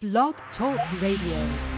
[0.00, 1.77] Blog Talk Radio.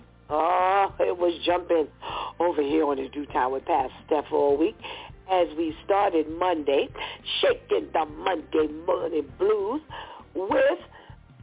[0.33, 1.87] Oh, it was jumping
[2.39, 4.77] over here on the DEW time with Pastor Steph all week
[5.29, 6.87] as we started Monday,
[7.41, 9.81] shaking the Monday morning blues
[10.33, 10.79] with,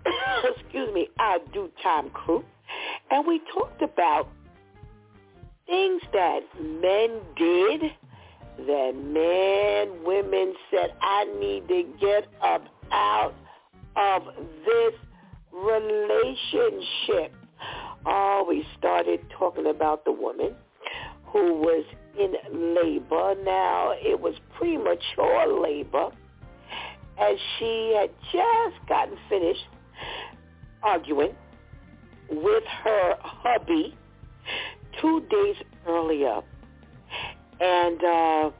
[0.56, 2.42] excuse me, our due time crew.
[3.10, 4.28] And we talked about
[5.66, 7.92] things that men did
[8.66, 13.34] that men, women said, I need to get up out
[13.96, 14.22] of
[14.64, 14.94] this
[15.52, 17.37] relationship.
[18.48, 20.54] We started talking about the woman
[21.26, 21.84] who was
[22.18, 22.34] in
[22.74, 23.34] labor.
[23.44, 26.10] Now, it was premature labor
[27.20, 29.66] as she had just gotten finished
[30.82, 31.34] arguing
[32.30, 33.94] with her hubby
[35.00, 36.40] two days earlier.
[37.60, 38.50] And uh,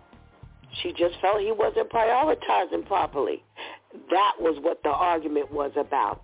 [0.83, 3.43] she just felt he wasn't prioritizing properly.
[4.11, 6.23] That was what the argument was about.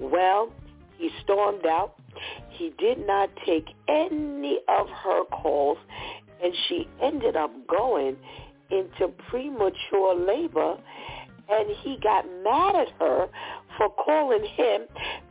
[0.00, 0.50] Well,
[0.98, 1.94] he stormed out.
[2.56, 5.78] He did not take any of her calls,
[6.42, 8.16] and she ended up going
[8.70, 10.76] into premature labor,
[11.48, 13.28] and he got mad at her
[13.76, 14.82] for calling him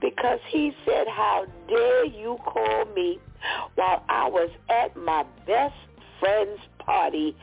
[0.02, 3.20] because he said, how dare you call me
[3.76, 5.76] while I was at my best
[6.20, 7.36] friend's party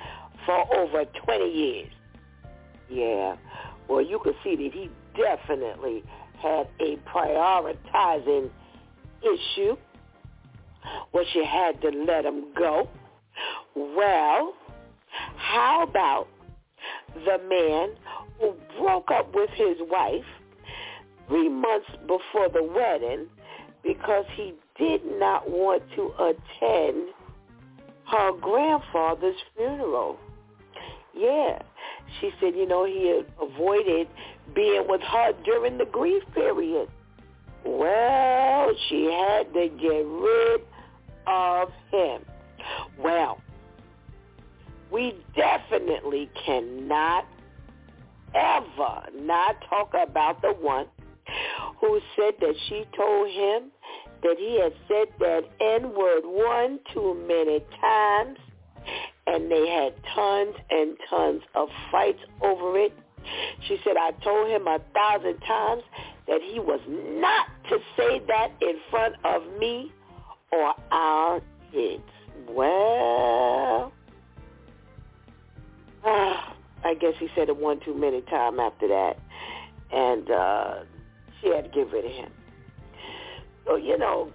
[0.47, 1.93] for over 20 years.
[2.89, 3.37] Yeah,
[3.89, 6.03] well, you could see that he definitely
[6.39, 8.51] had a prioritizing
[9.23, 9.77] issue
[11.13, 12.89] where she had to let him go.
[13.75, 14.55] Well,
[15.37, 16.29] how about
[17.15, 17.91] the man
[18.39, 20.25] who broke up with his wife
[21.29, 23.27] three months before the wedding
[23.83, 27.09] because he did not want to attend
[28.11, 30.19] her grandfather's funeral.
[31.15, 31.61] Yeah,
[32.21, 34.09] she said, you know, he avoided
[34.55, 36.89] being with her during the grief period.
[37.65, 40.61] Well, she had to get rid
[41.27, 42.25] of him.
[42.99, 43.41] Well,
[44.91, 47.27] we definitely cannot
[48.35, 50.87] ever not talk about the one
[51.81, 53.71] who said that she told him
[54.23, 58.39] that he had said that N-word one too many times
[59.27, 62.93] and they had tons and tons of fights over it.
[63.69, 65.83] She said, I told him a thousand times
[66.27, 69.93] that he was not to say that in front of me
[70.53, 71.41] or our
[71.73, 72.03] kids.
[72.49, 73.93] Well,
[76.05, 76.09] uh,
[76.85, 79.19] I guess he said it one too many times after that.
[79.93, 80.75] And uh,
[81.41, 82.31] she had to get rid of him.
[83.67, 84.33] So, you know,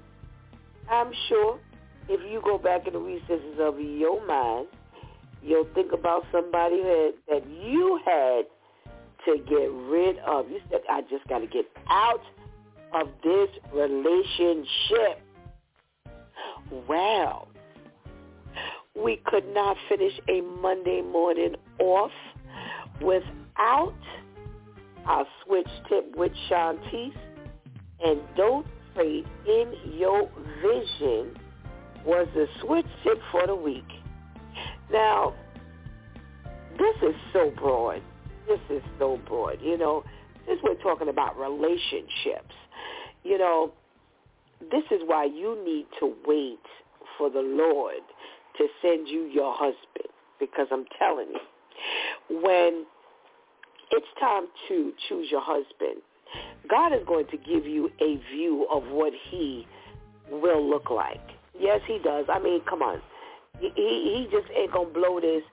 [0.89, 1.59] I'm sure
[2.07, 4.67] if you go back in the recesses of your mind,
[5.41, 8.45] you'll think about somebody that, that you had
[9.25, 10.49] to get rid of.
[10.49, 12.21] You said, I just got to get out
[12.93, 15.21] of this relationship.
[16.87, 17.47] Well,
[18.95, 22.11] we could not finish a Monday morning off
[23.01, 23.93] without
[25.05, 27.13] our switch tip with Shantice.
[28.03, 30.29] And don't trade in your
[30.61, 31.37] vision
[32.05, 33.87] was the switch tip for the week.
[34.91, 35.33] Now,
[36.77, 38.01] this is so broad.
[38.47, 39.59] This is so broad.
[39.61, 40.03] You know,
[40.47, 42.55] since we're talking about relationships,
[43.23, 43.71] you know,
[44.71, 46.59] this is why you need to wait
[47.17, 48.01] for the Lord
[48.57, 50.11] to send you your husband.
[50.39, 52.85] Because I'm telling you, when
[53.91, 56.01] it's time to choose your husband,
[56.69, 59.65] God is going to give you a view of what he
[60.29, 61.21] will look like.
[61.57, 62.25] Yes, he does.
[62.29, 63.01] I mean, come on.
[63.59, 65.43] He, he just ain't going to blow this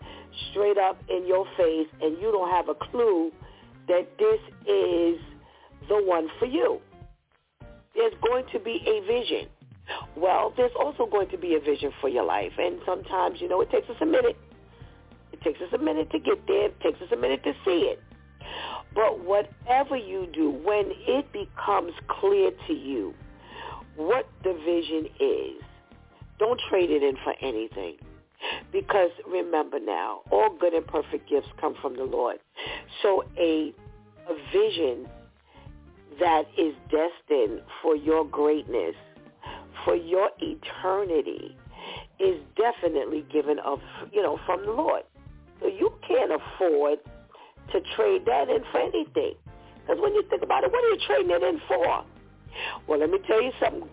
[0.51, 3.31] straight up in your face and you don't have a clue
[3.89, 5.21] that this is
[5.89, 6.81] the one for you.
[7.95, 9.49] There's going to be a vision.
[10.17, 12.53] Well, there's also going to be a vision for your life.
[12.59, 14.37] And sometimes, you know, it takes us a minute.
[15.33, 16.67] It takes us a minute to get there.
[16.67, 18.03] It takes us a minute to see it.
[18.95, 23.15] But whatever you do, when it becomes clear to you
[23.97, 25.63] what the vision is,
[26.39, 27.97] don't trade it in for anything.
[28.73, 32.39] Because remember now, all good and perfect gifts come from the Lord.
[33.03, 33.73] So a,
[34.29, 35.07] a vision
[36.19, 38.95] that is destined for your greatness,
[39.85, 41.57] for your eternity,
[42.21, 43.81] is definitely given of
[44.13, 45.03] you know from the Lord.
[45.61, 46.99] So you can't afford
[47.73, 49.35] to trade that in for anything.
[49.81, 52.05] Because when you think about it, what are you trading it in for?
[52.87, 53.89] Well, let me tell you something.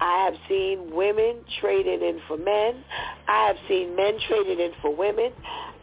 [0.00, 2.84] I have seen women traded in for men.
[3.28, 5.32] I have seen men traded in for women.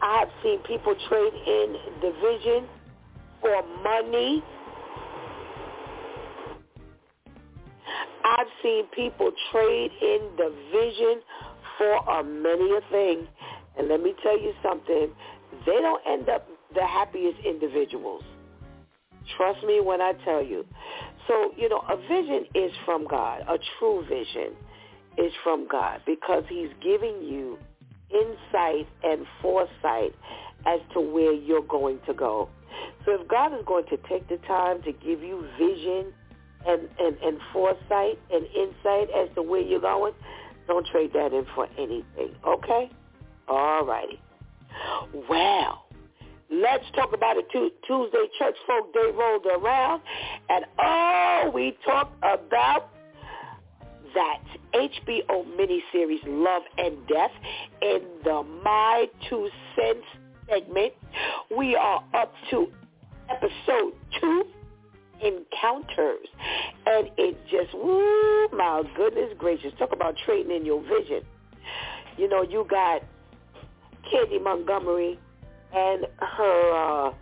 [0.02, 2.68] I have seen people trade in division
[3.40, 4.42] for money.
[8.24, 11.22] I've seen people trade in the vision
[11.78, 13.26] for a many a thing.
[13.78, 15.10] And let me tell you something,
[15.66, 18.22] they don't end up the happiest individuals.
[19.36, 20.64] Trust me when I tell you.
[21.28, 23.42] So, you know, a vision is from God.
[23.48, 24.54] A true vision
[25.18, 27.58] is from God because he's giving you
[28.10, 30.14] insight and foresight
[30.66, 32.48] as to where you're going to go.
[33.04, 36.12] So if God is going to take the time to give you vision
[36.66, 40.12] and, and, and foresight and insight as to where you're going,
[40.66, 42.90] don't trade that in for anything, okay?
[43.48, 44.20] All righty.
[45.28, 45.81] Well,
[46.52, 47.46] let's talk about it.
[47.52, 50.02] Tuesday Church Folk Day rolled around,
[50.48, 52.90] and oh, we talked about
[54.14, 54.42] that
[54.74, 57.30] HBO miniseries Love and Death
[57.80, 60.04] in the My Two Cents
[60.48, 60.92] segment.
[61.56, 62.66] We are up to
[63.30, 64.44] episode two,
[65.22, 66.26] Encounters.
[66.84, 69.72] And it just, woo, my goodness gracious.
[69.78, 71.22] Talk about trading in your vision.
[72.18, 73.02] You know, you got
[74.10, 75.18] Candy Montgomery
[75.74, 77.12] and her uh,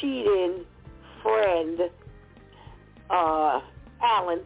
[0.00, 0.64] cheating
[1.22, 1.80] friend,
[3.10, 3.60] uh,
[4.02, 4.40] Alan.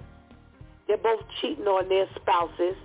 [0.87, 2.77] They're both cheating on their spouses.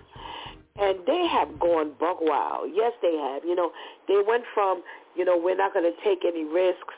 [0.77, 2.69] And they have gone buck wild.
[2.73, 3.45] Yes, they have.
[3.45, 3.71] You know,
[4.07, 4.83] they went from,
[5.15, 6.93] you know, we're not going to take any risks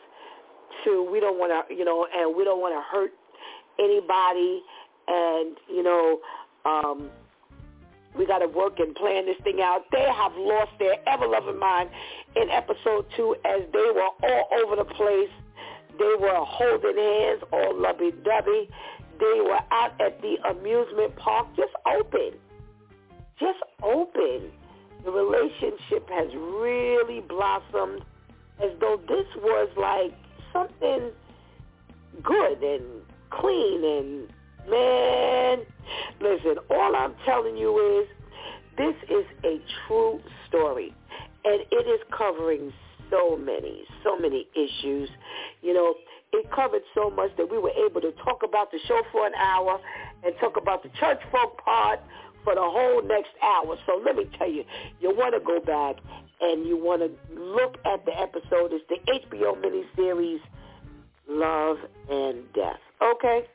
[0.84, 3.12] to we don't want to, you know, and we don't want to hurt
[3.80, 4.64] anybody.
[5.08, 6.20] And, you know,
[6.66, 7.10] um,
[8.18, 9.86] we got to work and plan this thing out.
[9.92, 11.90] They have lost their ever-loving mind
[12.36, 15.30] in episode two as they were all over the place.
[15.98, 18.70] They were holding hands, all lovey-dovey.
[19.20, 22.40] They were out at the amusement park, just open.
[23.40, 24.52] Just open.
[25.06, 28.04] The relationship has really blossomed
[28.64, 30.14] as though this was like
[30.52, 31.12] something
[32.24, 32.84] good and
[33.30, 34.34] clean and
[34.70, 35.60] Man,
[36.22, 38.08] listen, all I'm telling you is
[38.78, 40.94] this is a true story.
[41.46, 42.74] And it is covering
[43.10, 45.10] so many, so many issues.
[45.62, 45.96] You know,
[46.34, 49.34] it covered so much that we were able to talk about the show for an
[49.36, 49.80] hour
[50.24, 52.00] and talk about the church folk part
[52.44, 53.78] for the whole next hour.
[53.86, 54.64] So let me tell you,
[55.00, 55.96] you want to go back
[56.42, 58.72] and you want to look at the episode.
[58.74, 60.40] It's the HBO miniseries
[61.30, 61.78] Love
[62.10, 62.80] and Death.
[63.02, 63.46] Okay?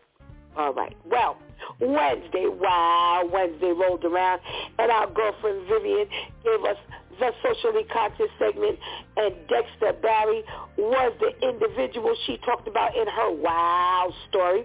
[0.57, 0.97] All right.
[1.05, 1.39] Well,
[1.81, 4.41] Wednesday, wow, Wednesday rolled around,
[4.79, 6.09] and our girlfriend Vivian
[6.45, 6.77] gave us
[7.19, 8.79] the socially conscious segment,
[9.17, 10.43] and Dexter Barry
[10.77, 14.65] was the individual she talked about in her wow story,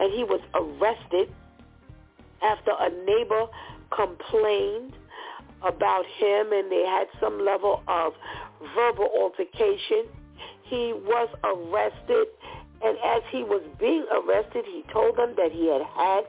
[0.00, 1.32] and he was arrested
[2.42, 3.46] after a neighbor
[3.94, 4.94] complained
[5.62, 8.12] about him, and they had some level of
[8.74, 10.06] verbal altercation.
[10.64, 12.26] He was arrested
[12.82, 16.24] and as he was being arrested, he told them that he had had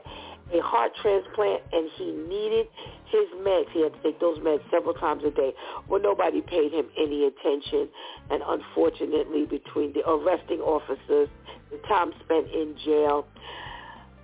[0.52, 2.66] a heart transplant and he needed
[3.10, 3.66] his meds.
[3.72, 5.52] He had to take those meds several times a day.
[5.88, 7.88] Well, nobody paid him any attention.
[8.30, 11.28] And unfortunately, between the arresting officers,
[11.70, 13.26] the time spent in jail,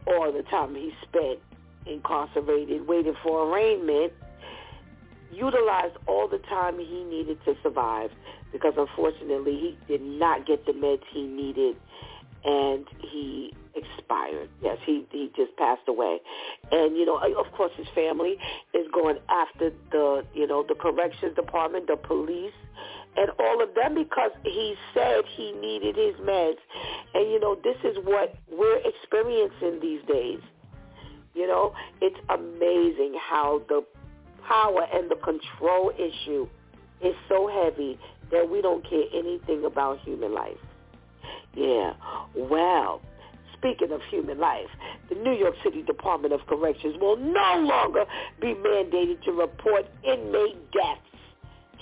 [0.07, 1.39] or the time he spent
[1.87, 4.13] incarcerated waiting for arraignment,
[5.33, 8.11] utilized all the time he needed to survive
[8.53, 11.77] because unfortunately he did not get the meds he needed
[12.45, 14.49] and he expired.
[14.63, 16.19] Yes, he he just passed away.
[16.71, 18.37] And you know, uh, of course his family
[18.75, 22.53] is going after the, you know, the corrections department, the police,
[23.17, 26.59] and all of them because he said he needed his meds.
[27.15, 30.41] And you know, this is what we're experiencing these days.
[31.35, 33.85] You know, it's amazing how the
[34.47, 36.49] power and the control issue
[37.03, 37.99] is so heavy
[38.31, 40.59] that we don't care anything about human life.
[41.55, 41.95] Yeah.
[42.37, 43.01] Well,
[43.57, 44.69] speaking of human life,
[45.09, 48.05] the New York City Department of Corrections will no longer
[48.41, 51.01] be mandated to report inmate deaths.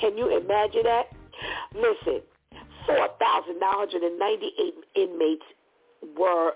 [0.00, 1.06] Can you imagine that?
[1.75, 2.22] Listen,
[2.87, 5.44] 4,998 inmates
[6.16, 6.52] were,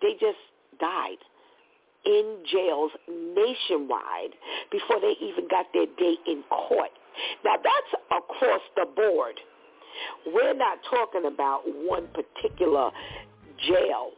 [0.00, 0.38] they just
[0.80, 1.18] died
[2.04, 4.34] in jails nationwide
[4.72, 6.90] before they even got their day in court.
[7.44, 9.38] Now that's across the board.
[10.26, 12.90] We're not talking about one particular
[13.66, 14.12] jail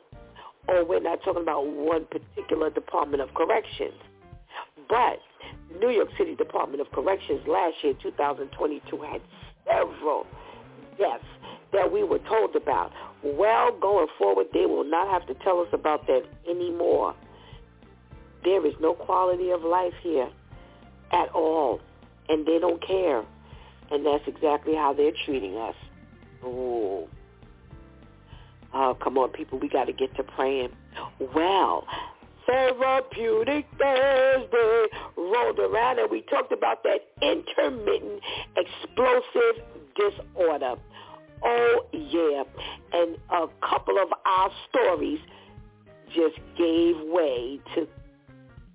[0.68, 3.94] or we're not talking about one particular Department of Corrections.
[4.88, 5.18] But
[5.80, 9.20] New York City Department of Corrections last year, 2022, had
[9.66, 10.26] several
[10.98, 11.24] deaths
[11.72, 12.92] that we were told about.
[13.24, 17.14] Well, going forward, they will not have to tell us about that anymore.
[18.44, 20.28] There is no quality of life here
[21.12, 21.80] at all,
[22.28, 23.24] and they don't care.
[23.92, 25.74] And that's exactly how they're treating us.
[26.42, 27.08] Oh,
[28.72, 29.58] come on, people.
[29.58, 30.70] We got to get to praying.
[31.34, 31.86] Well,
[32.46, 38.22] Therapeutic Thursday rolled around and we talked about that intermittent
[38.56, 39.62] explosive
[39.94, 40.74] disorder.
[41.44, 42.44] Oh, yeah.
[42.92, 45.20] And a couple of our stories
[46.06, 47.86] just gave way to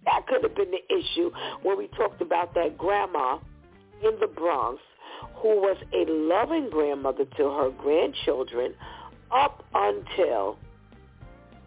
[0.05, 1.31] that could have been the issue
[1.63, 3.39] when we talked about that grandma
[4.03, 4.79] in the Bronx
[5.41, 8.73] who was a loving grandmother to her grandchildren
[9.31, 10.57] up until,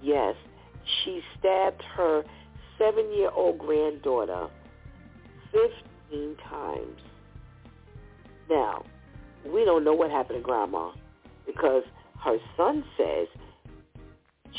[0.03, 0.35] yes,
[1.05, 2.25] she stabbed her
[2.79, 4.49] seven-year-old granddaughter
[5.53, 7.01] 15 times.
[8.49, 8.85] Now,
[9.47, 10.91] we don't know what happened to Grandma
[11.47, 11.85] because
[12.25, 13.29] her son says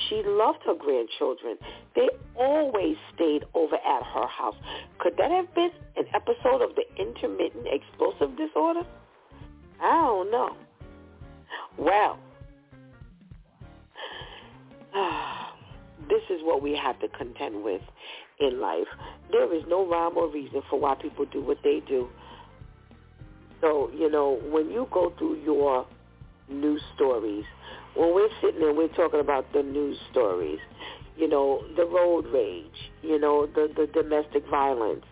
[0.10, 1.58] she loved her grandchildren.
[1.96, 4.56] They always stayed over at her house.
[5.00, 8.82] Could that have been an episode of the intermittent explosive disorder?
[9.82, 10.56] I don't know.
[11.78, 12.20] Well,
[16.10, 17.82] this is what we have to contend with
[18.40, 18.88] in life.
[19.32, 22.10] There is no rhyme or reason for why people do what they do.
[23.62, 25.86] So, you know, when you go through your
[26.50, 27.46] news stories,
[27.96, 30.60] when we're sitting there, we're talking about the news stories,
[31.18, 35.06] you know, the road rage, you know, the, the domestic violence,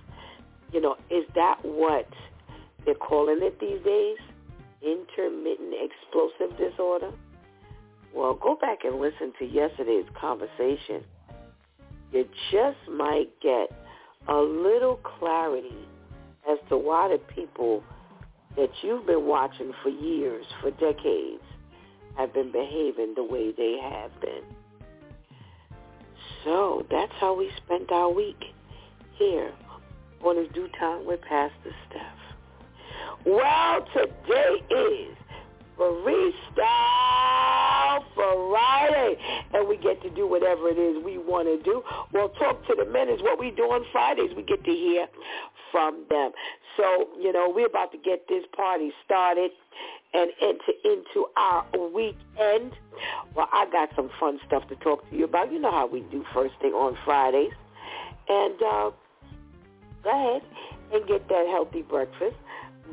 [0.71, 2.07] you know, is that what
[2.85, 4.17] they're calling it these days?
[4.81, 7.11] Intermittent explosive disorder?
[8.13, 11.03] Well, go back and listen to yesterday's conversation.
[12.11, 13.69] You just might get
[14.27, 15.87] a little clarity
[16.49, 17.83] as to why the people
[18.55, 21.43] that you've been watching for years, for decades,
[22.17, 24.43] have been behaving the way they have been.
[26.43, 28.43] So that's how we spent our week
[29.17, 29.51] here
[30.23, 32.18] on his DEW time with Pastor Steph.
[33.25, 35.17] Well, today is
[35.77, 36.59] Freestyle
[38.15, 39.17] Friday,
[39.53, 41.83] and we get to do whatever it is we want to do.
[42.13, 44.31] Well, talk to the men is what we do on Fridays.
[44.35, 45.07] We get to hear
[45.71, 46.31] from them.
[46.77, 49.51] So, you know, we're about to get this party started
[50.13, 52.73] and enter into our weekend.
[53.35, 55.51] Well, I got some fun stuff to talk to you about.
[55.51, 57.53] You know how we do first thing on Fridays.
[58.27, 58.91] And uh,
[60.03, 60.41] go ahead
[60.93, 62.35] and get that healthy breakfast.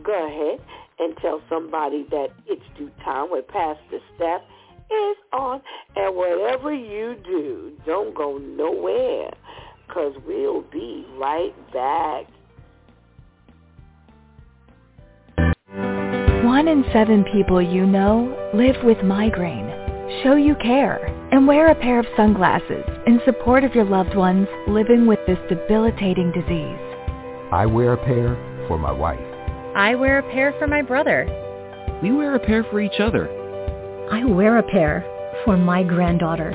[0.03, 0.61] Go ahead
[0.99, 4.43] and tell somebody that it's DEW time with Pastor Steph
[4.91, 5.61] is on.
[5.97, 9.31] And whatever you do, don't go nowhere
[9.87, 12.26] because we'll be right back.
[16.45, 19.69] One in seven people you know live with migraine.
[20.23, 24.47] Show you care and wear a pair of sunglasses in support of your loved ones
[24.69, 26.79] living with this debilitating disease.
[27.53, 28.37] I wear a pair
[28.69, 29.25] for my wife.
[29.76, 31.26] I wear a pair for my brother.
[32.02, 33.28] We wear a pair for each other.
[34.11, 35.04] I wear a pair
[35.45, 36.54] for my granddaughter.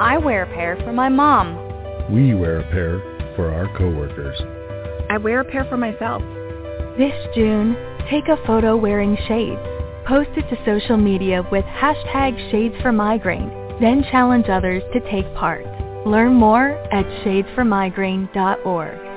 [0.00, 1.54] I wear a pair for my mom.
[2.10, 3.02] We wear a pair
[3.36, 4.40] for our coworkers.
[5.10, 6.22] I wear a pair for myself.
[6.96, 7.76] This June,
[8.10, 9.60] take a photo wearing shades.
[10.06, 13.50] Post it to social media with hashtag Shades for Migraine.
[13.82, 15.66] Then challenge others to take part.
[16.06, 19.07] Learn more at shadesformigraine.org.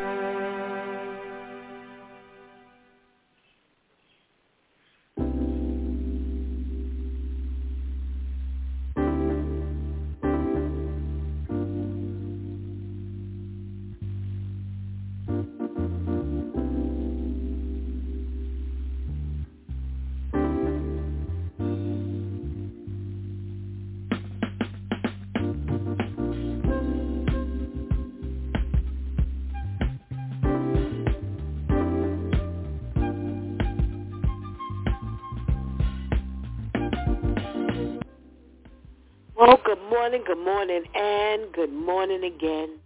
[39.52, 42.80] Well, good morning, good morning, and good morning again.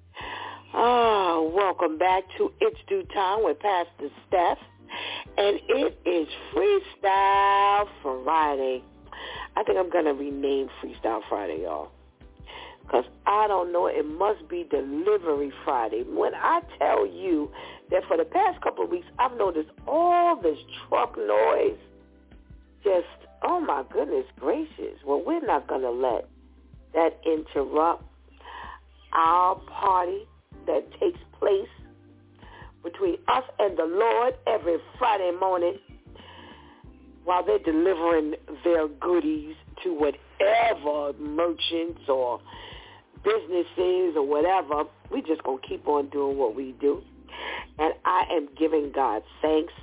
[0.74, 4.58] Ah, welcome back to It's DEW Time with Pastor Steph.
[5.38, 8.84] And it is Freestyle Friday.
[9.56, 11.92] I think I'm going to rename Freestyle Friday, y'all.
[12.82, 16.02] Because I don't know, it must be Delivery Friday.
[16.02, 17.52] When I tell you
[17.92, 20.58] that for the past couple of weeks, I've noticed all this
[20.90, 21.78] truck noise.
[22.84, 23.06] Just,
[23.44, 24.98] oh my goodness gracious.
[25.06, 26.28] Well, we're not going to let
[26.96, 28.04] that interrupt
[29.14, 30.28] our party
[30.66, 31.70] that takes place
[32.84, 35.78] between us and the Lord every Friday morning
[37.24, 42.40] while they're delivering their goodies to whatever merchants or
[43.24, 44.84] businesses or whatever.
[45.12, 47.02] We just going to keep on doing what we do.
[47.80, 49.74] And I am giving God thanks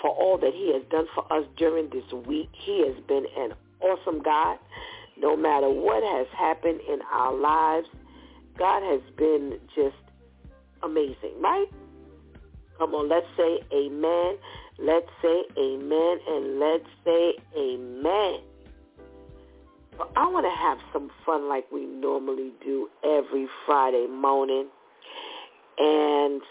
[0.00, 2.48] for all that he has done for us during this week.
[2.52, 4.58] He has been an awesome God.
[5.20, 7.88] No matter what has happened in our lives,
[8.58, 9.96] God has been just
[10.82, 11.66] amazing, right?
[12.78, 14.36] Come on, let's say amen.
[14.78, 18.40] Let's say amen and let's say amen.
[19.96, 24.68] But I want to have some fun like we normally do every Friday morning.
[25.78, 26.42] And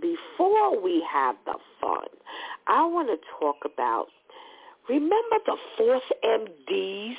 [0.00, 2.06] before we have the fun,
[2.68, 4.06] I want to talk about,
[4.88, 7.16] remember the Force MDs?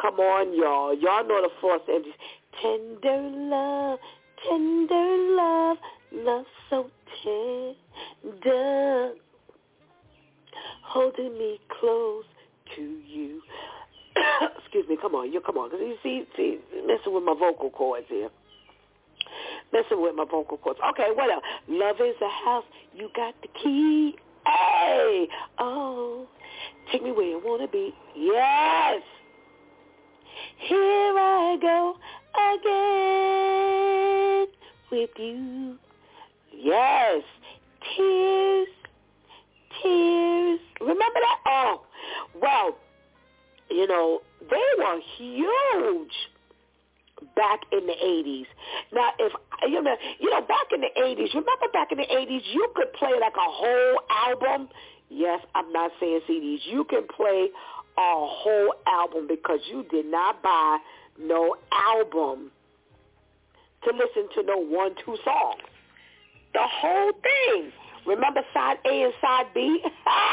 [0.00, 0.94] Come on, y'all.
[0.94, 2.14] Y'all know the Force MDs.
[2.60, 3.98] Tender love,
[4.48, 5.76] tender love,
[6.12, 6.90] love so
[7.22, 9.12] tender,
[10.82, 12.24] holding me close
[12.76, 13.40] to you.
[14.58, 17.70] Excuse me, come on, you come on, because you see, see, messing with my vocal
[17.70, 18.30] cords here.
[19.72, 20.80] Messing with my vocal cords.
[20.90, 21.44] Okay, what else?
[21.68, 24.16] Love is a house, you got the key.
[24.46, 25.28] Hey,
[25.58, 26.26] oh,
[26.90, 27.94] take me where you want to be.
[28.16, 29.02] Yes.
[30.68, 30.78] Here
[31.18, 31.96] I go
[32.54, 34.46] again
[34.90, 35.78] with you.
[36.52, 37.22] Yes.
[37.96, 38.68] Tears.
[39.82, 40.60] Tears.
[40.80, 41.38] Remember that?
[41.46, 41.82] Oh,
[42.40, 42.76] well,
[43.70, 46.12] you know, they were huge
[47.36, 48.46] back in the 80s.
[48.92, 49.32] Now, if,
[49.68, 52.92] you know, you know, back in the 80s, remember back in the 80s, you could
[52.94, 54.68] play like a whole album.
[55.10, 56.60] Yes, I'm not saying CDs.
[56.64, 57.48] You can play
[57.98, 60.78] a whole album because you did not buy
[61.18, 62.52] no album
[63.84, 65.62] to listen to no one, two songs.
[66.54, 67.72] The whole thing.
[68.06, 69.82] Remember side A and side B?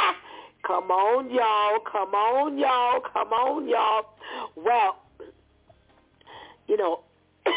[0.67, 1.79] come on, y'all.
[1.91, 3.01] Come on, y'all.
[3.01, 4.05] Come on, y'all.
[4.55, 4.97] Well,
[6.67, 7.01] you know,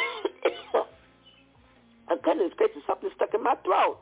[2.25, 3.99] goodness gracious, something stuck in my throat.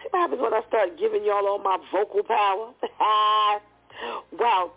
[0.00, 2.72] See what happens when I start giving y'all all my vocal power?
[4.38, 4.74] well,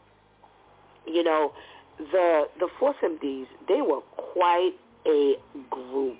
[1.06, 1.54] you know,
[1.98, 4.02] the the Force MDs, they were
[4.34, 4.74] quite
[5.06, 5.36] a
[5.70, 6.18] group.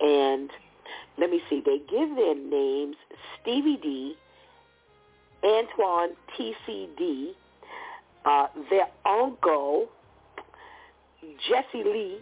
[0.00, 0.50] And
[1.18, 2.96] let me see, they give their names
[3.40, 4.14] Stevie D,
[5.44, 7.30] Antoine TCD,
[8.24, 9.88] uh, their uncle,
[11.48, 12.18] Jesse Lee,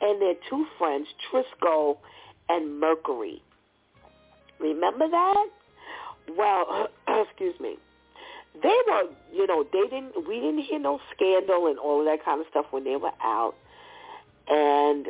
[0.00, 1.98] and their two friends, Trisco
[2.48, 3.42] and Mercury.
[4.60, 5.46] Remember that?
[6.36, 6.88] Well,
[7.28, 7.76] excuse me.
[8.62, 10.26] They were, you know, they didn't.
[10.28, 13.12] We didn't hear no scandal and all of that kind of stuff when they were
[13.22, 13.54] out.
[14.48, 15.08] And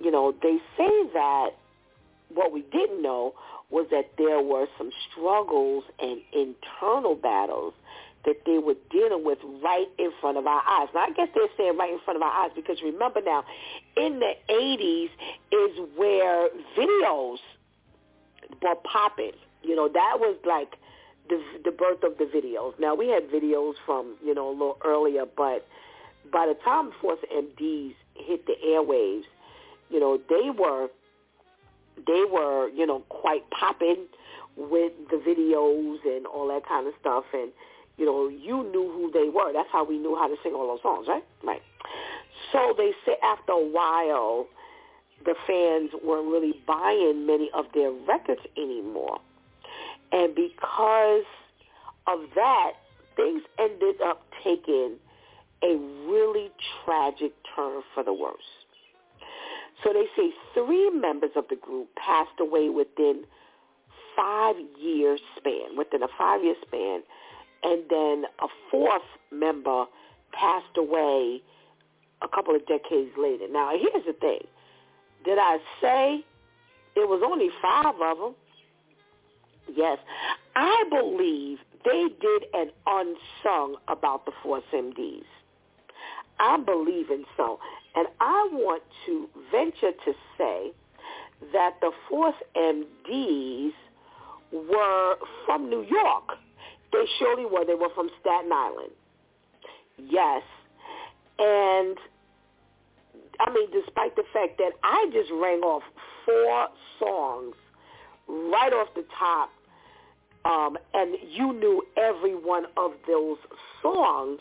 [0.00, 1.50] you know, they say that
[2.34, 3.34] what we didn't know
[3.70, 7.74] was that there were some struggles and internal battles
[8.24, 10.88] that they were dealing with right in front of our eyes.
[10.94, 13.44] Now, I guess they're saying right in front of our eyes because remember now,
[13.96, 15.10] in the 80s
[15.52, 17.38] is where videos
[18.62, 19.32] were popping.
[19.62, 20.76] You know, that was like
[21.28, 22.78] the the birth of the videos.
[22.78, 25.66] Now, we had videos from, you know, a little earlier, but
[26.32, 29.24] by the time Force MDs hit the airwaves,
[29.90, 30.88] you know, they were
[32.06, 34.06] they were, you know, quite popping
[34.56, 37.50] with the videos and all that kind of stuff and
[37.98, 39.52] you know, you knew who they were.
[39.52, 41.24] That's how we knew how to sing all those songs, right?
[41.42, 41.62] Right.
[42.52, 44.46] So they say after a while,
[45.24, 49.18] the fans weren't really buying many of their records anymore.
[50.12, 51.24] And because
[52.06, 52.72] of that,
[53.16, 54.96] things ended up taking
[55.62, 55.76] a
[56.08, 56.50] really
[56.84, 58.36] tragic turn for the worse.
[59.82, 63.24] So they say three members of the group passed away within
[64.14, 67.02] five year span, within a five year span
[67.62, 69.02] and then a fourth
[69.32, 69.86] member
[70.32, 71.42] passed away
[72.22, 73.46] a couple of decades later.
[73.50, 74.46] Now, here's the thing.
[75.26, 76.24] Did I say
[76.94, 78.34] it was only five of them?
[79.74, 79.98] Yes.
[80.54, 85.24] I believe they did an unsung about the Force MDs.
[86.38, 87.58] I'm believing so.
[87.94, 90.72] And I want to venture to say
[91.52, 93.72] that the Force MDs
[94.52, 96.38] were from New York.
[96.92, 97.64] They surely were.
[97.64, 98.92] They were from Staten Island.
[99.98, 100.42] Yes.
[101.38, 101.96] And
[103.40, 105.82] I mean, despite the fact that I just rang off
[106.24, 106.68] four
[106.98, 107.54] songs
[108.28, 109.50] right off the top,
[110.44, 113.38] um, and you knew every one of those
[113.82, 114.40] songs,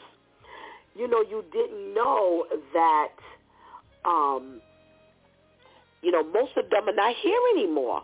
[0.96, 3.10] you know, you didn't know that,
[4.06, 4.62] um,
[6.02, 8.04] you know, most of them are not here anymore.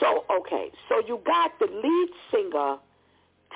[0.00, 2.76] So, okay, so you got the lead singer,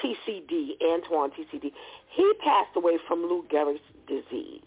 [0.03, 1.73] TCD, Antoine TCD.
[2.11, 4.61] He passed away from Lou Gehrig's disease.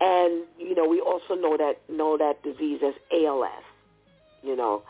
[0.00, 3.64] And, you know, we also know that know that disease as ALS,
[4.42, 4.82] you know.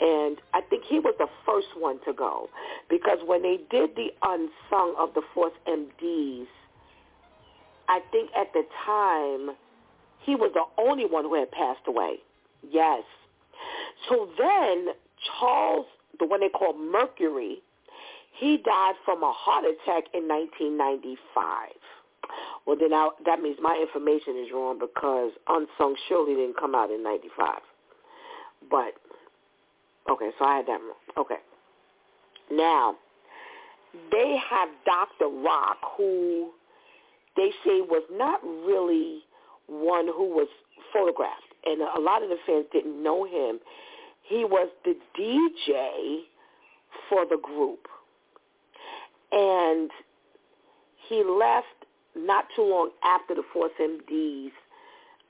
[0.00, 2.48] And I think he was the first one to go
[2.88, 6.46] because when they did the unsung of the Force MDs,
[7.88, 9.56] I think at the time
[10.20, 12.16] he was the only one who had passed away.
[12.68, 13.02] Yes.
[14.08, 14.88] So then
[15.38, 15.86] Charles,
[16.18, 17.62] the one they call Mercury,
[18.32, 21.68] he died from a heart attack in 1995.
[22.66, 26.90] Well, then I, that means my information is wrong because Unsung surely didn't come out
[26.90, 27.58] in 95.
[28.70, 28.94] But,
[30.10, 31.00] okay, so I had that wrong.
[31.16, 31.38] Okay.
[32.50, 32.96] Now,
[34.12, 35.28] they have Dr.
[35.28, 36.50] Rock, who
[37.36, 39.20] they say was not really
[39.66, 40.48] one who was
[40.92, 41.42] photographed.
[41.64, 43.60] And a lot of the fans didn't know him.
[44.22, 46.22] He was the DJ
[47.08, 47.86] for the group.
[49.32, 49.90] And
[51.08, 51.79] he left
[52.16, 54.50] not too long after the Force MDs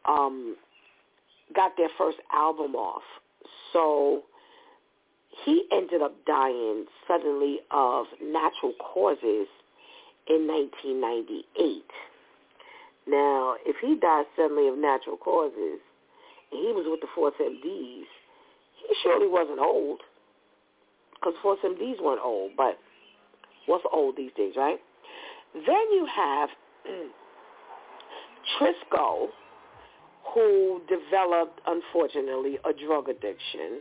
[0.08, 0.56] um,
[1.54, 3.02] got their first album off.
[3.72, 4.22] So
[5.44, 9.46] he ended up dying suddenly of natural causes
[10.28, 11.82] in 1998.
[13.06, 15.80] Now, if he died suddenly of natural causes,
[16.52, 18.04] and he was with the Force MDs,
[18.86, 20.00] he surely wasn't old,
[21.14, 22.78] because Force MDs weren't old, but
[23.66, 24.78] what's old these days, right?
[25.54, 26.48] Then you have
[28.58, 29.28] Trisco,
[30.34, 33.80] who developed, unfortunately, a drug addiction,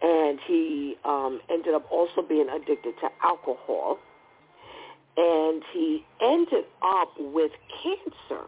[0.00, 3.98] and he um, ended up also being addicted to alcohol,
[5.16, 8.44] and he ended up with cancer.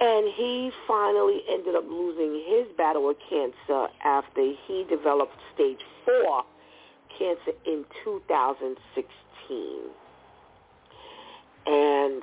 [0.00, 6.44] And he finally ended up losing his battle with cancer after he developed stage four
[7.18, 9.92] cancer in 2016.
[11.66, 12.22] And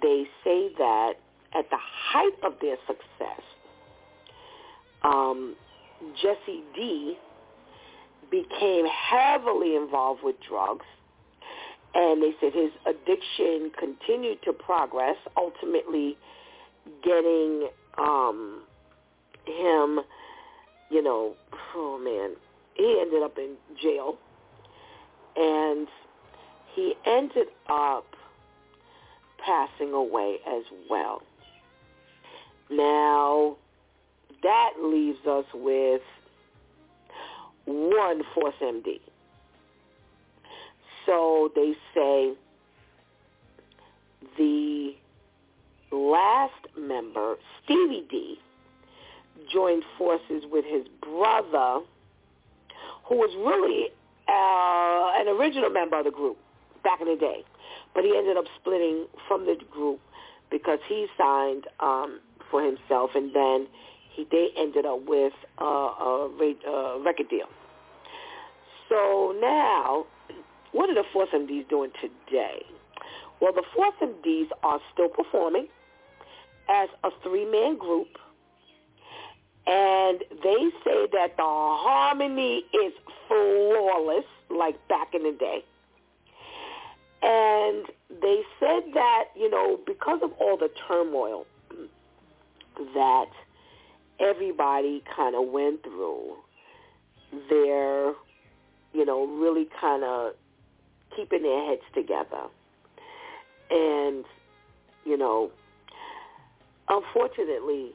[0.00, 1.14] they say that
[1.54, 3.42] at the height of their success,
[5.02, 5.56] um,
[6.20, 7.16] Jesse D
[8.30, 10.86] became heavily involved with drugs.
[11.94, 16.16] And they said his addiction continued to progress, ultimately
[17.04, 18.62] getting um,
[19.44, 20.00] him,
[20.90, 21.34] you know,
[21.74, 22.36] oh man,
[22.74, 24.16] he ended up in jail.
[25.36, 25.86] And
[26.74, 28.06] he ended up
[29.44, 31.22] passing away as well.
[32.70, 33.56] Now,
[34.42, 36.02] that leaves us with
[37.66, 39.00] one Force MD.
[41.06, 42.32] So they say
[44.38, 44.94] the
[45.90, 48.38] last member, Stevie D,
[49.52, 51.84] joined forces with his brother,
[53.04, 53.88] who was really
[54.28, 56.38] uh, an original member of the group
[56.82, 57.44] back in the day.
[57.94, 60.00] But he ended up splitting from the group
[60.50, 63.66] because he signed um, for himself, and then
[64.10, 67.46] he they ended up with uh, a, a record deal.
[68.88, 70.06] So now,
[70.72, 72.62] what are the Force MDs doing today?
[73.40, 75.66] Well, the Force MDs are still performing
[76.68, 78.08] as a three-man group,
[79.66, 82.92] and they say that the harmony is
[83.28, 85.64] flawless, like back in the day.
[87.22, 87.86] And
[88.20, 91.46] they said that, you know, because of all the turmoil
[92.94, 93.30] that
[94.18, 96.34] everybody kind of went through,
[97.48, 98.12] they're,
[98.92, 100.32] you know, really kind of
[101.16, 102.48] keeping their heads together.
[103.70, 104.24] And,
[105.04, 105.50] you know,
[106.88, 107.92] unfortunately,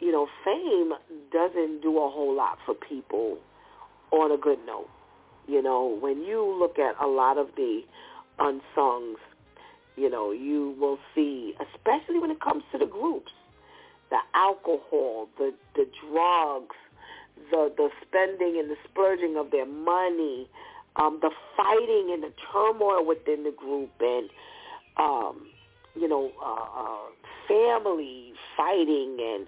[0.00, 0.92] you know, fame
[1.32, 3.38] doesn't do a whole lot for people
[4.10, 4.88] on a good note.
[5.46, 7.82] You know, when you look at a lot of the
[8.38, 9.16] unsungs,
[9.96, 13.32] you know, you will see, especially when it comes to the groups,
[14.10, 16.76] the alcohol, the the drugs,
[17.50, 20.48] the the spending and the splurging of their money,
[20.96, 24.28] um, the fighting and the turmoil within the group and,
[24.96, 25.46] um,
[25.94, 27.08] you know, uh, uh,
[27.46, 29.46] family fighting and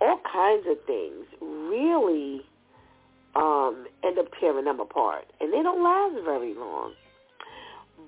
[0.00, 2.42] all kinds of things really
[3.34, 5.26] um, end up tearing them apart.
[5.40, 6.92] And they don't last very long.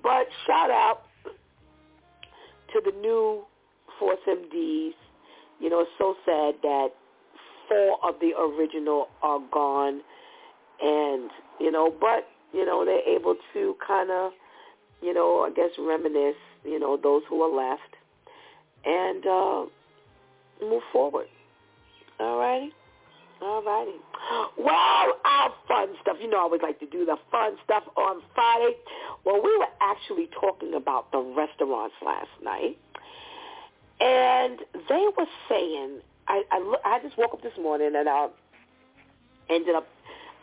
[0.05, 0.99] But shout out
[2.71, 3.43] to the new
[3.99, 4.93] Force MDs.
[5.59, 6.89] You know, it's so sad that
[7.67, 10.01] four of the original are gone.
[10.79, 14.33] And, you know, but, you know, they're able to kind of,
[15.01, 17.95] you know, I guess reminisce, you know, those who are left
[18.85, 19.65] and uh,
[20.61, 21.25] move forward.
[22.19, 22.71] All righty?
[23.45, 23.99] All righty.
[24.57, 26.17] Well, our fun stuff.
[26.19, 28.75] You know I always like to do the fun stuff on Friday.
[29.23, 32.75] Well, we were actually talking about the restaurants last night.
[33.99, 38.29] And they were saying, I, I, I just woke up this morning and I
[39.51, 39.87] ended up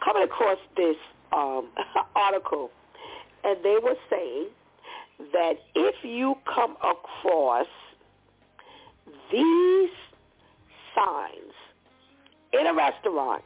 [0.04, 0.96] coming across this
[1.32, 1.70] um,
[2.14, 2.70] article.
[3.42, 4.46] And they were saying
[5.32, 7.66] that if you come across
[9.32, 9.90] these
[10.94, 11.52] signs
[12.52, 13.42] in a restaurant,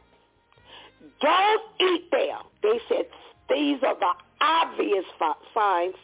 [1.21, 2.39] don't eat there.
[2.63, 3.05] They said
[3.49, 5.05] these are the obvious
[5.53, 5.95] signs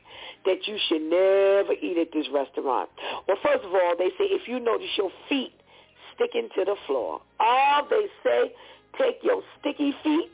[0.45, 2.89] that you should never eat at this restaurant.
[3.27, 5.53] Well, first of all, they say if you notice your feet
[6.15, 8.53] sticking to the floor, all they say,
[8.97, 10.31] take your sticky feet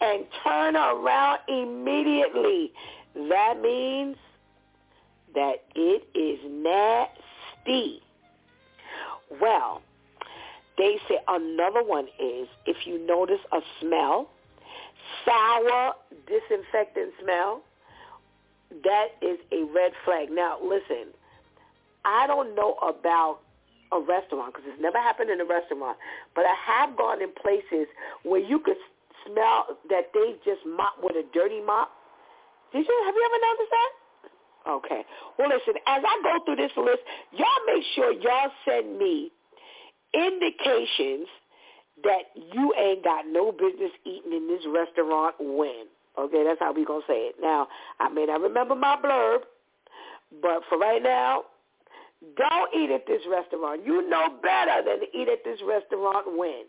[0.00, 2.72] and turn around immediately.
[3.14, 4.16] That means
[5.34, 8.02] that it is nasty.
[9.40, 9.82] Well,
[10.80, 14.30] they say another one is if you notice a smell,
[15.26, 15.92] sour,
[16.26, 17.60] disinfectant smell,
[18.82, 20.30] that is a red flag.
[20.32, 21.12] Now, listen,
[22.06, 23.40] I don't know about
[23.92, 25.98] a restaurant because it's never happened in a restaurant,
[26.34, 27.86] but I have gone in places
[28.22, 28.80] where you could
[29.26, 31.92] smell that they just mop with a dirty mop.
[32.72, 33.90] Did you have you ever noticed that?
[34.80, 35.04] Okay.
[35.38, 39.32] Well, listen, as I go through this list, y'all make sure y'all send me
[40.14, 41.28] indications
[42.02, 45.86] that you ain't got no business eating in this restaurant when.
[46.18, 47.36] Okay, that's how we going to say it.
[47.40, 47.68] Now,
[47.98, 49.40] I may not remember my blurb,
[50.42, 51.42] but for right now,
[52.36, 53.84] don't eat at this restaurant.
[53.84, 56.64] You know better than to eat at this restaurant when.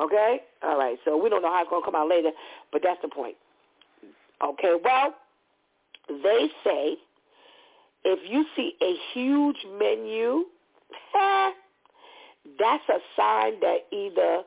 [0.00, 0.40] Okay?
[0.62, 2.30] All right, so we don't know how it's going to come out later,
[2.72, 3.36] but that's the point.
[4.42, 5.14] Okay, well,
[6.08, 6.96] they say
[8.04, 10.44] if you see a huge menu,
[12.58, 14.42] that's a sign that either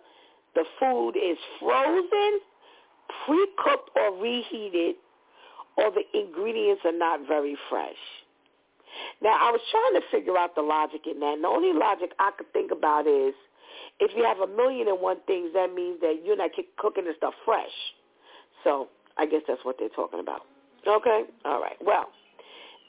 [0.55, 2.39] the food is frozen,
[3.25, 4.95] pre-cooked or reheated,
[5.77, 7.95] or the ingredients are not very fresh.
[9.21, 11.33] Now, I was trying to figure out the logic in that.
[11.33, 13.33] And the only logic I could think about is
[13.99, 17.13] if you have a million and one things, that means that you're not cooking the
[17.17, 17.69] stuff fresh.
[18.63, 20.41] So I guess that's what they're talking about.
[20.87, 21.23] Okay?
[21.45, 21.77] All right.
[21.83, 22.09] Well,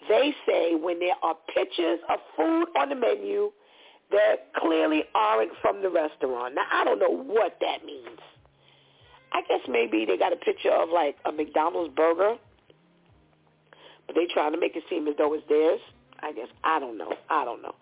[0.08, 3.50] they say when there are pictures of food on the menu
[4.10, 6.54] that clearly aren't from the restaurant.
[6.54, 8.20] Now, I don't know what that means.
[9.32, 12.36] I guess maybe they got a picture of like a McDonald's burger,
[14.06, 15.80] but they trying to make it seem as though it's theirs.
[16.20, 17.12] I guess I don't know.
[17.28, 17.74] I don't know.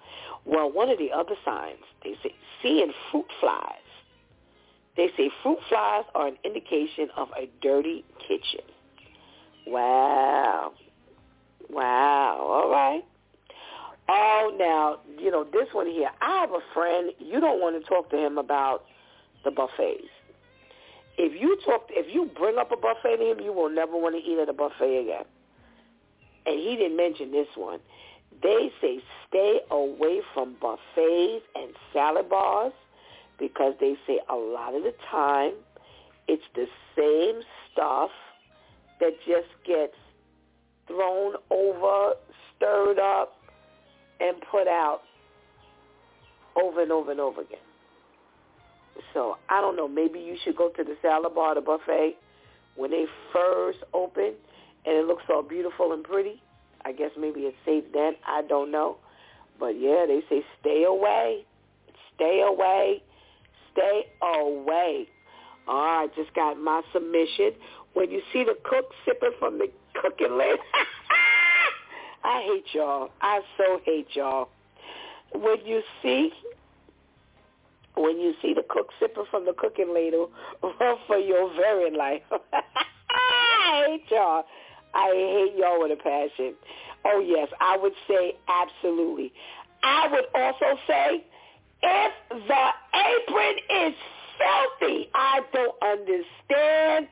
[0.44, 3.72] Well, one of the other signs they say seeing fruit flies.
[4.96, 8.64] They say fruit flies are an indication of a dirty kitchen.
[9.66, 10.72] Wow.
[11.70, 12.38] Wow.
[12.40, 13.04] All right.
[14.08, 17.88] Oh, now, you know, this one here, I have a friend, you don't want to
[17.88, 18.84] talk to him about
[19.44, 20.08] the buffets.
[21.18, 24.14] If you talk, if you bring up a buffet to him, you will never want
[24.14, 25.24] to eat at a buffet again.
[26.44, 27.80] And he didn't mention this one.
[28.42, 32.72] They say stay away from buffets and salad bars
[33.38, 35.52] because they say a lot of the time
[36.28, 36.66] it's the
[36.96, 37.42] same
[37.72, 38.10] stuff
[39.00, 39.94] that just gets
[40.86, 42.14] thrown over,
[42.56, 43.35] stirred up,
[44.20, 45.00] and put out
[46.56, 47.58] over and over and over again.
[49.12, 49.88] So I don't know.
[49.88, 52.16] Maybe you should go to the salad bar, the buffet,
[52.76, 54.32] when they first open,
[54.84, 56.42] and it looks so beautiful and pretty.
[56.84, 58.12] I guess maybe it's safe then.
[58.26, 58.96] I don't know.
[59.58, 61.44] But yeah, they say stay away,
[62.14, 63.02] stay away,
[63.72, 65.08] stay away.
[65.66, 67.52] All right, just got my submission.
[67.94, 69.68] When you see the cook sipping from the
[70.00, 70.58] cooking lid.
[72.26, 73.10] I hate y'all.
[73.20, 74.48] I so hate y'all.
[75.32, 76.30] When you see
[77.96, 80.30] when you see the cook sipping from the cooking ladle,
[80.62, 82.22] run for your very life.
[82.30, 84.44] I hate y'all.
[84.92, 86.54] I hate y'all with a passion.
[87.04, 89.32] Oh yes, I would say absolutely.
[89.84, 91.24] I would also say
[91.82, 93.56] if the apron
[93.88, 93.94] is
[94.36, 97.08] filthy, I don't understand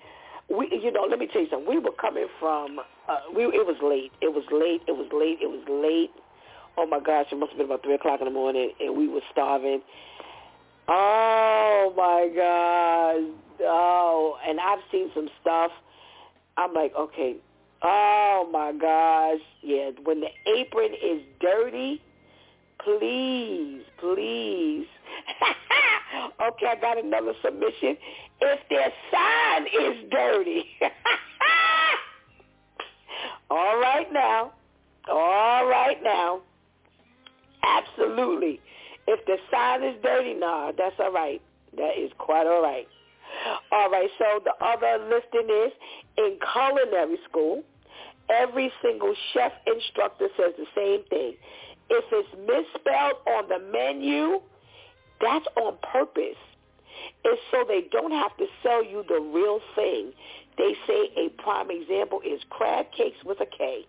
[0.49, 1.69] we, you know, let me tell you something.
[1.69, 4.13] We were coming from, uh, we, it was late.
[4.21, 4.83] It was late.
[4.89, 5.39] It was late.
[5.43, 6.11] It was late.
[6.77, 9.09] Oh my gosh, it must have been about three o'clock in the morning, and we
[9.09, 9.81] were starving.
[10.89, 13.33] Oh my God.
[13.63, 15.71] Oh, and I've seen some stuff.
[16.57, 17.37] I'm like, okay.
[17.83, 19.41] Oh my gosh.
[19.63, 22.03] Yeah, when the apron is dirty,
[22.83, 24.87] please, please.
[26.43, 27.97] okay, I got another submission.
[28.41, 30.65] If their sign is dirty.
[33.55, 34.53] all right now.
[35.09, 36.41] All right now.
[37.63, 38.61] Absolutely.
[39.07, 41.41] If the sign is dirty, nah, that's all right.
[41.77, 42.89] That is quite all right.
[43.73, 45.73] All right, so the other listing is
[46.19, 47.63] in culinary school,
[48.31, 51.35] every single chef instructor says the same thing.
[51.91, 54.41] If it's misspelled on the menu,
[55.21, 56.39] that's on purpose.
[57.25, 60.13] It's so they don't have to sell you the real thing.
[60.57, 63.87] They say a prime example is crab cakes with a K.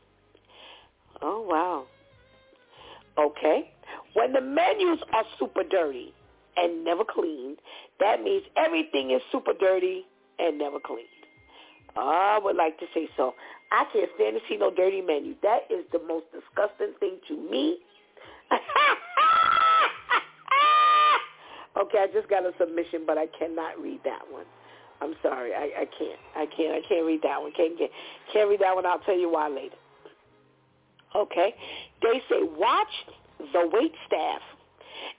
[1.21, 1.85] Oh, wow.
[3.17, 3.71] Okay.
[4.13, 6.13] When the menus are super dirty
[6.57, 7.57] and never cleaned,
[7.99, 10.05] that means everything is super dirty
[10.39, 11.07] and never cleaned.
[11.95, 13.35] I would like to say so.
[13.71, 15.35] I can't stand to see no dirty menu.
[15.41, 17.77] That is the most disgusting thing to me.
[21.77, 24.45] okay, I just got a submission, but I cannot read that one.
[25.01, 26.19] I'm sorry, I, I can't.
[26.35, 26.73] I can't.
[26.73, 27.51] I can't read that one.
[27.51, 27.91] Can't get.
[28.31, 28.85] Can't read that one.
[28.85, 29.75] I'll tell you why later.
[31.15, 31.55] Okay,
[32.01, 32.91] they say watch
[33.39, 34.41] the wait staff.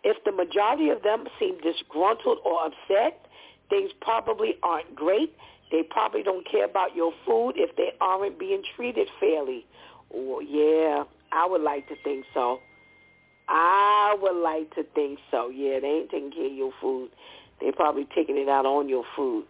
[0.05, 3.27] If the majority of them seem disgruntled or upset,
[3.71, 5.35] things probably aren't great.
[5.71, 9.67] They probably don't care about your food if they aren't being treated fairly.
[10.15, 12.61] Oh, yeah, I would like to think so.
[13.49, 15.49] I would like to think so.
[15.49, 17.11] Yeah, they ain't taking care of your food.
[17.61, 19.45] They probably taking it out on your food.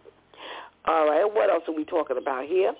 [0.86, 2.72] All right, what else are we talking about here?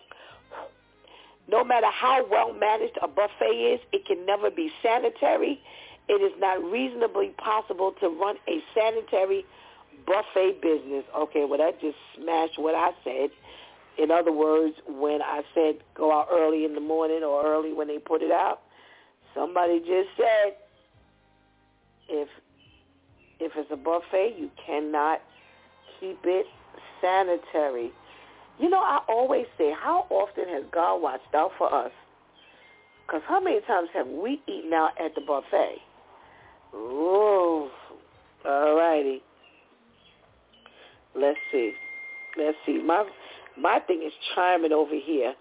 [1.49, 5.61] No matter how well managed a buffet is, it can never be sanitary.
[6.09, 9.45] It is not reasonably possible to run a sanitary
[10.07, 11.05] buffet business.
[11.17, 13.31] Okay, well that just smashed what I said.
[13.99, 17.89] In other words, when I said go out early in the morning or early when
[17.89, 18.61] they put it out,
[19.35, 20.57] somebody just said
[22.09, 22.29] if
[23.41, 25.21] if it's a buffet, you cannot
[26.01, 26.47] keep it
[27.01, 27.93] sanitary.
[28.59, 31.91] You know, I always say, how often has God watched out for us?
[33.07, 35.77] Because how many times have we eaten out at the buffet?
[36.75, 37.71] Oh,
[38.45, 39.23] all righty.
[41.15, 41.73] Let's see.
[42.37, 42.79] Let's see.
[42.83, 43.05] My
[43.57, 45.35] my thing is chiming over here.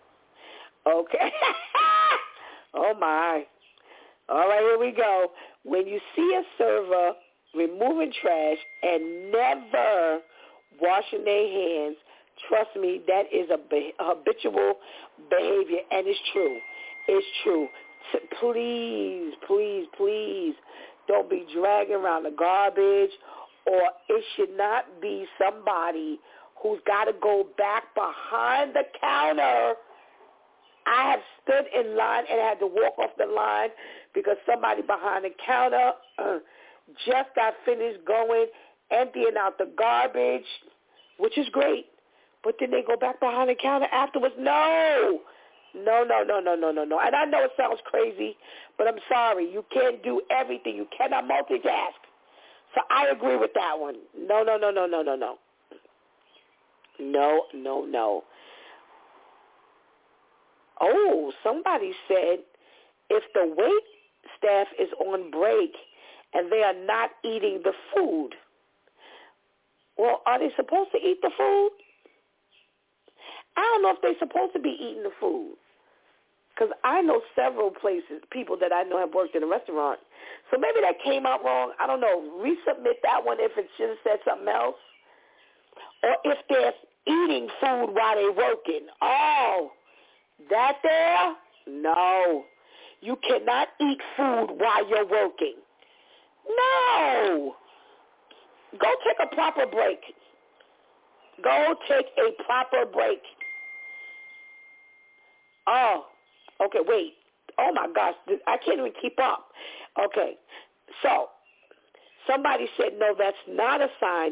[0.87, 1.31] Okay.
[2.73, 3.43] oh my.
[4.29, 5.31] All right, here we go.
[5.63, 7.11] When you see a server
[7.55, 10.19] removing trash and never
[10.81, 11.97] washing their hands,
[12.49, 13.57] trust me, that is a
[13.99, 14.75] habitual
[15.29, 16.59] behavior, and it's true.
[17.07, 17.67] It's true.
[18.39, 20.55] Please, please, please
[21.07, 23.11] don't be dragging around the garbage
[23.65, 26.19] or it should not be somebody
[26.61, 29.73] who's got to go back behind the counter.
[30.85, 33.69] I have stood in line and had to walk off the line
[34.13, 36.37] because somebody behind the counter uh,
[37.05, 38.45] just got finished going,
[38.91, 40.45] emptying out the garbage,
[41.17, 41.87] which is great.
[42.43, 44.35] But then they go back behind the counter afterwards.
[44.37, 45.21] No,
[45.73, 46.99] no, no, no, no, no, no, no.
[46.99, 48.37] And I know it sounds crazy,
[48.77, 49.51] but I'm sorry.
[49.51, 50.75] You can't do everything.
[50.75, 51.99] You cannot multitask.
[52.75, 53.95] So I agree with that one.
[54.17, 55.37] No, no, no, no, no, no, no.
[56.99, 58.23] No, no, no.
[60.79, 62.39] Oh, somebody said
[63.09, 63.83] if the wait
[64.37, 65.71] staff is on break
[66.33, 68.31] and they are not eating the food,
[69.97, 71.69] well, are they supposed to eat the food?
[73.57, 75.55] I don't know if they're supposed to be eating the food.
[76.53, 79.99] Because I know several places, people that I know have worked in a restaurant.
[80.51, 81.73] So maybe that came out wrong.
[81.79, 82.21] I don't know.
[82.39, 84.75] Resubmit that one if it should have said something else.
[86.03, 86.73] Or if they're
[87.07, 88.87] eating food while they're working.
[89.01, 89.71] Oh,
[90.49, 91.35] that there?
[91.67, 92.45] No.
[93.01, 95.55] You cannot eat food while you're working.
[96.47, 97.55] No.
[98.79, 99.99] Go take a proper break.
[101.43, 103.21] Go take a proper break.
[105.67, 106.05] Oh,
[106.61, 107.13] Okay, wait.
[107.57, 108.15] Oh my gosh,
[108.47, 109.47] I can't even keep up.
[109.99, 110.35] Okay,
[111.01, 111.29] so
[112.27, 114.31] somebody said no, that's not a sign.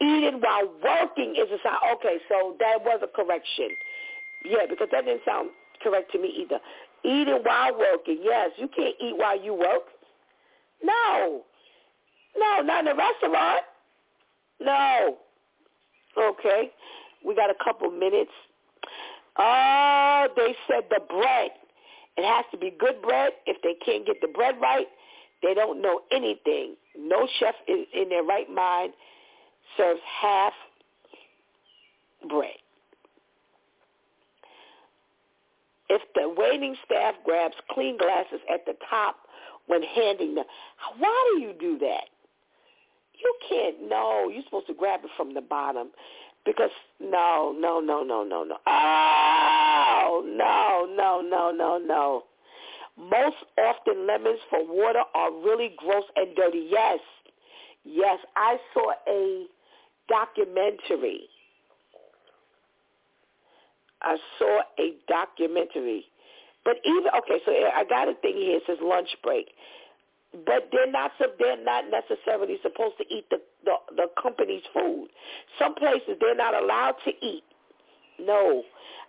[0.00, 1.78] Eating while working is a sign.
[1.94, 3.68] Okay, so that was a correction.
[4.44, 5.50] Yeah, because that didn't sound
[5.82, 6.58] correct to me either.
[7.04, 9.82] Eating while working, yes, you can't eat while you work.
[10.82, 11.42] No,
[12.36, 13.62] no, not in a restaurant.
[14.60, 15.16] No.
[16.16, 16.70] Okay,
[17.24, 18.30] we got a couple minutes.
[19.36, 21.50] Oh, they said the bread.
[22.16, 23.32] It has to be good bread.
[23.46, 24.86] If they can't get the bread right,
[25.42, 26.76] they don't know anything.
[26.96, 28.92] No chef is in their right mind
[29.76, 30.52] serves half
[32.28, 32.56] bread.
[35.88, 39.16] If the waiting staff grabs clean glasses at the top
[39.66, 40.44] when handing them,
[40.98, 42.08] why do you do that?
[43.20, 43.88] You can't.
[43.88, 45.90] No, you're supposed to grab it from the bottom
[46.44, 48.56] because no, no, no, no, no, no.
[48.66, 52.24] Oh, no, no, no, no, no.
[52.96, 56.68] Most often lemons for water are really gross and dirty.
[56.70, 57.00] Yes,
[57.84, 58.18] yes.
[58.36, 59.46] I saw a
[60.08, 61.28] documentary.
[64.02, 66.04] I saw a documentary.
[66.64, 68.56] But even okay, so I got a thing here.
[68.56, 69.48] It says lunch break
[70.46, 75.08] but they're not they're not necessarily supposed to eat the, the the company's food.
[75.58, 77.44] Some places they're not allowed to eat.
[78.18, 78.62] No,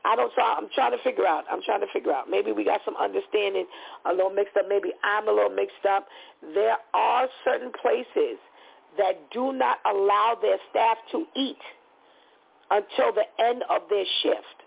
[0.03, 0.31] I don't.
[0.35, 1.45] So I'm trying to figure out.
[1.51, 2.29] I'm trying to figure out.
[2.29, 3.65] Maybe we got some understanding
[4.05, 4.65] a little mixed up.
[4.69, 6.07] Maybe I'm a little mixed up.
[6.53, 8.37] There are certain places
[8.97, 11.57] that do not allow their staff to eat
[12.71, 14.61] until the end of their shift.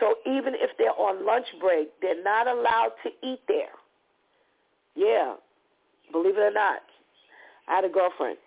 [0.00, 3.74] So even if they're on lunch break, they're not allowed to eat there.
[4.94, 5.34] Yeah,
[6.12, 6.80] Believe it or not,
[7.68, 8.38] I had a girlfriend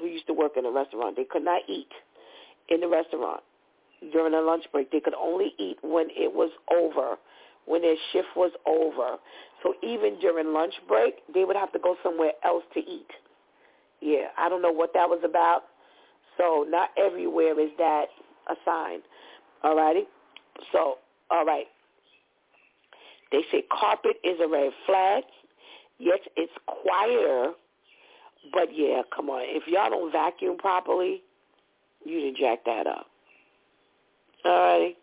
[0.00, 1.16] who used to work in a restaurant.
[1.16, 1.90] They could not eat
[2.68, 3.42] in the restaurant
[4.12, 4.90] during their lunch break.
[4.90, 7.16] They could only eat when it was over,
[7.66, 9.18] when their shift was over.
[9.62, 13.10] So even during lunch break, they would have to go somewhere else to eat.
[14.00, 15.64] Yeah, I don't know what that was about.
[16.38, 18.06] So not everywhere is that
[18.48, 19.00] a sign.
[19.62, 20.04] All righty?
[20.72, 20.96] So,
[21.30, 21.66] all right.
[23.30, 25.24] They say carpet is a red flag.
[26.00, 27.52] Yes, it's quieter,
[28.54, 29.42] but yeah, come on.
[29.44, 31.22] If y'all don't vacuum properly,
[32.06, 33.06] you didn't jack that up.
[34.46, 34.96] All right.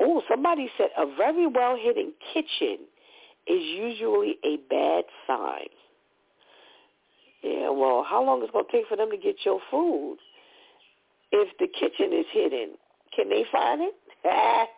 [0.00, 2.80] Oh, somebody said a very well hidden kitchen
[3.46, 5.68] is usually a bad sign.
[7.42, 10.18] Yeah, well, how long is it going to take for them to get your food?
[11.32, 12.74] If the kitchen is hidden,
[13.16, 13.94] can they find it?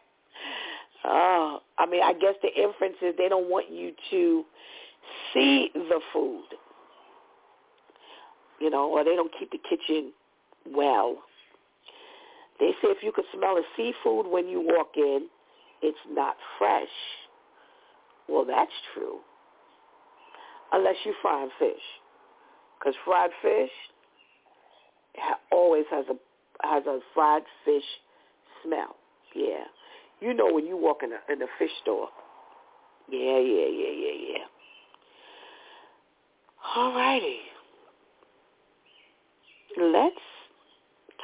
[1.05, 4.45] oh, I mean, I guess the inference is they don't want you to
[5.33, 6.45] see the food.
[8.61, 10.13] You know, or they don't keep the kitchen
[10.67, 11.17] well.
[12.59, 15.29] They say if you could smell a seafood when you walk in,
[15.83, 16.89] it's not fresh.
[18.29, 19.19] Well, that's true.
[20.73, 21.81] Unless you fry fish.
[22.79, 23.71] Because fried fish
[25.51, 26.15] always has a
[26.67, 27.85] has a fried fish
[28.65, 28.97] smell.
[29.35, 29.65] Yeah.
[30.21, 32.09] You know when you walk in a in a fish store.
[33.11, 34.40] Yeah, yeah, yeah, yeah, yeah.
[36.77, 37.39] All righty.
[39.77, 40.17] Let's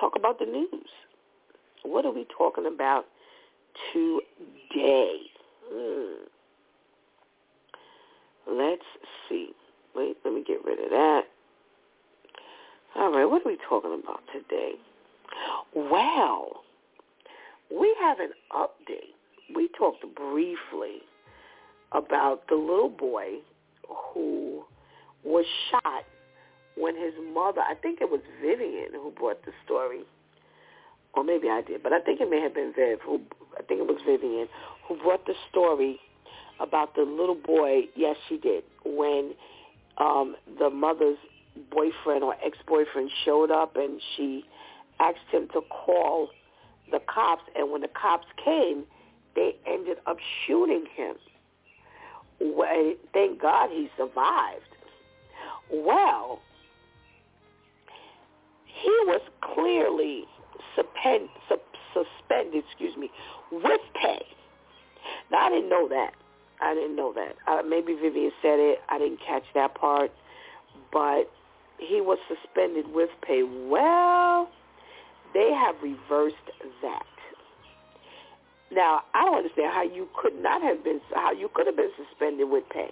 [0.00, 0.88] talk about the news.
[1.84, 3.04] What are we talking about
[3.92, 5.18] today?
[5.68, 6.24] Hmm.
[8.50, 8.82] Let's
[9.28, 9.50] see.
[9.94, 11.22] Wait, let me get rid of that.
[12.96, 14.72] All right, what are we talking about today?
[15.74, 16.62] Well,
[17.70, 19.14] we have an update.
[19.54, 21.02] We talked briefly
[21.92, 23.38] about the little boy
[23.88, 24.45] who
[25.26, 26.04] was shot
[26.76, 30.02] when his mother, I think it was Vivian who brought the story,
[31.14, 33.20] or maybe I did, but I think it may have been Viv, who,
[33.58, 34.46] I think it was Vivian,
[34.86, 35.98] who brought the story
[36.60, 39.32] about the little boy, yes, she did, when
[39.98, 41.18] um, the mother's
[41.70, 44.44] boyfriend or ex-boyfriend showed up and she
[45.00, 46.28] asked him to call
[46.90, 48.84] the cops, and when the cops came,
[49.34, 51.16] they ended up shooting him.
[52.40, 54.75] Well, thank God he survived
[55.72, 56.40] well,
[58.66, 60.24] he was clearly
[60.74, 61.28] suspend,
[61.92, 63.10] suspended, excuse me,
[63.50, 64.22] with pay.
[65.30, 66.12] Now, I didn't know that.
[66.60, 67.36] I didn't know that.
[67.46, 68.80] Uh, maybe Vivian said it.
[68.88, 70.10] I didn't catch that part.
[70.92, 71.30] But
[71.78, 73.42] he was suspended with pay.
[73.42, 74.48] Well,
[75.34, 76.36] they have reversed
[76.82, 77.06] that.
[78.72, 81.92] Now, I don't understand how you could not have been, how you could have been
[81.96, 82.90] suspended with pay.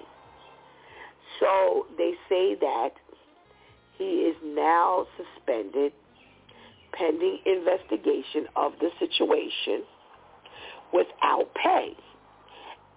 [1.41, 2.91] So they say that
[3.99, 5.93] he is now suspended
[6.93, 9.85] pending investigation of the situation
[10.93, 11.95] without pay.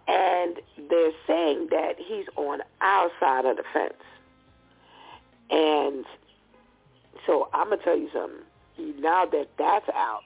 [0.07, 0.57] And
[0.89, 3.93] they're saying that he's on our side of the fence.
[5.49, 6.05] And
[7.25, 9.01] so I'm going to tell you something.
[9.01, 10.21] Now that that's out,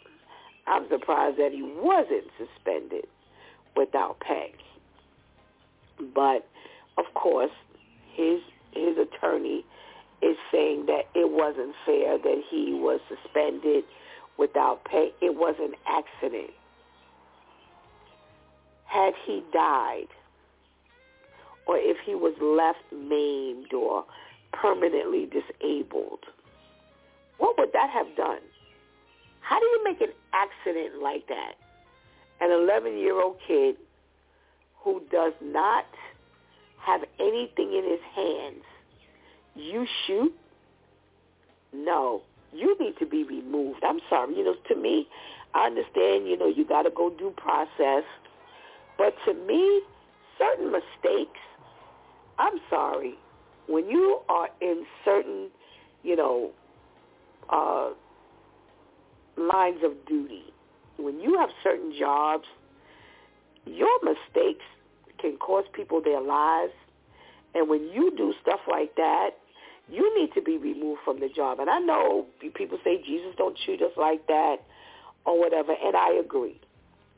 [0.68, 3.06] I'm surprised that he wasn't suspended
[3.76, 4.54] without pay.
[6.14, 6.48] But,
[6.98, 7.52] of course,
[8.14, 8.42] his
[8.72, 9.66] his attorney
[10.22, 13.84] is saying that it wasn't fair that he was suspended
[14.38, 15.12] without pay.
[15.22, 16.52] It was an accident.
[18.92, 20.08] had he died
[21.66, 24.04] or if he was left maimed or
[24.52, 26.26] permanently disabled,
[27.38, 28.42] what would that have done?
[29.40, 31.54] How do you make an accident like that?
[32.42, 33.78] An 11-year-old kid
[34.84, 35.86] who does not
[36.86, 38.64] have anything in his hands,
[39.56, 40.34] you shoot?
[41.74, 42.22] No,
[42.54, 43.84] you need to be removed.
[43.84, 44.36] I'm sorry.
[44.36, 45.08] You know, to me,
[45.54, 48.04] I understand, you know, you got to go due process.
[48.98, 49.82] But to me,
[50.38, 51.40] certain mistakes,
[52.40, 53.16] I'm sorry,
[53.68, 55.50] when you are in certain,
[56.04, 56.52] you know,
[57.50, 57.90] uh,
[59.38, 60.44] lines of duty,
[60.98, 62.46] when you have certain jobs,
[63.66, 64.66] your mistakes
[65.22, 66.74] can cost people their lives.
[67.54, 69.32] And when you do stuff like that,
[69.90, 71.60] you need to be removed from the job.
[71.60, 74.58] And I know people say Jesus don't treat us like that
[75.26, 76.60] or whatever, and I agree.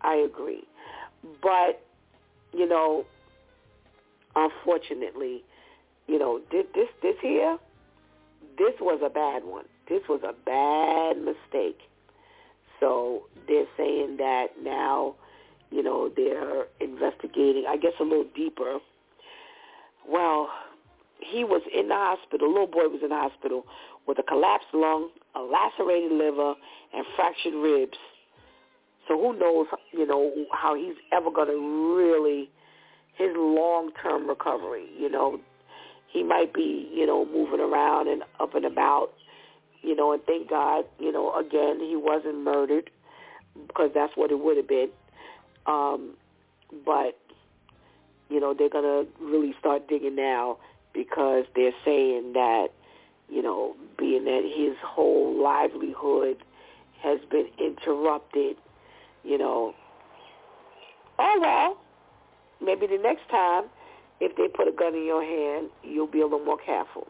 [0.01, 0.63] I agree.
[1.41, 1.81] But,
[2.51, 3.05] you know,
[4.35, 5.43] unfortunately,
[6.07, 7.57] you know, this this this here,
[8.57, 9.65] this was a bad one.
[9.87, 11.79] This was a bad mistake.
[12.79, 15.15] So they're saying that now,
[15.73, 18.77] you know, they're investigating, I guess a little deeper.
[20.07, 20.49] Well,
[21.19, 23.65] he was in the hospital, little boy was in the hospital
[24.07, 26.53] with a collapsed lung, a lacerated liver,
[26.93, 27.97] and fractured ribs.
[29.07, 32.49] So who knows, you know, how he's ever going to really,
[33.15, 35.39] his long-term recovery, you know.
[36.07, 39.09] He might be, you know, moving around and up and about,
[39.81, 42.91] you know, and thank God, you know, again, he wasn't murdered
[43.67, 44.89] because that's what it would have been.
[45.65, 46.11] Um,
[46.85, 47.17] but,
[48.29, 50.57] you know, they're to really start digging now
[50.93, 52.67] because they're saying that,
[53.29, 56.37] you know, being that his whole livelihood
[57.01, 58.57] has been interrupted,
[59.23, 59.73] you know,
[61.19, 61.77] oh well,
[62.61, 63.65] maybe the next time
[64.19, 67.07] if they put a gun in your hand, you'll be a little more careful.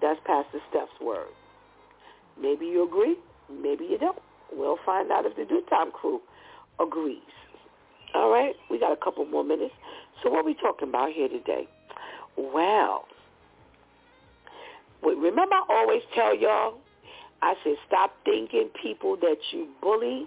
[0.00, 1.28] That's Pastor Steph's word.
[2.40, 3.16] Maybe you agree,
[3.50, 4.18] maybe you don't.
[4.52, 6.20] We'll find out if the DEW Time crew
[6.82, 7.20] agrees.
[8.14, 9.74] All right, we got a couple more minutes.
[10.22, 11.66] So what are we talking about here today?
[12.36, 13.06] Well,
[15.02, 16.78] remember I always tell y'all,
[17.40, 20.26] I said stop thinking people that you bully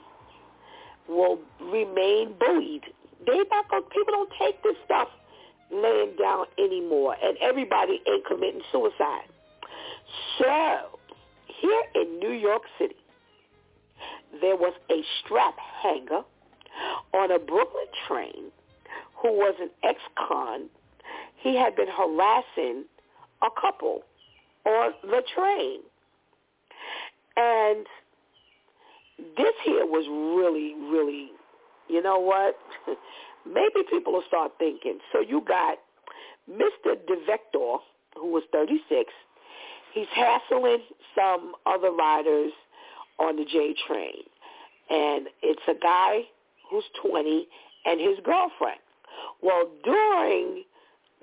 [1.08, 2.84] will remain bullied.
[3.26, 5.08] They not gonna, people don't take this stuff
[5.72, 9.28] laying down anymore, and everybody ain't committing suicide.
[10.38, 11.00] So,
[11.62, 12.96] here in New York City,
[14.42, 16.22] there was a strap hanger
[17.14, 18.52] on a Brooklyn train
[19.22, 20.70] who was an ex-con
[21.46, 22.86] he had been harassing
[23.44, 24.02] a couple
[24.66, 25.80] on the train.
[27.38, 27.86] And
[29.38, 31.30] this here was really, really,
[31.88, 32.58] you know what?
[33.46, 34.98] Maybe people will start thinking.
[35.14, 35.78] So you got
[36.50, 36.96] Mr.
[37.08, 37.78] Devictor,
[38.16, 39.12] who was 36.
[39.94, 40.80] He's hassling
[41.14, 42.54] some other riders
[43.20, 44.24] on the J train.
[44.90, 46.22] And it's a guy
[46.70, 47.48] who's 20
[47.86, 48.80] and his girlfriend.
[49.42, 50.64] Well, during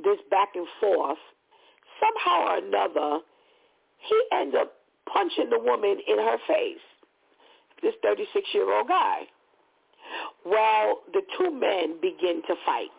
[0.02, 1.18] this back and forth,
[2.00, 3.20] somehow or another,
[3.98, 4.74] he ends up
[5.12, 6.82] punching the woman in her face,
[7.82, 9.22] this 36-year-old guy.
[10.44, 12.90] Well, the two men begin to fight.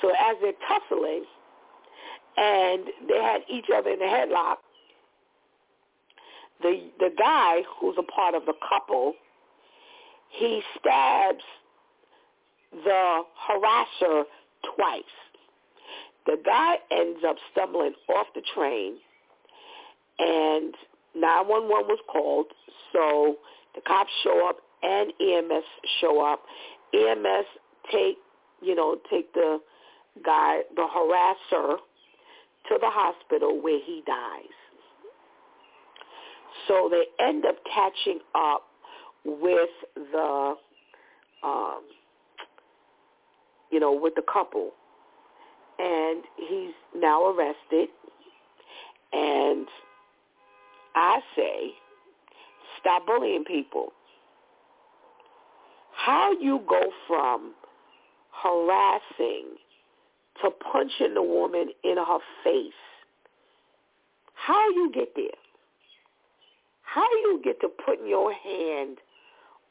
[0.00, 1.24] So as they're tussling,
[2.36, 4.56] and they had each other in a headlock,
[6.62, 9.14] the the guy who's a part of the couple,
[10.38, 11.44] he stabs
[12.72, 14.24] the harasser
[14.74, 15.02] twice.
[16.26, 18.96] The guy ends up stumbling off the train,
[20.18, 20.74] and
[21.14, 22.46] 911 was called.
[22.92, 23.36] So
[23.74, 25.64] the cops show up and EMS
[26.00, 26.42] show up.
[26.94, 27.46] EMS
[27.92, 28.16] take,
[28.62, 29.58] you know, take the
[30.24, 31.76] guy, the harasser,
[32.68, 34.44] to the hospital where he dies.
[36.68, 38.62] So they end up catching up
[39.24, 40.54] with the,
[41.42, 41.82] um,
[43.70, 44.72] you know, with the couple
[45.78, 47.88] and he's now arrested.
[49.12, 49.66] And
[50.94, 51.70] I say,
[52.80, 53.92] stop bullying people.
[55.92, 57.54] How you go from
[58.42, 59.56] harassing
[60.42, 62.72] to punching the woman in her face,
[64.34, 65.26] how you get there?
[66.82, 68.98] How you get to putting your hand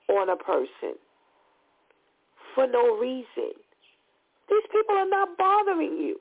[0.09, 0.97] on a person
[2.55, 3.53] for no reason?
[4.49, 6.19] These people are not bothering you.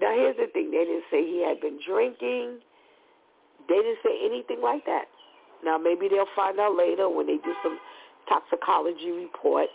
[0.00, 0.70] Now, here's the thing.
[0.70, 2.60] They didn't say he had been drinking.
[3.68, 5.06] They didn't say anything like that.
[5.64, 7.78] Now, maybe they'll find out later when they do some
[8.28, 9.68] toxicology report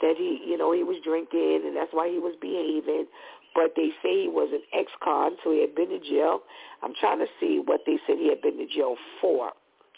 [0.00, 3.06] that he, you know, he was drinking and that's why he was behaving.
[3.54, 6.40] But they say he was an ex-con, so he had been to jail.
[6.82, 9.52] I'm trying to see what they said he had been to jail for.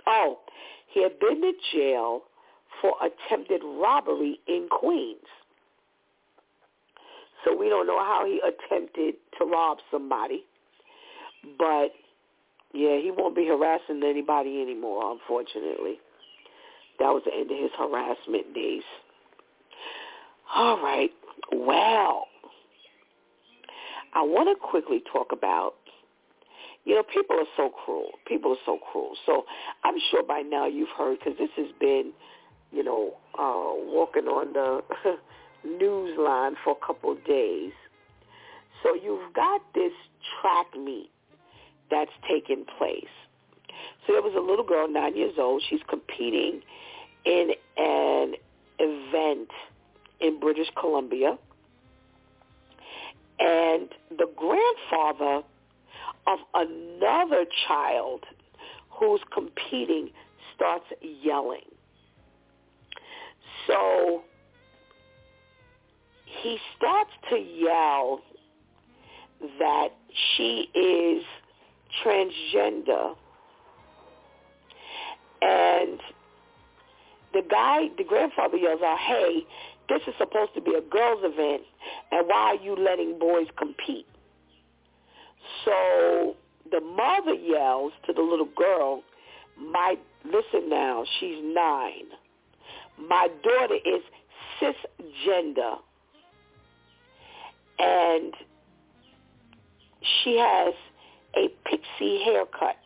[0.06, 0.38] Oh,
[0.88, 2.22] he had been to jail
[2.80, 5.18] for attempted robbery in Queens.
[7.44, 10.44] So we don't know how he attempted to rob somebody.
[11.58, 11.92] But
[12.72, 15.98] yeah, he won't be harassing anybody anymore, unfortunately.
[16.98, 18.82] That was the end of his harassment days.
[20.54, 21.10] All right.
[21.52, 22.26] Well,
[24.14, 25.74] I want to quickly talk about,
[26.84, 28.10] you know, people are so cruel.
[28.26, 29.12] People are so cruel.
[29.24, 29.44] So
[29.84, 32.12] I'm sure by now you've heard, because this has been,
[32.72, 34.82] you know, uh, walking on the
[35.78, 37.72] news line for a couple of days.
[38.82, 39.92] So you've got this
[40.40, 41.10] track meet
[41.90, 43.04] that's taking place.
[44.06, 45.62] So there was a little girl, nine years old.
[45.68, 46.62] She's competing
[47.24, 48.34] in an
[48.78, 49.50] event
[50.20, 51.36] in British Columbia.
[53.38, 55.46] And the grandfather
[56.26, 58.24] of another child
[58.90, 60.10] who's competing
[60.54, 61.64] starts yelling.
[63.66, 64.22] So
[66.42, 68.20] he starts to yell
[69.58, 69.88] that
[70.36, 71.24] she is
[72.04, 73.14] transgender.
[75.42, 76.00] And
[77.32, 79.46] the guy, the grandfather yells out, hey,
[79.88, 81.62] this is supposed to be a girls' event,
[82.12, 84.06] and why are you letting boys compete?
[85.64, 86.36] So
[86.70, 89.02] the mother yells to the little girl,
[89.58, 92.06] my, listen now, she's nine.
[93.08, 94.02] My daughter is
[94.60, 95.78] cisgender.
[97.78, 98.34] And
[100.22, 100.74] she has
[101.34, 102.76] a pixie haircut.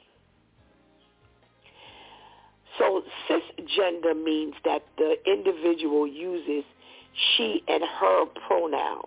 [2.78, 6.64] So cisgender means that the individual uses
[7.36, 9.06] she and her pronouns.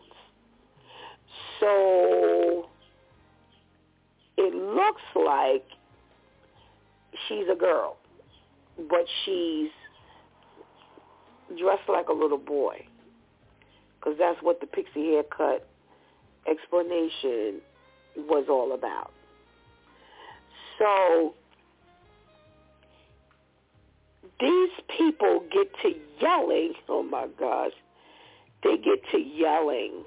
[1.60, 2.70] So
[4.38, 5.66] it looks like
[7.28, 7.98] she's a girl,
[8.78, 9.70] but she's
[11.56, 12.86] dressed like a little boy
[14.00, 15.68] because that's what the pixie haircut
[16.50, 17.62] explanation
[18.16, 19.12] was all about.
[20.80, 21.34] So
[24.40, 27.72] these people get to yelling, oh my gosh,
[28.64, 30.04] they get to yelling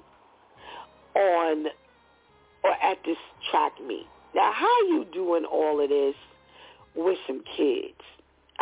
[1.15, 1.67] on
[2.63, 3.17] or at this
[3.49, 4.07] track meet.
[4.33, 6.15] Now, how you doing all of this
[6.95, 7.99] with some kids?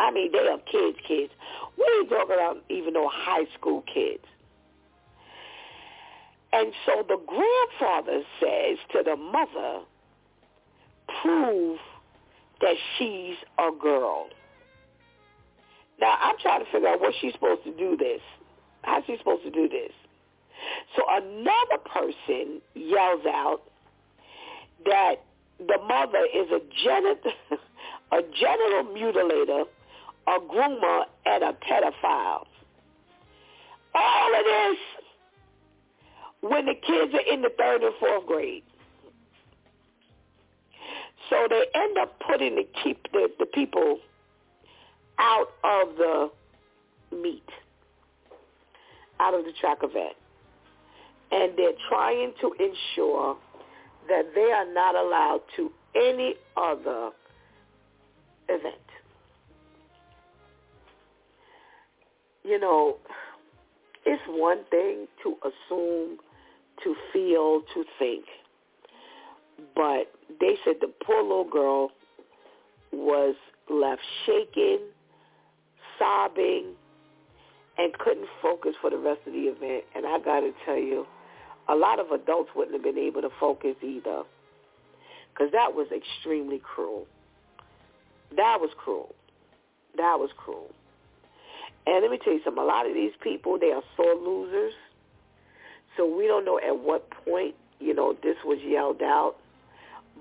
[0.00, 1.32] I mean, they are kids, kids.
[1.76, 4.24] We ain't talking about even no high school kids.
[6.52, 9.84] And so the grandfather says to the mother,
[11.22, 11.78] prove
[12.60, 14.28] that she's a girl.
[16.00, 18.20] Now, I'm trying to figure out what she's supposed to do this.
[18.82, 19.92] How's she supposed to do this?
[20.96, 23.60] So another person yells out
[24.86, 25.16] that
[25.58, 27.32] the mother is a genital,
[28.12, 29.64] a genital mutilator,
[30.30, 32.46] a groomer, and a pedophile.
[33.94, 34.78] All of this
[36.42, 38.62] when the kids are in the third and fourth grade.
[41.28, 43.98] So they end up putting the keep the, the people
[45.18, 46.30] out of the
[47.12, 47.48] meet,
[49.18, 50.16] out of the track event.
[51.32, 53.36] And they're trying to ensure
[54.08, 57.10] that they are not allowed to any other
[58.48, 58.89] event.
[62.50, 62.96] You know,
[64.04, 66.18] it's one thing to assume,
[66.82, 68.24] to feel, to think.
[69.76, 71.92] But they said the poor little girl
[72.92, 73.36] was
[73.70, 74.80] left shaking,
[75.96, 76.72] sobbing,
[77.78, 79.84] and couldn't focus for the rest of the event.
[79.94, 81.06] And I got to tell you,
[81.68, 84.24] a lot of adults wouldn't have been able to focus either
[85.32, 87.06] because that was extremely cruel.
[88.36, 89.14] That was cruel.
[89.96, 90.72] That was cruel.
[91.86, 92.62] And let me tell you something.
[92.62, 94.72] A lot of these people, they are sore losers.
[95.96, 99.36] So we don't know at what point, you know, this was yelled out.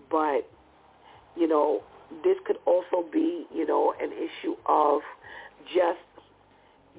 [0.10, 0.50] But,
[1.36, 1.84] you know,
[2.24, 5.02] this could also be, you know, an issue of
[5.74, 6.00] just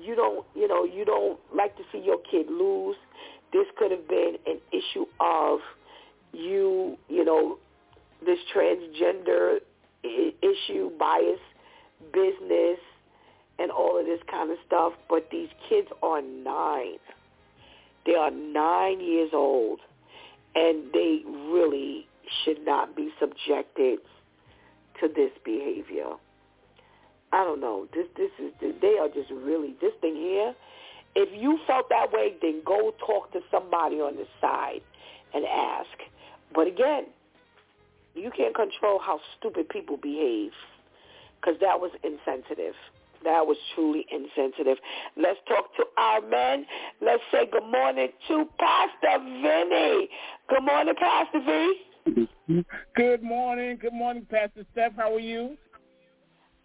[0.01, 2.97] you don't, you know, you don't like to see your kid lose.
[3.53, 5.61] This could have been an issue of
[6.33, 7.59] you, you know,
[8.25, 9.59] this transgender
[10.03, 11.41] issue, bias,
[12.13, 12.79] business,
[13.61, 14.95] and all of this kind of stuff.
[15.09, 16.99] But these kids are nine.
[18.07, 19.81] They are nine years old,
[20.55, 22.07] and they really
[22.45, 23.99] should not be subjected
[25.01, 26.13] to this behavior.
[27.33, 27.87] I don't know.
[27.95, 30.55] This this is they are just really this thing here
[31.15, 34.83] If you felt that way, then go talk to somebody on the side
[35.35, 35.91] and ask.
[36.55, 37.07] But again,
[38.15, 40.53] you can't control how stupid people behave
[41.41, 42.75] because that was insensitive.
[43.25, 44.79] That was truly insensitive.
[45.17, 46.65] Let's talk to our men.
[47.03, 50.09] Let's say good morning to Pastor Vinny.
[50.49, 52.65] Good morning, Pastor V.
[52.97, 53.79] Good morning.
[53.81, 54.93] Good morning, Pastor Steph.
[54.97, 55.57] How are you?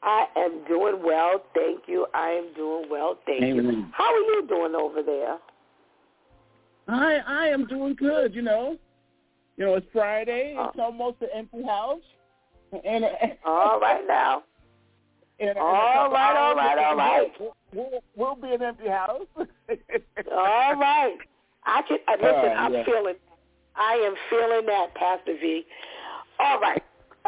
[0.01, 1.43] I am doing well.
[1.53, 2.05] Thank you.
[2.13, 3.17] I am doing well.
[3.25, 3.65] Thank Amen.
[3.65, 3.85] you.
[3.91, 5.37] How are you doing over there?
[6.87, 8.77] I I am doing good, you know.
[9.57, 10.55] You know, it's Friday.
[10.57, 12.01] It's uh, almost an empty house.
[12.83, 14.43] And, and all right now.
[15.39, 17.31] And, all right, all right, all right.
[17.73, 19.21] We'll, we'll be an empty house.
[19.38, 21.17] all right.
[21.65, 22.51] I can uh, listen.
[22.51, 22.86] Uh, I'm yeah.
[22.86, 23.15] feeling.
[23.75, 25.65] I am feeling that, Pastor V.
[26.39, 26.81] All right.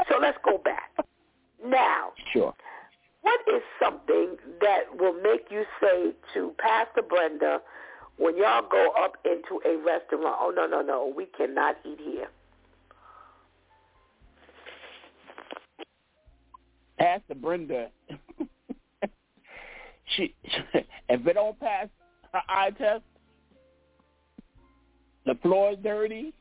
[0.09, 0.91] So let's go back.
[1.65, 2.53] Now, sure.
[3.21, 7.59] What is something that will make you say to Pastor Brenda
[8.17, 12.29] when y'all go up into a restaurant, oh, no, no, no, we cannot eat here?
[16.97, 17.89] Pastor Brenda,
[20.15, 20.33] she
[21.09, 21.87] if it don't pass
[22.33, 23.03] her eye test,
[25.25, 26.33] the floor is dirty,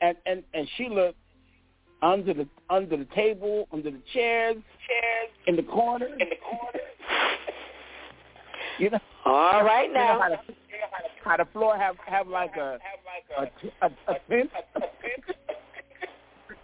[0.00, 1.18] and and and she looked
[2.02, 6.80] under the under the table, under the chairs, chairs in the corner, in the corner.
[8.78, 9.00] you know.
[9.24, 10.14] All right now.
[10.14, 12.78] You know how, the, how the floor have have like a
[13.38, 14.50] a a, a, a tint.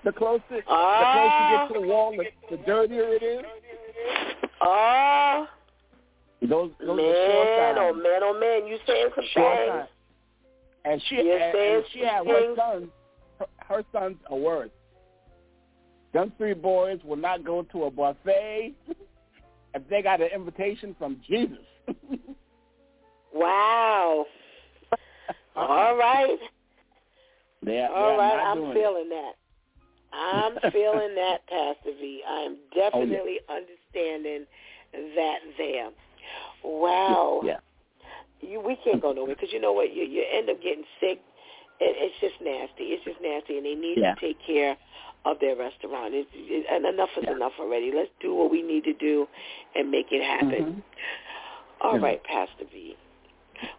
[0.05, 3.44] The closer uh, the closer you get to the wall, the, the dirtier it is.
[4.61, 5.42] Ah.
[5.42, 5.46] Uh,
[6.42, 9.88] those, those man, oh man, oh man, you saying some things.
[10.86, 12.88] And she and, and she had her sons.
[13.38, 14.70] Her, her sons are worse.
[16.12, 18.74] Them three boys will not go to a buffet
[19.74, 21.59] if they got an invitation from Jesus.
[23.34, 24.24] wow.
[25.57, 26.38] All right.
[27.62, 29.11] They, All right, I'm feeling it.
[29.11, 29.32] that.
[30.12, 32.22] I'm feeling that, Pastor V.
[32.28, 33.56] I am definitely oh, yeah.
[33.56, 34.46] understanding
[35.14, 35.90] that there.
[36.64, 37.40] Wow.
[37.44, 37.58] Yeah.
[38.40, 39.94] You, we can't go nowhere because you know what?
[39.94, 41.20] You you end up getting sick.
[41.80, 42.92] It, it's just nasty.
[42.94, 44.14] It's just nasty, and they need yeah.
[44.14, 44.76] to take care
[45.24, 46.14] of their restaurant.
[46.14, 47.36] It's, it, and enough is yeah.
[47.36, 47.92] enough already.
[47.94, 49.26] Let's do what we need to do
[49.74, 50.64] and make it happen.
[50.64, 51.86] Mm-hmm.
[51.86, 52.04] All yeah.
[52.04, 52.96] right, Pastor V.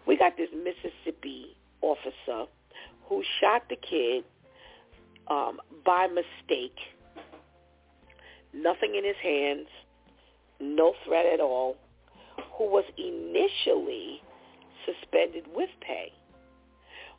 [0.07, 2.45] We got this Mississippi officer
[3.07, 4.23] who shot the kid
[5.27, 6.77] um, by mistake.
[8.53, 9.67] Nothing in his hands,
[10.59, 11.77] no threat at all,
[12.57, 14.21] who was initially
[14.85, 16.11] suspended with pay.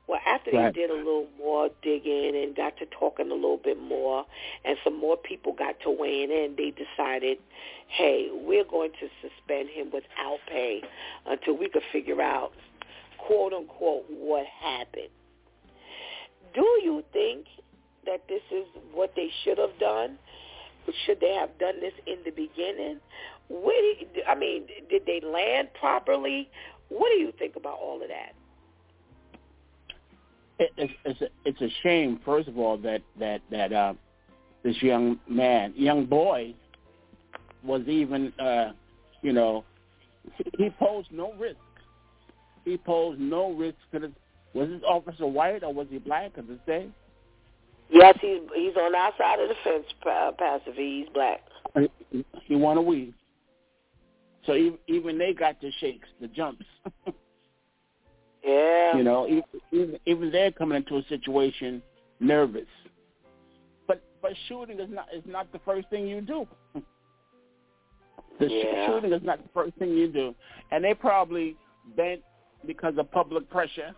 [0.09, 0.75] Well, after right.
[0.75, 4.27] they did a little more digging and got to talking a little bit more,
[4.65, 7.39] and some more people got to weighing in, they decided,
[7.87, 10.83] hey, we're going to suspend him without pay
[11.27, 12.53] until we could figure out,
[13.19, 15.09] quote unquote, what happened.
[16.53, 17.47] Do you think
[18.07, 20.19] that this is what they should have done?
[21.07, 22.99] Should they have done this in the beginning?
[23.49, 23.95] Where,
[24.29, 26.51] I mean, did they land properly?
[26.89, 28.35] What do you think about all of that?
[30.77, 33.95] it's it's a, it's a shame, first of all, that that that uh,
[34.63, 36.55] this young man, young boy,
[37.65, 38.73] was even, uh,
[39.23, 39.65] you know,
[40.59, 41.57] he posed no risk.
[42.65, 43.77] He posed no risk.
[44.55, 46.35] Was this officer white or was he black?
[46.37, 46.87] Does it say?
[47.93, 51.05] Yes, he's he's on our side of the fence, uh, Pastor V.
[51.05, 51.43] He's black.
[52.45, 53.15] He won a weed.
[54.47, 56.65] So even, even they got the shakes, the jumps.
[58.45, 58.97] Yeah.
[58.97, 61.83] You know, even, even they're coming into a situation
[62.21, 62.67] nervous.
[63.87, 66.47] But but shooting is not is not the first thing you do.
[68.41, 68.87] The yeah.
[68.87, 70.35] shooting is not the first thing you do,
[70.73, 71.55] and they probably
[71.97, 72.23] bent
[72.67, 73.95] because of public pressure.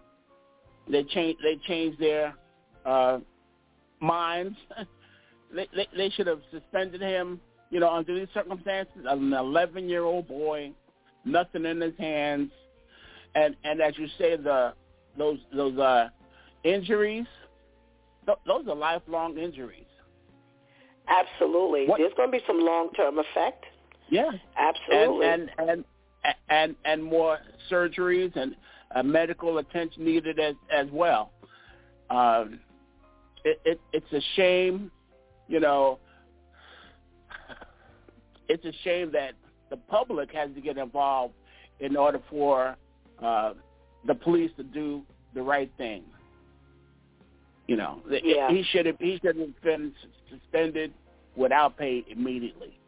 [0.90, 2.34] They change they changed their
[2.84, 3.20] uh,
[4.04, 4.56] minds.
[5.54, 7.40] they, they they should have suspended him.
[7.70, 10.70] You know, under these circumstances, an 11 year old boy,
[11.24, 12.50] nothing in his hands,
[13.34, 14.74] and and as you say, the
[15.16, 16.08] those those uh,
[16.62, 17.26] injuries,
[18.26, 19.84] th- those are lifelong injuries.
[21.08, 21.98] Absolutely, what?
[21.98, 23.64] there's going to be some long term effect.
[24.08, 25.84] Yeah, absolutely, and and and
[26.48, 27.38] and, and more
[27.70, 28.54] surgeries and
[28.94, 31.32] uh, medical attention needed as as well.
[32.10, 32.60] Um,
[33.44, 34.90] it, it, it's a shame,
[35.48, 35.98] you know.
[38.48, 39.32] It's a shame that
[39.70, 41.34] the public has to get involved
[41.80, 42.76] in order for
[43.22, 43.54] uh,
[44.06, 45.02] the police to do
[45.34, 46.02] the right thing.
[47.66, 48.50] You know, yeah.
[48.50, 49.92] he should have he should have been
[50.30, 50.92] suspended
[51.34, 52.78] without pay immediately.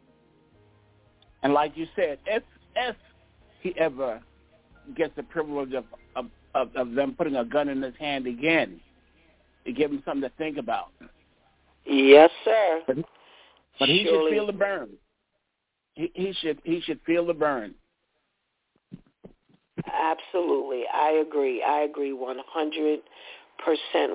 [1.41, 2.43] And like you said, if
[2.75, 2.95] if
[3.61, 4.21] he ever
[4.95, 5.85] gets the privilege of,
[6.15, 8.79] of of of them putting a gun in his hand again.
[9.67, 10.91] It give him something to think about.
[11.85, 12.81] Yes, sir.
[12.87, 12.97] But,
[13.79, 14.89] but he should feel the burn.
[15.93, 17.73] He, he should he should feel the burn.
[19.85, 20.83] Absolutely.
[20.93, 21.61] I agree.
[21.61, 22.97] I agree 100%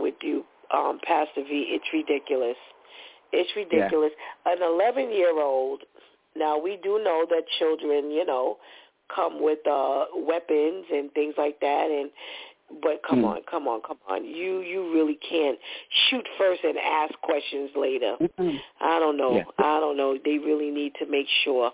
[0.03, 0.44] with you,
[0.74, 1.66] um, Pastor V.
[1.68, 2.57] It's ridiculous.
[3.32, 4.11] It's ridiculous.
[4.44, 5.82] An 11-year-old,
[6.36, 8.59] now we do know that children, you know,
[9.14, 12.11] come with uh weapons and things like that and
[12.80, 13.24] but come Hmm.
[13.26, 14.24] on, come on, come on.
[14.24, 15.58] You you really can't
[16.08, 18.16] shoot first and ask questions later.
[18.20, 18.58] Mm-mm.
[18.80, 19.36] I don't know.
[19.36, 19.44] Yeah.
[19.58, 20.16] I don't know.
[20.24, 21.72] They really need to make sure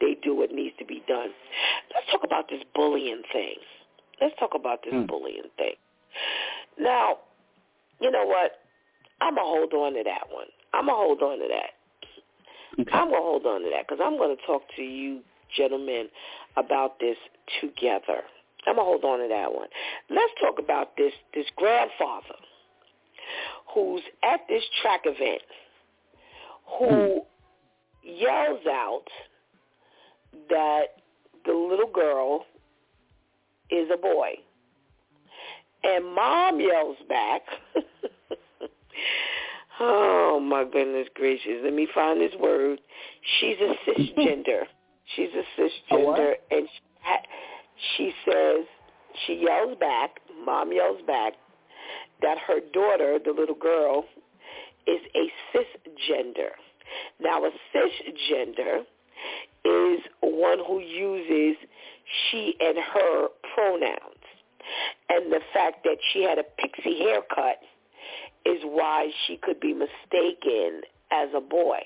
[0.00, 1.28] they do what needs to be done.
[1.94, 3.56] Let's talk about this bullying thing.
[4.20, 5.06] Let's talk about this Hmm.
[5.06, 5.74] bullying thing.
[6.78, 7.18] Now,
[8.00, 8.60] you know what?
[9.20, 10.46] I'm going to hold on to that one.
[10.72, 11.74] I'm going to hold on to that.
[12.80, 12.90] Okay.
[12.92, 15.20] I'm going to hold on to that because I'm going to talk to you
[15.56, 16.08] gentlemen
[16.56, 17.16] about this
[17.60, 18.22] together.
[18.66, 19.68] I'm to hold on to that one.
[20.10, 22.36] Let's talk about this this grandfather
[23.74, 25.42] who's at this track event
[26.78, 28.08] who hmm.
[28.08, 29.04] yells out
[30.48, 30.84] that
[31.46, 32.44] the little girl
[33.70, 34.32] is a boy.
[35.82, 37.42] And mom yells back,
[39.80, 42.80] oh my goodness gracious, let me find this word.
[43.40, 44.64] She's a cisgender.
[45.16, 47.10] She's a A cisgender and she,
[47.96, 48.66] she says,
[49.26, 51.34] she yells back, mom yells back,
[52.22, 54.04] that her daughter, the little girl,
[54.86, 56.50] is a cisgender.
[57.20, 58.80] Now, a cisgender
[59.64, 61.56] is one who uses
[62.30, 64.16] she and her pronouns.
[65.08, 67.58] And the fact that she had a pixie haircut
[68.44, 71.80] is why she could be mistaken as a boy.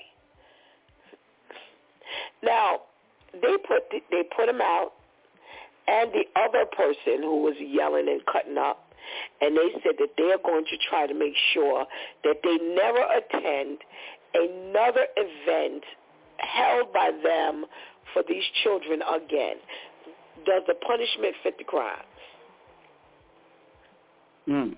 [2.43, 2.81] Now,
[3.33, 4.93] they put they put him out,
[5.87, 8.93] and the other person who was yelling and cutting up,
[9.41, 11.85] and they said that they are going to try to make sure
[12.23, 13.79] that they never attend
[14.33, 15.83] another event
[16.37, 17.65] held by them
[18.13, 19.57] for these children again.
[20.45, 22.03] Does the punishment fit the crime?
[24.47, 24.75] Mm.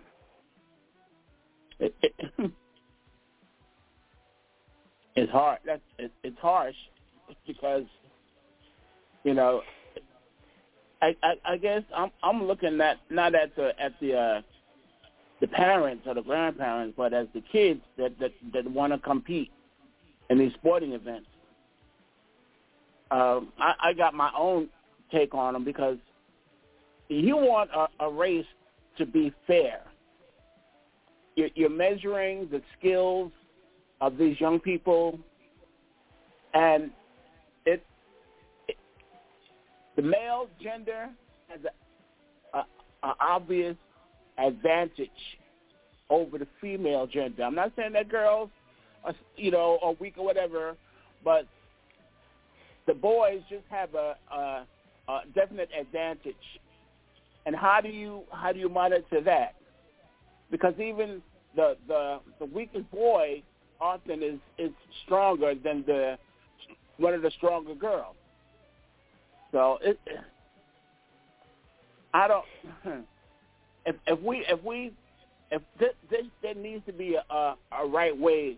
[1.79, 1.95] It,
[5.15, 5.59] it's hard.
[5.65, 6.75] That's it, it's harsh
[7.45, 7.83] because
[9.23, 9.61] you know.
[11.01, 14.41] I, I guess I'm I'm looking at not at the at the uh,
[15.41, 19.51] the parents or the grandparents, but as the kids that that that want to compete
[20.29, 21.27] in these sporting events.
[23.11, 24.67] Um, I, I got my own
[25.11, 25.97] take on them because
[27.07, 28.45] you want a, a race
[28.97, 29.81] to be fair.
[31.35, 33.31] You're, you're measuring the skills
[34.01, 35.19] of these young people,
[36.53, 36.91] and
[39.97, 41.09] the male gender
[41.49, 41.59] has
[42.53, 42.61] a, a,
[43.03, 43.75] a obvious
[44.37, 45.09] advantage
[46.09, 47.43] over the female gender.
[47.43, 48.49] I'm not saying that girls,
[49.03, 50.77] are, you know, are weak or whatever,
[51.25, 51.45] but
[52.85, 54.65] the boys just have a, a,
[55.09, 56.35] a definite advantage.
[57.45, 59.55] And how do you how do you monitor that?
[60.51, 61.21] Because even
[61.55, 63.41] the the the weakest boy
[63.81, 64.71] often is is
[65.05, 66.17] stronger than the
[66.97, 68.15] one of the stronger girls.
[69.51, 69.99] So it,
[72.13, 72.45] I don't.
[73.85, 74.91] If if we if we
[75.49, 78.57] if this, this there needs to be a, a right way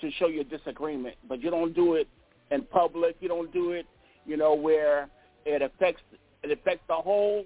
[0.00, 2.06] to show your disagreement, but you don't do it
[2.50, 3.16] in public.
[3.20, 3.86] You don't do it,
[4.26, 5.08] you know, where
[5.46, 6.02] it affects
[6.42, 7.44] it affects the whole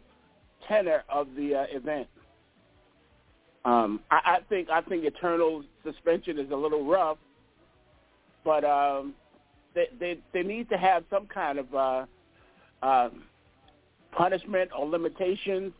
[0.66, 2.08] tenor of the uh, event.
[3.64, 7.18] Um, I, I think I think eternal suspension is a little rough,
[8.44, 9.14] but um,
[9.74, 12.06] they, they they need to have some kind of uh,
[12.82, 13.08] uh,
[14.12, 15.72] punishment or limitations,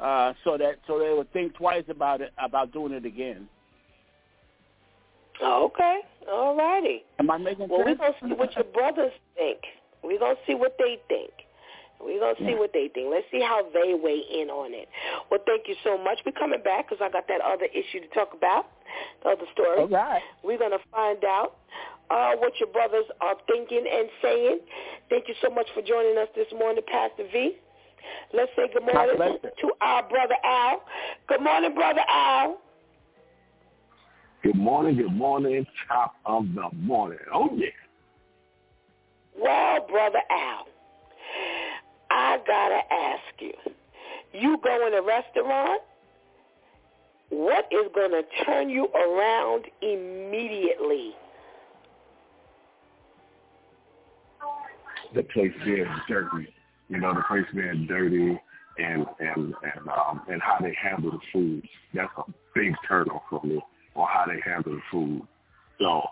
[0.00, 3.48] uh, so that so they would think twice about it about doing it again.
[5.42, 6.00] Okay,
[6.30, 7.04] all righty.
[7.18, 9.58] Am I making Well, we're going to see what your brothers think.
[10.02, 11.30] We're going to see what they think.
[12.00, 13.08] We're going to see what they think.
[13.10, 14.88] Let's see how they weigh in on it.
[15.30, 16.18] Well, thank you so much.
[16.24, 18.66] We're coming back because I got that other issue to talk about,
[19.22, 19.80] the other story.
[19.80, 20.22] All right.
[20.44, 21.56] We're going to find out
[22.10, 24.58] uh, what your brothers are thinking and saying.
[25.10, 27.56] Thank you so much for joining us this morning, Pastor V.
[28.32, 30.82] Let's say good morning to our brother Al.
[31.28, 32.58] Good morning, brother Al.
[34.42, 37.18] Good morning, good morning, top of the morning.
[37.34, 37.66] Oh yeah.
[39.38, 40.66] Well, brother Al,
[42.10, 43.52] I gotta ask you.
[44.32, 45.82] You go in a restaurant.
[47.30, 51.14] What is gonna turn you around immediately?
[55.14, 56.48] The place being dirty.
[56.88, 58.38] You know, the place being dirty.
[58.78, 61.66] and and and um, and how they handle the food.
[61.94, 62.22] That's a
[62.54, 63.60] big turnoff for me
[63.94, 65.22] on how they handle the food.
[65.78, 66.02] So,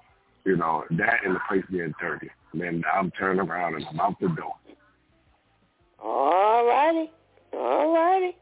[0.45, 2.31] you know, that and the place being dirty.
[2.53, 4.55] Then I'm turning around and I'm out the door.
[6.03, 7.11] All righty.
[7.53, 8.37] All righty.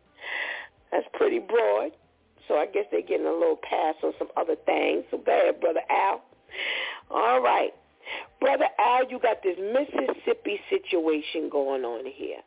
[0.91, 1.93] That's pretty broad.
[2.49, 5.05] So I guess they're getting a little pass on some other things.
[5.11, 6.23] So ahead, Brother Al.
[7.11, 7.71] All right.
[8.41, 12.39] Brother Al, you got this Mississippi situation going on here.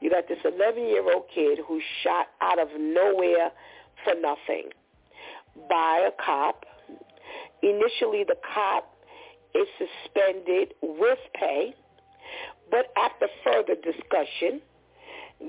[0.00, 3.50] You got this 11-year-old kid who's shot out of nowhere
[4.04, 4.70] for nothing
[5.68, 6.64] by a cop.
[7.62, 8.94] Initially, the cop
[9.54, 11.74] is suspended with pay,
[12.70, 14.60] but after further discussion,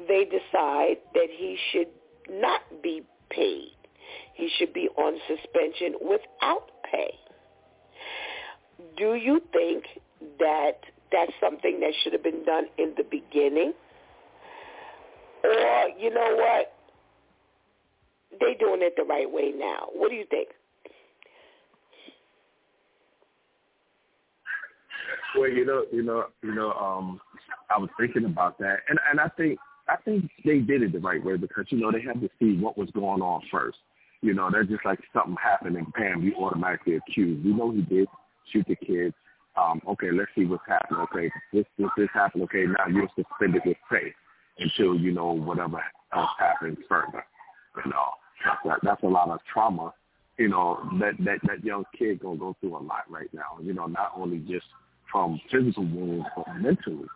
[0.08, 1.90] they decide that he should
[2.30, 3.72] not be paid.
[4.34, 7.14] He should be on suspension without pay.
[8.98, 9.86] Do you think
[10.40, 10.78] that
[11.12, 13.74] that's something that should have been done in the beginning?
[15.44, 16.74] Or, you know what?
[18.40, 19.88] They doing it the right way now.
[19.94, 20.50] What do you think?
[25.38, 27.20] Well, you know, you know, you know, um,
[27.70, 31.00] I was thinking about that, and and I think I think they did it the
[31.00, 33.78] right way because you know they had to see what was going on first.
[34.22, 37.44] You know, that's just like something happened and bam, you automatically accuse.
[37.44, 38.08] We know he did
[38.52, 39.14] shoot the kid.
[39.58, 41.02] Um, okay, let's see what's happening.
[41.02, 42.44] Okay, this this this happened.
[42.44, 44.14] Okay, now you're suspended with pay
[44.60, 45.82] until you know whatever
[46.14, 47.26] else happens further.
[47.84, 48.10] You know,
[48.44, 49.94] that's that, that's a lot of trauma.
[50.38, 53.58] You know that that that young kid gonna go through a lot right now.
[53.62, 54.66] You know, not only just
[55.12, 57.08] from physical wounds but mentally.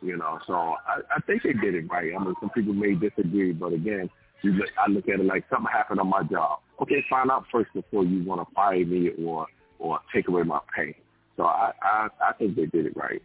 [0.00, 2.12] You know, so I, I think they did it right.
[2.18, 4.10] I mean, some people may disagree, but again,
[4.42, 6.58] you look, I look at it like something happened on my job.
[6.80, 9.46] Okay, find out first before you want to fire me or
[9.82, 10.96] or take away my pay.
[11.36, 13.22] So I, I I think they did it right.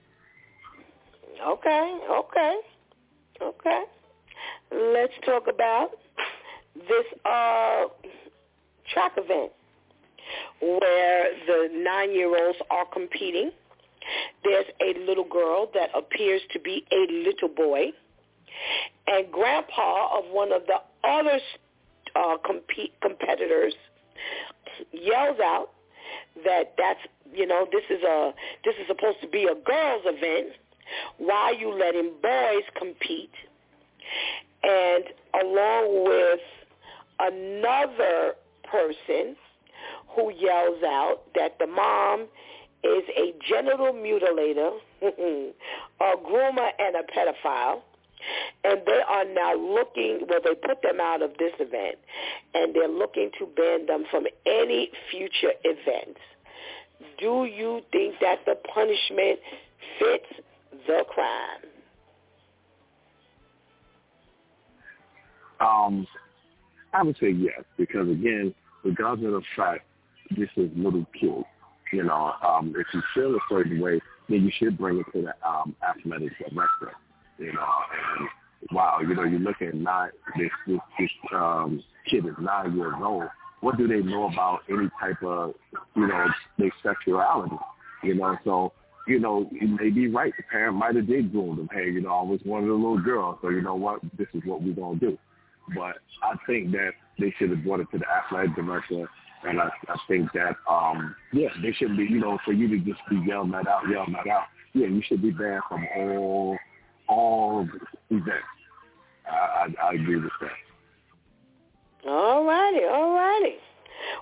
[1.46, 2.60] Okay, okay,
[3.42, 3.84] okay.
[4.72, 5.92] Let's talk about
[6.76, 7.86] this uh,
[8.92, 9.52] track event
[10.62, 13.52] where the nine-year-olds are competing.
[14.44, 17.92] There's a little girl that appears to be a little boy,
[19.08, 21.40] and grandpa of one of the other
[22.16, 23.74] uh, compete competitors
[24.92, 25.70] yells out
[26.44, 27.00] that that's
[27.34, 28.34] you know this is a
[28.66, 30.54] this is supposed to be a girls event
[31.18, 33.32] why you letting boys compete
[34.64, 35.04] and
[35.42, 36.40] along with
[37.20, 38.36] another
[38.70, 39.36] person
[40.16, 42.28] who yells out that the mom
[42.84, 47.82] is a genital mutilator, a groomer, and a pedophile.
[48.64, 51.98] And they are now looking, well, they put them out of this event,
[52.54, 56.20] and they're looking to ban them from any future events.
[57.20, 59.40] Do you think that the punishment
[60.00, 60.46] fits
[60.88, 61.68] the crime?
[65.60, 66.08] Um,
[66.94, 68.54] I would say yes, because again,
[68.84, 69.86] regardless of fact,
[70.36, 71.46] this is little kids.
[71.94, 74.00] You know, um, if you feel a certain way,
[74.30, 76.92] then you should bring it to the um, athletic director.
[77.38, 77.68] You know,
[78.20, 78.30] and
[78.72, 80.12] wow, you know, you look at nine.
[80.38, 83.26] This this, this um, kid is nine years old.
[83.62, 85.56] What do they know about any type of,
[85.96, 86.28] you know,
[86.58, 87.56] their sexuality?
[88.04, 88.74] You know, so
[89.08, 90.34] you know, you may be right.
[90.36, 91.70] The parent might have did groom them.
[91.72, 94.02] Hey, you know, I was one of the little girls, so you know what?
[94.18, 95.18] This is what we're gonna do.
[95.76, 99.08] But I think that they should have brought it to the athletic director
[99.44, 102.78] and I, I think that, um, yeah, they shouldn't be, you know, for you to
[102.80, 104.46] just be yelling that out, yelling that out.
[104.74, 106.58] Yeah, you should be banned from all
[107.08, 107.68] all
[108.10, 108.32] events.
[109.30, 109.36] I,
[109.82, 112.10] I, I agree with that.
[112.10, 113.56] All righty, all righty.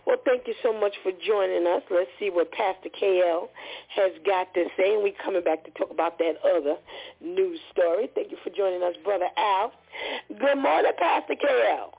[0.08, 1.82] Well, thank you so much for joining us.
[1.92, 3.48] Let's see what Pastor KL
[3.96, 6.76] has got to say, and we're coming back to talk about that other
[7.22, 8.10] news story.
[8.16, 9.72] Thank you for joining us, Brother Al.
[10.30, 11.90] Good morning, Pastor KL.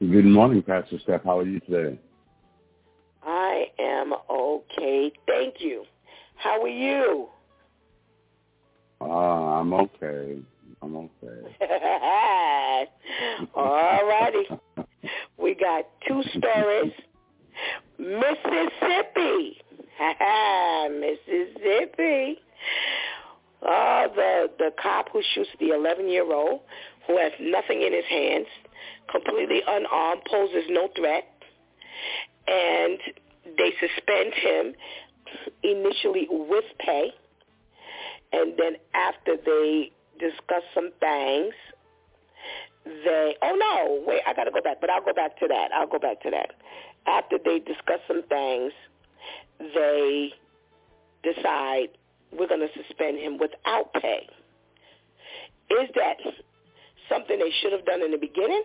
[0.00, 1.24] Good morning, Pastor Steph.
[1.24, 1.98] How are you today?
[3.24, 5.12] I am okay.
[5.26, 5.84] Thank you.
[6.36, 7.28] How are you?
[9.00, 10.38] Uh, I'm okay.
[10.82, 11.56] I'm okay.
[13.54, 14.48] All righty.
[15.38, 16.92] we got two stories.
[17.98, 19.58] Mississippi.
[20.90, 22.40] Mississippi.
[23.60, 26.60] Uh, the the cop who shoots the 11 year old
[27.08, 28.46] who has nothing in his hands
[29.10, 31.24] completely unarmed, poses no threat,
[32.46, 32.98] and
[33.56, 34.74] they suspend him
[35.62, 37.12] initially with pay,
[38.32, 41.54] and then after they discuss some things,
[42.84, 45.70] they oh no wait I gotta go back, but I'll go back to that.
[45.74, 46.52] I'll go back to that.
[47.06, 48.72] After they discuss some things,
[49.74, 50.32] they
[51.22, 51.88] decide
[52.32, 54.28] we're going to suspend him without pay.
[55.70, 56.16] Is that
[57.08, 58.62] something they should have done in the beginning,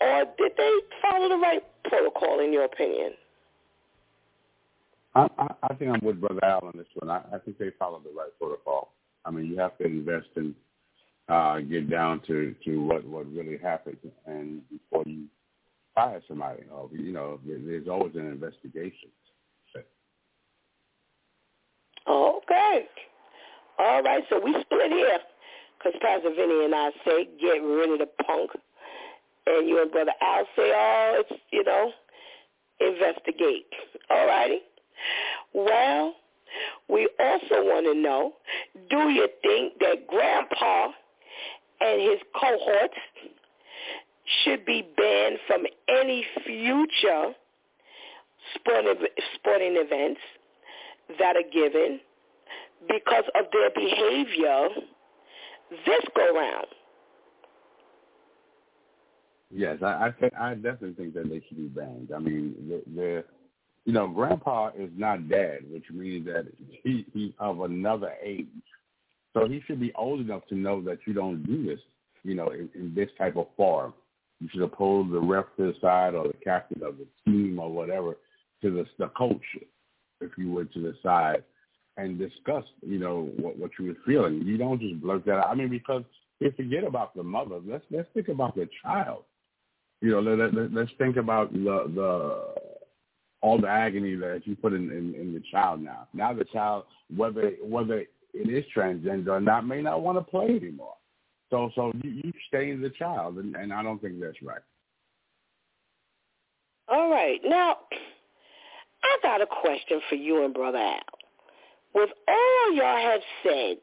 [0.00, 0.72] or did they
[1.02, 3.12] follow the right protocol, in your opinion?
[5.14, 7.10] I, I, I think I'm with Brother Al on this one.
[7.10, 8.92] I, I think they followed the right protocol.
[9.24, 10.54] I mean, you have to invest and
[11.28, 13.96] uh, get down to to what what really happened,
[14.26, 15.24] and before you
[15.94, 19.10] fire somebody, or you know, there's always an investigation.
[22.06, 22.86] Okay.
[23.78, 25.18] All right, so we split here
[25.78, 28.50] because Pastor Vinny and I say get rid of the punk,
[29.46, 31.90] and you and Brother Al say, oh, it's you know,
[32.80, 33.66] investigate.
[34.10, 34.60] All righty.
[35.54, 36.14] Well,
[36.88, 38.32] we also want to know,
[38.90, 40.88] do you think that Grandpa
[41.80, 42.94] and his cohorts
[44.44, 47.34] should be banned from any future
[48.54, 50.20] sporting, events
[51.18, 52.00] that are given
[52.88, 54.68] because of their behavior
[55.86, 56.66] this go round.
[59.50, 62.10] Yes, I I, th- I definitely think that they should be banned.
[62.14, 63.24] I mean, they're,
[63.84, 66.46] you know, Grandpa is not dead, which means that
[66.82, 68.46] he he's of another age,
[69.32, 71.80] so he should be old enough to know that you don't do this,
[72.22, 73.92] you know, in, in this type of form.
[74.40, 77.70] You should oppose the ref to the side or the captain of the team or
[77.70, 78.16] whatever
[78.62, 79.42] to the the coach,
[80.20, 81.44] if you would, to the side
[81.96, 84.42] and discuss, you know, what, what you were feeling.
[84.44, 85.48] You don't just blurt that out.
[85.48, 86.02] I mean, because
[86.40, 87.60] you forget about the mother.
[87.66, 89.24] Let's let's think about the child.
[90.00, 92.44] You know, let, let, let's think about the the
[93.44, 96.08] all the agony that you put in, in, in the child now.
[96.14, 96.84] Now the child,
[97.14, 100.94] whether whether it is transgender or not, may not want to play anymore.
[101.50, 104.62] So so you, you stay the child, and, and I don't think that's right.
[106.88, 107.38] All right.
[107.44, 107.76] Now,
[109.02, 111.00] I got a question for you and Brother Al
[111.94, 113.76] with all y'all have said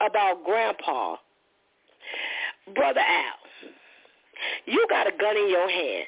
[0.00, 1.16] about Grandpa,
[2.72, 3.68] Brother Al,
[4.66, 6.06] you got a gun in your hand.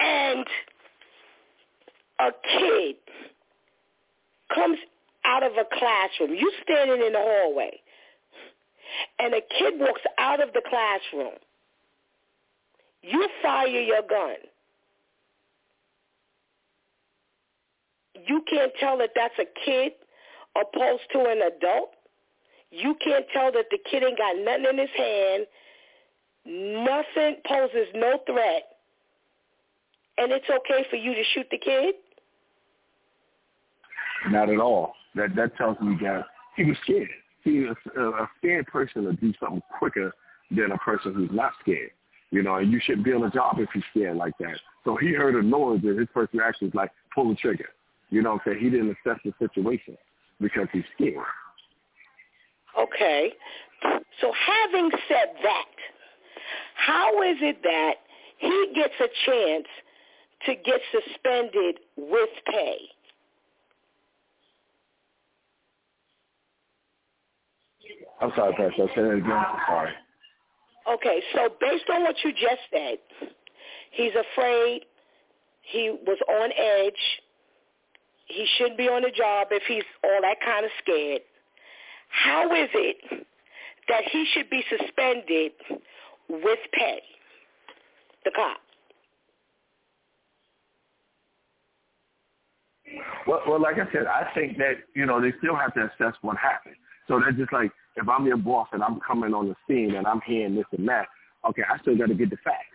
[0.00, 0.46] And
[2.18, 2.96] a kid
[4.54, 4.78] comes
[5.24, 6.36] out of a classroom.
[6.38, 7.80] You standing in the hallway.
[9.18, 11.34] And a kid walks out of the classroom.
[13.02, 14.36] You fire your gun.
[18.26, 19.92] you can't tell that that's a kid
[20.56, 21.90] opposed to an adult.
[22.70, 25.46] You can't tell that the kid ain't got nothing in his hand.
[26.44, 28.75] Nothing poses no threat.
[30.18, 31.94] And it's okay for you to shoot the kid?
[34.30, 34.94] Not at all.
[35.14, 36.24] That that tells me that
[36.56, 37.08] he was scared.
[37.44, 40.12] He was uh, a scared person to do something quicker
[40.50, 41.90] than a person who's not scared.
[42.30, 44.58] You know, and you shouldn't be on a job if you're scared like that.
[44.84, 47.68] So he heard a noise and his first reaction was like, pull the trigger.
[48.10, 48.64] You know what I'm saying?
[48.64, 49.96] He didn't assess the situation
[50.40, 51.16] because he's scared.
[52.78, 53.32] Okay.
[54.20, 55.64] So having said that,
[56.74, 57.94] how is it that
[58.38, 59.66] he gets a chance
[60.46, 62.78] to get suspended with pay?
[68.20, 68.86] I'm sorry, Pastor.
[68.94, 69.44] Say that again.
[69.66, 69.92] Sorry.
[70.94, 72.98] Okay, so based on what you just said,
[73.90, 74.82] he's afraid,
[75.62, 77.20] he was on edge,
[78.26, 81.22] he shouldn't be on the job if he's all that kind of scared.
[82.08, 83.26] How is it
[83.88, 85.52] that he should be suspended
[86.28, 87.00] with pay?
[88.24, 88.58] The cop.
[93.26, 96.14] Well, well, like I said, I think that you know they still have to assess
[96.22, 96.76] what happened.
[97.08, 100.06] So that's just like if I'm your boss and I'm coming on the scene and
[100.06, 101.06] I'm hearing this and that.
[101.48, 102.74] Okay, I still got to get the facts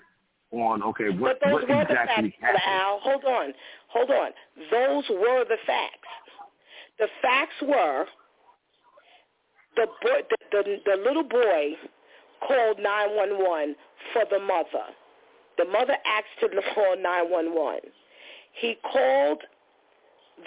[0.51, 2.61] on okay what, but those what were exactly the facts, happened.
[2.65, 2.99] Al.
[2.99, 3.53] Hold on,
[3.87, 4.31] hold on.
[4.69, 6.11] Those were the facts.
[6.99, 8.05] The facts were
[9.75, 11.75] the boy, the, the, the little boy
[12.45, 13.75] called 911
[14.13, 14.91] for the mother.
[15.57, 17.91] The mother asked him to call 911.
[18.53, 19.39] He called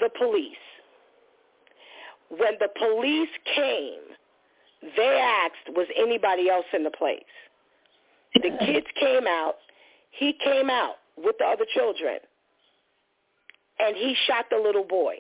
[0.01, 0.57] the police.
[2.29, 4.17] When the police came,
[4.97, 7.23] they asked, was anybody else in the place?
[8.35, 9.57] The kids came out
[10.19, 12.19] he came out with the other children
[13.79, 15.17] and he shot the little boy.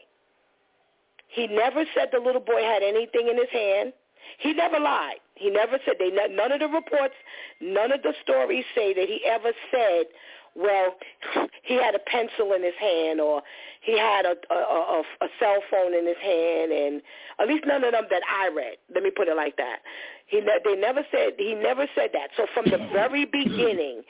[1.28, 3.92] He never said the little boy had anything in his hand.
[4.38, 5.18] He never lied.
[5.34, 7.14] He never said they none of the reports,
[7.60, 10.06] none of the stories say that he ever said,
[10.55, 10.94] well,
[11.62, 13.43] he had a pencil in his hand or
[13.82, 17.02] he had a a, a, a cell phone in his hand, and
[17.39, 18.76] at least none of them that I read.
[18.94, 19.78] Let me put it like that.
[20.26, 22.31] He they never said he never said that.
[22.36, 24.02] So from the very beginning,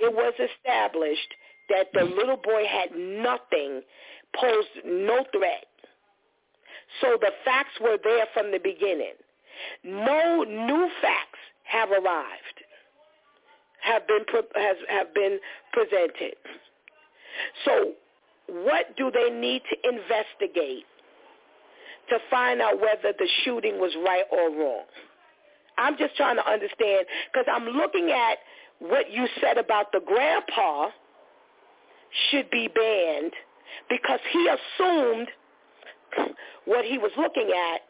[0.00, 1.34] it was established
[1.70, 3.82] that the little boy had nothing,
[4.38, 5.66] posed no threat.
[7.00, 9.14] So the facts were there from the beginning.
[9.84, 12.61] No new facts have arrived,
[13.82, 15.38] have been has have been
[15.72, 16.34] presented.
[17.64, 17.92] So,
[18.48, 20.84] what do they need to investigate
[22.08, 24.84] to find out whether the shooting was right or wrong?
[25.78, 28.38] I'm just trying to understand because I'm looking at
[28.78, 30.88] what you said about the grandpa
[32.30, 33.32] should be banned
[33.88, 35.28] because he assumed
[36.66, 37.80] what he was looking at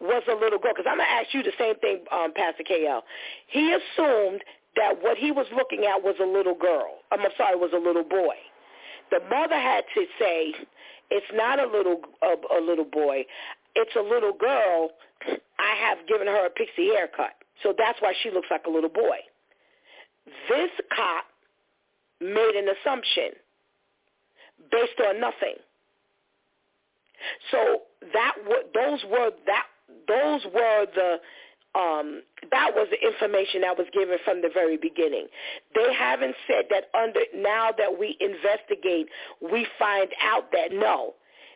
[0.00, 0.72] was a little girl.
[0.74, 3.00] Because I'm going to ask you the same thing, um, Pastor KL.
[3.46, 4.42] He assumed
[4.76, 6.98] that what he was looking at was a little girl.
[7.12, 8.34] I'm sorry, was a little boy.
[9.10, 10.54] The mother had to say,
[11.10, 13.26] "It's not a little a, a little boy.
[13.74, 14.90] It's a little girl.
[15.58, 18.90] I have given her a pixie haircut, so that's why she looks like a little
[18.90, 19.18] boy."
[20.48, 21.26] This cop
[22.20, 23.30] made an assumption
[24.70, 25.56] based on nothing.
[27.50, 27.82] So
[28.12, 28.34] that
[28.74, 29.66] those were that
[30.08, 31.16] those were the
[31.74, 35.26] um, that was the information that was given from the very beginning.
[35.74, 39.08] They haven't said that under now that we investigate,
[39.40, 41.14] we find out that no.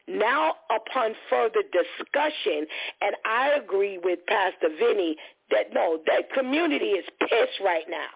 [0.08, 2.66] Now, upon further discussion,
[3.02, 5.16] and I agree with Pastor Vinny
[5.50, 8.08] that no, that community is pissed right now.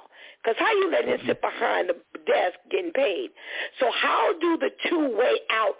[0.43, 1.95] Because how you letting him sit behind the
[2.27, 3.31] desk getting paid?
[3.79, 5.77] So how do the two weigh out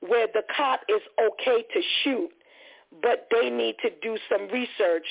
[0.00, 2.30] where the cop is okay to shoot,
[3.02, 5.04] but they need to do some research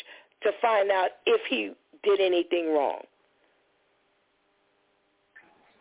[0.43, 1.71] to find out if he
[2.03, 3.01] did anything wrong?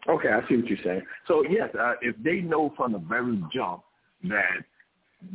[0.08, 1.02] Okay, I see what you're saying.
[1.26, 3.82] So yes, uh, if they know from the very jump
[4.24, 4.64] that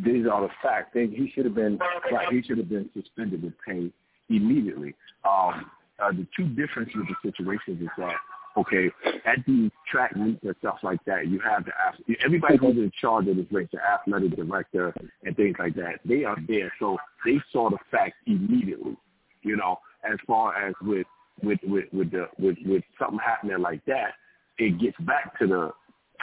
[0.04, 1.78] these are the facts, then he should have been
[2.12, 2.32] right.
[2.32, 3.92] He should have been suspended with pay
[4.30, 4.96] immediately.
[5.26, 5.70] Um,
[6.00, 8.16] uh, the two differences of the situations is that
[8.58, 8.90] okay,
[9.26, 13.28] at these track meets and stuff like that, you have the everybody who's in charge
[13.28, 14.94] of this race, the athletic director
[15.24, 16.00] and things like that.
[16.06, 18.98] They are there, so they saw the facts immediately.
[19.44, 21.08] You know, as far as with
[21.44, 24.14] with with with the with with something happening like that,
[24.58, 25.72] it gets back to the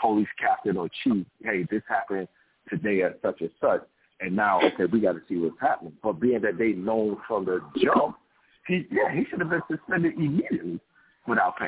[0.01, 1.27] police captain or chief.
[1.43, 2.29] Hey, this happened
[2.69, 3.83] today at such and such,
[4.21, 5.95] and now okay, we got to see what's happening.
[6.03, 8.17] But being that they know from the jump
[8.69, 10.79] he yeah, he should have been suspended immediately
[11.27, 11.67] without pay.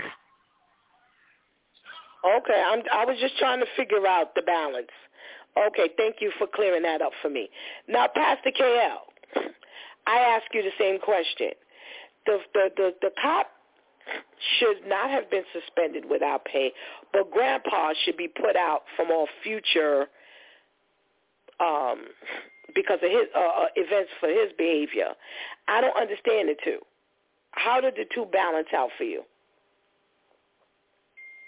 [2.22, 4.92] Okay, I'm, I was just trying to figure out the balance.
[5.58, 7.48] Okay, thank you for clearing that up for me.
[7.88, 8.98] Now, Pastor KL,
[10.06, 11.50] I ask you the same question.
[12.26, 13.48] The, the, the, the cop
[14.58, 16.72] should not have been suspended without pay,
[17.12, 20.06] but Grandpa should be put out from all future
[21.60, 22.04] um,
[22.74, 25.10] because of his uh, uh events for his behavior.
[25.68, 26.78] I don't understand the two.
[27.52, 29.22] How did the two balance out for you?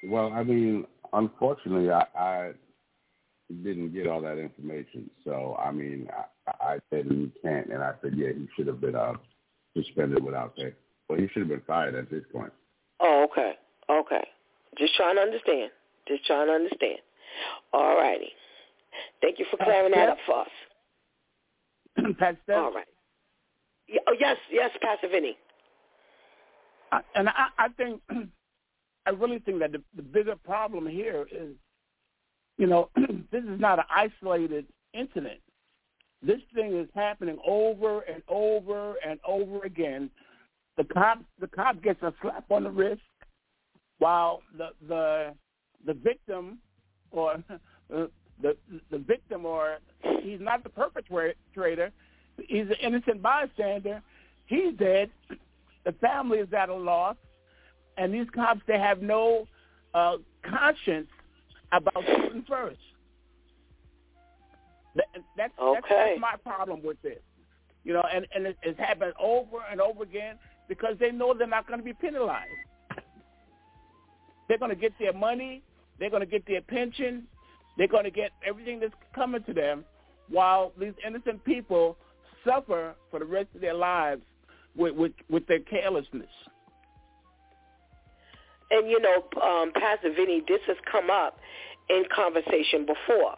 [0.04, 2.52] Well, I mean, unfortunately, I, I
[3.52, 5.10] didn't get all that information.
[5.24, 6.08] So, I mean,
[6.46, 9.14] I, I said he can't, and I said, yeah, he should have been uh,
[9.76, 10.72] suspended without pay.
[11.08, 12.52] Well, he should have been fired at this point.
[13.00, 13.52] Oh, okay,
[13.90, 14.26] okay.
[14.78, 15.70] Just trying to understand.
[16.08, 16.98] Just trying to understand.
[17.72, 18.30] All righty.
[19.20, 20.48] Thank you for clearing that up for us.
[22.18, 22.54] Pastor.
[22.54, 22.86] All right.
[24.06, 25.36] Oh, yes, yes, Pastor Vinny
[27.14, 28.00] and I, I think
[29.06, 31.54] I really think that the, the bigger problem here is,
[32.62, 32.90] you know,
[33.32, 35.40] this is not an isolated incident.
[36.24, 40.08] This thing is happening over and over and over again.
[40.76, 43.02] The cop, the cop gets a slap on the wrist,
[43.98, 45.34] while the the
[45.84, 46.58] the victim,
[47.10, 47.42] or
[47.90, 48.08] the
[48.40, 49.78] the, victim, or
[50.22, 51.90] he's not the perpetrator.
[52.46, 54.00] He's an innocent bystander.
[54.46, 55.10] He's dead
[55.84, 57.16] the family is at a loss,
[57.96, 59.48] and these cops they have no
[59.94, 60.18] uh,
[60.48, 61.08] conscience
[61.72, 62.78] about shooting first.
[64.94, 65.80] That, that's, okay.
[65.80, 67.18] that's, that's my problem with this.
[67.84, 70.38] You know, and and it, it's happened over and over again
[70.68, 72.48] because they know they're not going to be penalized.
[74.48, 75.62] They're going to get their money.
[75.98, 77.24] They're going to get their pension.
[77.76, 79.84] They're going to get everything that's coming to them,
[80.28, 81.96] while these innocent people
[82.44, 84.22] suffer for the rest of their lives
[84.76, 86.28] with with, with their carelessness.
[88.72, 91.38] And you know, um, Pastor Vinny, this has come up
[91.88, 93.36] in conversation before.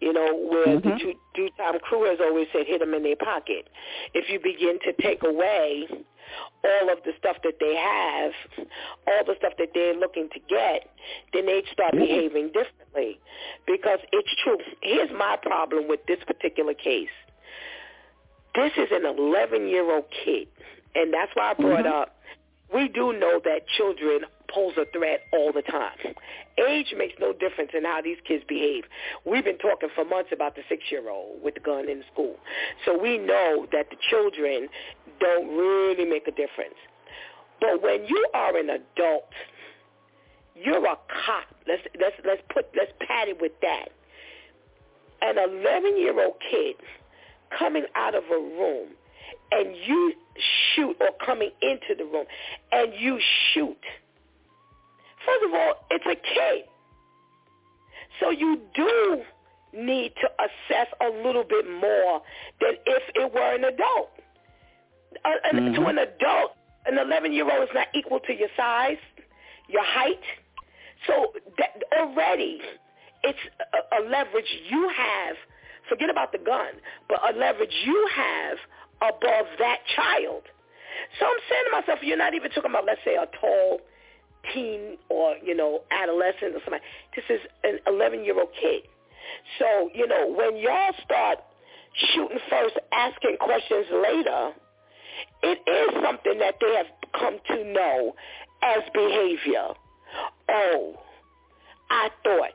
[0.00, 0.88] You know, where mm-hmm.
[0.88, 3.68] the DEW Time crew has always said, hit them in their pocket.
[4.12, 5.86] If you begin to take away
[6.64, 8.66] all of the stuff that they have,
[9.06, 10.90] all the stuff that they're looking to get,
[11.32, 12.04] then they start mm-hmm.
[12.04, 13.20] behaving differently.
[13.64, 14.58] Because it's true.
[14.82, 17.14] Here's my problem with this particular case.
[18.56, 20.48] This is an 11-year-old kid,
[20.96, 22.02] and that's why I brought mm-hmm.
[22.02, 22.16] up,
[22.74, 24.22] we do know that children
[24.52, 26.14] pose a threat all the time.
[26.58, 28.84] Age makes no difference in how these kids behave.
[29.24, 32.36] We've been talking for months about the six-year-old with the gun in school.
[32.84, 34.68] So we know that the children
[35.20, 36.76] don't really make a difference.
[37.60, 39.30] But when you are an adult,
[40.54, 41.54] you're a cop.
[41.66, 43.88] Let's let's let's put let's pat it with that.
[45.22, 46.76] An 11 year old kid
[47.56, 48.88] coming out of a room
[49.52, 50.12] and you
[50.74, 52.26] shoot or coming into the room
[52.72, 53.18] and you
[53.52, 53.76] shoot.
[55.26, 56.64] First of all, it's a kid.
[58.20, 59.22] So you do
[59.72, 62.22] need to assess a little bit more
[62.60, 64.10] than if it were an adult.
[65.24, 65.74] Uh, mm-hmm.
[65.74, 68.98] To an adult, an 11-year-old is not equal to your size,
[69.68, 70.22] your height.
[71.06, 72.60] So that already
[73.22, 75.36] it's a, a leverage you have.
[75.88, 76.78] Forget about the gun,
[77.08, 78.58] but a leverage you have
[79.02, 80.42] above that child.
[81.18, 83.80] So I'm saying to myself, you're not even talking about, let's say, a tall
[84.54, 86.80] teen or, you know, adolescent or something.
[87.14, 88.82] This is an 11-year-old kid.
[89.58, 91.38] So, you know, when y'all start
[92.14, 94.52] shooting first, asking questions later,
[95.42, 96.86] it is something that they have
[97.18, 98.14] come to know
[98.62, 99.68] as behavior.
[100.48, 100.94] Oh,
[101.90, 102.50] I thought.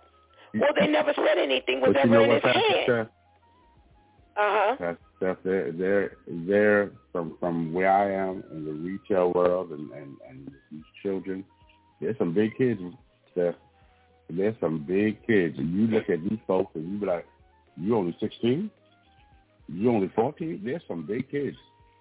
[0.53, 3.09] Well, they never said anything was ever in his hand.
[4.37, 4.95] Uh huh.
[5.19, 10.15] That's they're they're they're from from where I am in the retail world and and
[10.29, 11.43] and these children.
[11.99, 12.79] There's some big kids,
[13.31, 13.55] Steph.
[14.29, 17.25] There's some big kids, and you look at these folks and you be like,
[17.77, 18.69] you only 16,
[19.69, 20.61] you only 14.
[20.63, 21.55] There's some big kids.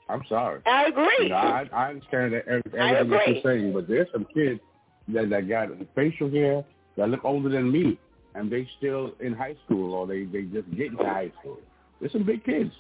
[0.09, 0.61] I'm sorry.
[0.67, 1.17] I agree.
[1.21, 4.61] You know, I, I understand that everything that you're saying, but there's some kids
[5.09, 6.65] that that got facial hair
[6.97, 7.99] that look older than me,
[8.35, 11.59] and they still in high school or they they just get into high school.
[12.01, 12.73] There's some big kids.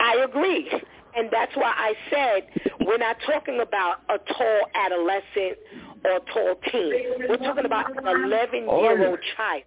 [0.00, 0.70] I agree.
[1.16, 5.58] And that's why I said we're not talking about a tall adolescent
[6.04, 7.28] or a tall teen.
[7.28, 9.62] We're talking about an 11-year-old child.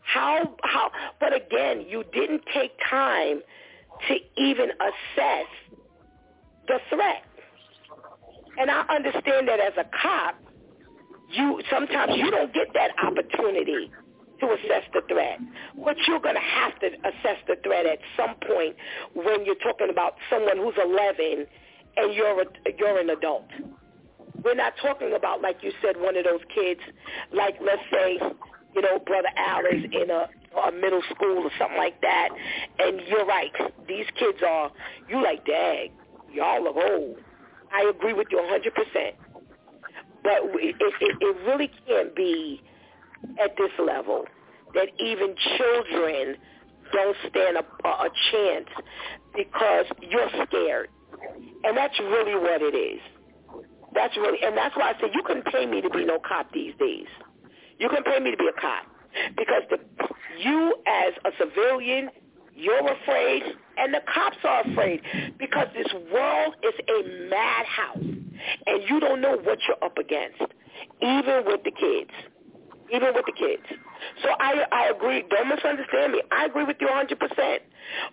[0.00, 0.90] How, how,
[1.20, 3.42] but again, you didn't take time
[4.08, 5.46] to even assess
[6.66, 7.24] the threat.
[8.58, 10.36] And I understand that as a cop,
[11.30, 13.90] you sometimes you don't get that opportunity
[14.40, 15.38] to assess the threat.
[15.84, 18.76] But you're going to have to assess the threat at some point
[19.14, 21.46] when you're talking about someone who's 11
[21.96, 22.46] and you're a,
[22.78, 23.48] you're an adult.
[24.48, 26.80] We're not talking about, like you said, one of those kids,
[27.34, 28.18] like let's say,
[28.74, 30.26] you know, Brother Al is in a,
[30.58, 32.30] a middle school or something like that,
[32.78, 33.52] and you're right.
[33.86, 34.72] These kids are,
[35.06, 35.90] you like, dang,
[36.32, 37.18] y'all look old.
[37.70, 39.12] I agree with you 100%.
[40.22, 42.62] But it, it, it really can't be
[43.44, 44.24] at this level
[44.72, 46.36] that even children
[46.94, 48.68] don't stand a, a chance
[49.36, 50.88] because you're scared.
[51.64, 53.00] And that's really what it is.
[53.98, 56.52] That's really, and that's why I say you couldn't pay me to be no cop
[56.52, 57.08] these days.
[57.80, 58.86] You can pay me to be a cop
[59.36, 59.78] because the,
[60.38, 62.08] you as a civilian,
[62.54, 63.42] you're afraid,
[63.76, 65.02] and the cops are afraid
[65.36, 68.14] because this world is a madhouse,
[68.66, 70.42] and you don't know what you're up against,
[71.02, 72.12] even with the kids
[72.92, 73.62] even with the kids.
[74.22, 75.24] So I I agree.
[75.30, 76.22] Don't misunderstand me.
[76.32, 77.62] I agree with you 100 percent.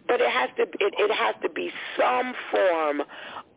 [0.07, 3.03] But it has to it, it has to be some form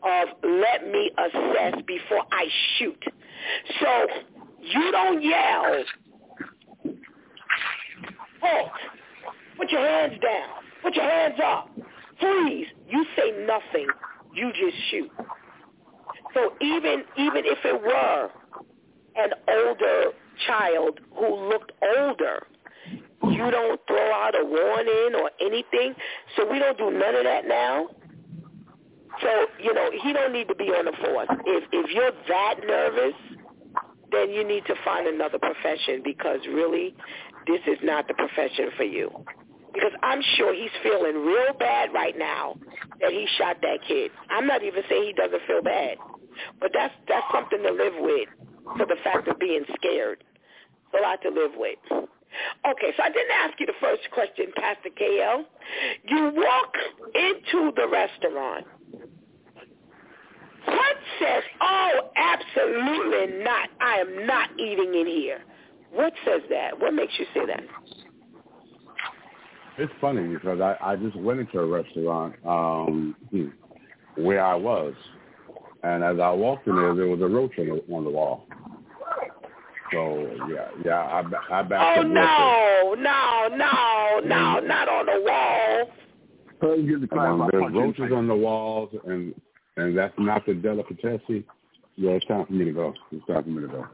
[0.02, 2.46] of let me assess before I
[2.78, 3.04] shoot.
[3.80, 4.06] So
[4.62, 5.84] you don't yell,
[8.40, 8.70] halt,
[9.56, 10.48] put your hands down,
[10.82, 11.70] put your hands up,
[12.20, 12.66] freeze.
[12.88, 13.86] You say nothing.
[14.34, 15.10] You just shoot.
[16.34, 18.30] So even even if it were
[19.16, 20.12] an older
[20.46, 22.46] child who looked older,
[23.24, 25.94] you don't throw out a warning or anything.
[26.36, 27.88] So we don't do none of that now.
[29.22, 31.28] So, you know, he don't need to be on the force.
[31.46, 33.14] If if you're that nervous,
[34.12, 36.94] then you need to find another profession because really
[37.46, 39.10] this is not the profession for you.
[39.72, 42.56] Because I'm sure he's feeling real bad right now
[43.00, 44.10] that he shot that kid.
[44.30, 45.96] I'm not even saying he doesn't feel bad.
[46.60, 48.28] But that's that's something to live with
[48.76, 50.24] for the fact of being scared
[50.96, 51.78] a lot to live with.
[51.90, 55.44] Okay, so I didn't ask you the first question, Pastor KL.
[56.04, 56.74] You walk
[57.14, 58.66] into the restaurant.
[61.08, 63.68] What says, oh, absolutely not.
[63.80, 65.40] I am not eating in here.
[65.92, 66.78] What says that?
[66.78, 67.62] What makes you say that?
[69.78, 73.16] It's funny because I, I just went into a restaurant um,
[74.16, 74.94] where I was.
[75.82, 78.46] And as I walked in there, there was a roach on the, on the wall.
[79.92, 85.90] So yeah, yeah, I I back Oh no, no, no, no, not on the wall.
[86.60, 89.34] Um, there's roaches on the walls, and
[89.78, 91.44] and that's not the delicatessen.
[91.96, 92.94] Yeah, it's time for me to go.
[93.12, 93.86] It's time for me to go.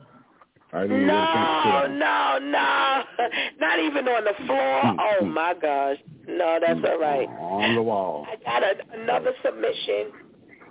[0.73, 3.03] I no, no, no,
[3.61, 4.83] not even on the floor.
[4.83, 4.99] Mm-hmm.
[4.99, 7.29] Oh my gosh, no, that's all right.
[7.29, 8.27] On the wall.
[8.29, 10.11] I got a, another submission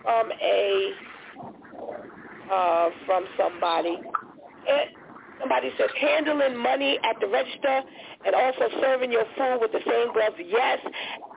[0.01, 0.91] from a
[2.51, 3.97] uh, from somebody.
[4.67, 4.89] It,
[5.39, 7.81] somebody says handling money at the register
[8.25, 10.35] and also serving your food with the same gloves.
[10.39, 10.79] Yes,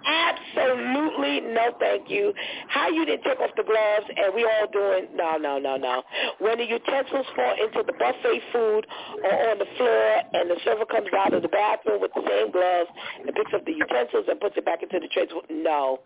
[0.07, 1.41] absolutely.
[1.41, 2.33] No, thank you.
[2.69, 5.09] How you didn't take off the gloves and we all doing?
[5.15, 6.03] No, no, no, no.
[6.39, 8.87] When the utensils fall into the buffet food
[9.25, 12.51] or on the floor and the server comes out of the bathroom with the same
[12.53, 15.29] gloves and picks up the utensils and puts it back into the trays.
[15.51, 16.01] No.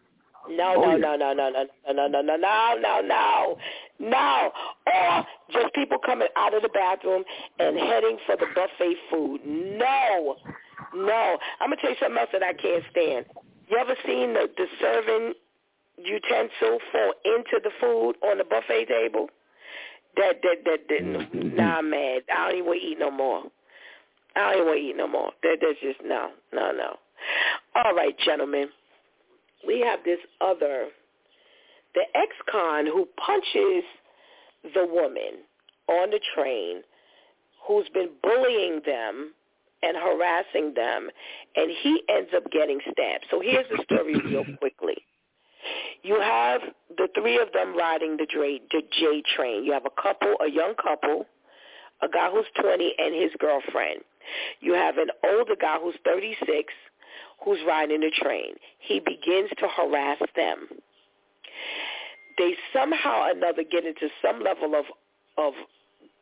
[0.48, 1.16] No, Oh, no, yeah.
[1.16, 3.56] no, no, no, no, no, no, no, no, no, no,
[3.98, 4.50] no.
[4.86, 7.24] Or just people coming out of the bathroom
[7.58, 9.40] and heading for the buffet food.
[9.44, 10.36] No,
[10.94, 11.38] no.
[11.60, 13.26] I'm gonna tell you something else that I can't stand.
[13.68, 15.34] You ever seen the, the serving
[15.98, 19.28] utensil fall into the food on the buffet table?
[20.16, 22.22] That that that, that nah, I'm mad.
[22.34, 23.42] I don't even want to eat no more.
[24.34, 25.32] I don't even want to eat no more.
[25.42, 26.96] That that's just no, no, no.
[27.76, 28.68] All right, gentlemen
[29.66, 30.86] we have this other,
[31.94, 33.84] the ex-con who punches
[34.74, 35.44] the woman
[35.88, 36.82] on the train
[37.66, 39.32] who's been bullying them
[39.82, 41.08] and harassing them,
[41.56, 43.26] and he ends up getting stabbed.
[43.30, 44.96] So here's the story real quickly.
[46.02, 46.62] You have
[46.96, 49.64] the three of them riding the J, the J train.
[49.64, 51.26] You have a couple, a young couple,
[52.02, 54.00] a guy who's 20 and his girlfriend.
[54.60, 56.72] You have an older guy who's 36
[57.44, 58.54] who's riding the train.
[58.78, 60.68] He begins to harass them.
[62.38, 64.84] They somehow or another get into some level of
[65.38, 65.54] of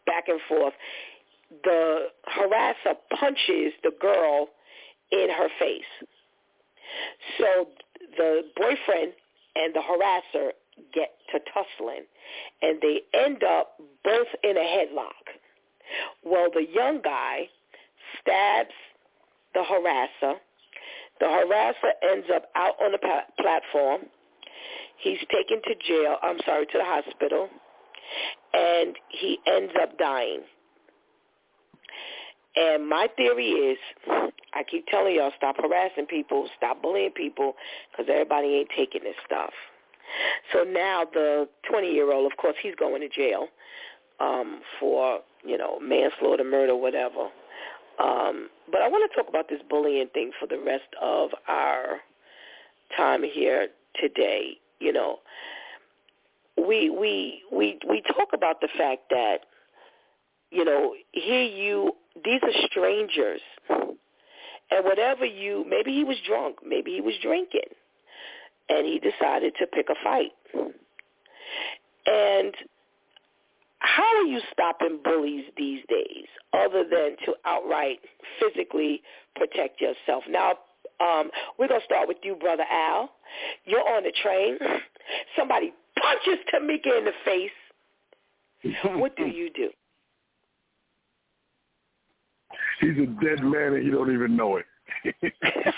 [0.07, 0.75] back and forth.
[1.65, 4.49] The harasser punches the girl
[5.11, 6.09] in her face.
[7.39, 7.69] So
[8.17, 9.13] the boyfriend
[9.57, 10.51] and the harasser
[10.95, 12.05] get to tussling,
[12.63, 15.25] and they end up both in a headlock.
[16.25, 17.49] Well, the young guy
[18.21, 18.75] stabs
[19.55, 20.35] the harasser
[21.21, 22.99] the harasser ends up out on the
[23.41, 24.03] platform.
[24.99, 27.49] He's taken to jail, I'm sorry, to the hospital,
[28.53, 30.43] and he ends up dying.
[32.57, 33.79] And my theory is,
[34.09, 37.55] I keep telling y'all, stop harassing people, stop bullying people,
[37.91, 39.53] because everybody ain't taking this stuff.
[40.53, 43.47] So now the 20-year-old, of course, he's going to jail
[44.19, 47.29] um, for, you know, manslaughter, murder, whatever.
[48.03, 52.01] Um, but I want to talk about this bullying thing for the rest of our
[52.97, 53.69] time here
[54.01, 54.59] today.
[54.79, 55.19] You know,
[56.57, 59.39] we we we we talk about the fact that
[60.51, 61.93] you know here you
[62.25, 67.69] these are strangers, and whatever you maybe he was drunk, maybe he was drinking,
[68.69, 70.33] and he decided to pick a fight,
[72.07, 72.55] and
[73.81, 76.08] how are you stopping bullies these days
[76.69, 77.99] other than to outright
[78.41, 79.03] physically
[79.37, 80.25] protect yourself?
[80.29, 80.53] Now,
[81.01, 83.11] um, we're going to start with you, Brother Al.
[83.65, 84.59] You're on the train.
[85.37, 87.51] Somebody punches Tamika in the face.
[88.99, 89.71] What do you do?
[92.81, 94.67] He's a dead man and you don't even know it.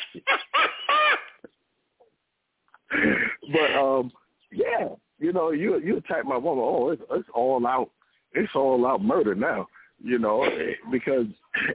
[3.53, 4.11] but um,
[4.53, 4.89] yeah,
[5.19, 6.65] you know, you you type my woman.
[6.67, 7.91] Oh, it's it's all out.
[8.33, 9.67] It's all out murder now.
[10.02, 10.48] You know,
[10.90, 11.27] because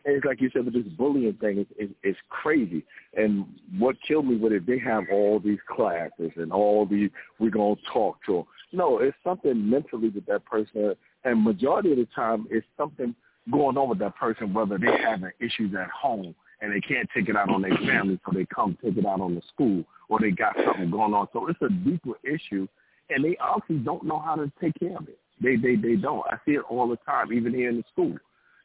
[0.04, 2.84] it's like you said, with this bullying thing, it's, it's it's crazy.
[3.16, 3.46] And
[3.78, 7.12] what killed me with it, they have all these classes and all these.
[7.40, 8.44] We're gonna talk to them.
[8.74, 13.14] No, it's something mentally with that person, and majority of the time, it's something
[13.52, 17.30] going on with that person, whether they having issues at home and they can't take
[17.30, 20.20] it out on their family, so they come take it out on the school, or
[20.20, 21.28] they got something going on.
[21.34, 22.68] So it's a deeper issue,
[23.10, 25.20] and they obviously don't know how to take care of it.
[25.42, 26.26] They they they don't.
[26.30, 28.16] I see it all the time, even here in the school.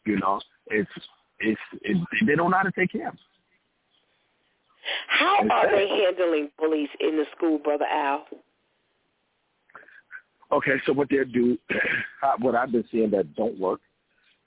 [0.06, 0.90] You know, it's
[1.40, 3.20] it's it, they don't know how to take care of it.
[5.08, 8.26] How It's are they handling bullies in the school, Brother Al?
[10.52, 11.58] Okay, so what they do,
[12.40, 13.80] what I've been seeing that don't work,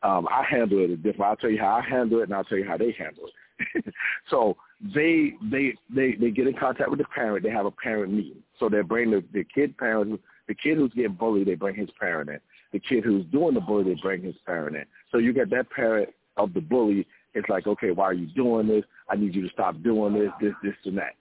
[0.01, 1.21] um, I handle it a different.
[1.21, 3.93] I'll tell you how I handle it, and I'll tell you how they handle it.
[4.29, 4.57] so
[4.93, 7.43] they they they they get in contact with the parent.
[7.43, 8.43] They have a parent meeting.
[8.59, 11.89] So they bring the the kid parent, the kid who's getting bullied, they bring his
[11.99, 12.39] parent in.
[12.71, 14.85] The kid who's doing the bully, they bring his parent in.
[15.11, 17.07] So you get that parent of the bully.
[17.33, 18.83] It's like, okay, why are you doing this?
[19.09, 21.15] I need you to stop doing this, this, this, and that.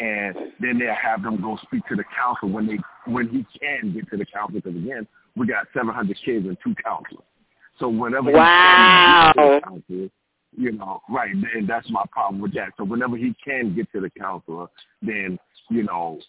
[0.00, 2.78] And then they'll have them go speak to the counselor when they
[3.10, 4.60] when he can get to the counselor.
[4.60, 7.24] Because again, we got 700 kids and two counselors.
[7.78, 9.32] So whenever Wow.
[9.34, 10.10] he can get to the counselor,
[10.56, 12.70] you know, right, and that's my problem with that.
[12.76, 14.66] So whenever he can get to the counselor,
[15.02, 15.38] then
[15.70, 16.20] you know,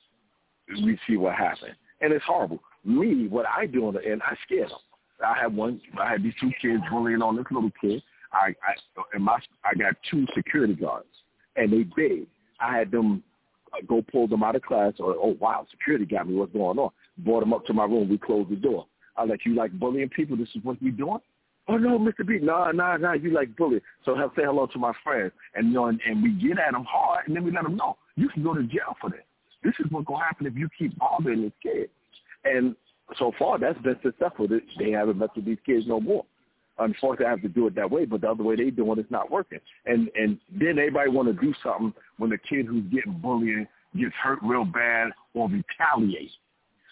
[0.83, 2.59] we see what happens, and it's horrible.
[2.85, 4.77] Me, what I do on the end, I scare them.
[5.25, 5.81] I had one.
[5.99, 8.01] I had these two kids bullying on this little kid.
[8.31, 11.07] I, I and my I got two security guards,
[11.55, 12.27] and they big.
[12.59, 13.23] I had them
[13.73, 14.93] uh, go pull them out of class.
[14.99, 16.35] Or oh wow, security got me.
[16.35, 16.91] What's going on?
[17.17, 18.09] Brought them up to my room.
[18.09, 18.85] We closed the door.
[19.17, 20.37] I like you like bullying people.
[20.37, 21.19] This is what we doing.
[21.67, 22.25] Oh no, Mr.
[22.25, 23.81] B, nah, nah, nah, you like bullying.
[24.03, 26.71] So have say hello to my friends, and you know, and, and we get at
[26.71, 29.19] them hard, and then we let them know you can go to jail for this.
[29.63, 31.89] This is what's gonna happen if you keep bothering this kid.
[32.45, 32.75] And
[33.17, 34.47] so far, that's been successful.
[34.47, 36.25] They haven't messed with these kids no more.
[36.77, 39.11] Unfortunately, I have to do it that way, but the other way they doing it's
[39.11, 39.59] not working.
[39.85, 43.67] And and then everybody want to do something when the kid who's getting bullied
[43.97, 46.31] gets hurt real bad or retaliate.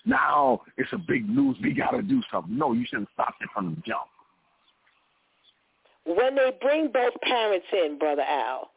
[0.06, 1.58] Now it's a big news.
[1.62, 2.58] We got to do something.
[2.58, 4.08] No, you shouldn't stop it from the jump
[6.08, 8.72] when they bring both parents in, Brother Al,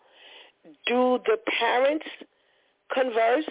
[0.87, 2.07] do the parents
[2.93, 3.49] converse?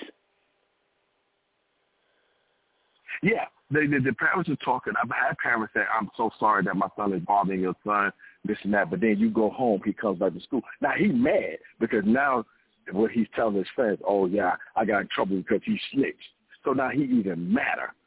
[3.23, 4.93] Yeah, they, the, the parents are talking.
[5.01, 8.11] I've had parents say, "I'm so sorry that my son is bothering your son,
[8.45, 10.61] this and that." But then you go home, he comes back to school.
[10.81, 12.45] Now he's mad because now
[12.91, 16.29] what he's telling his friends, "Oh yeah, I got in trouble because he snitched."
[16.63, 17.93] So now he even madder.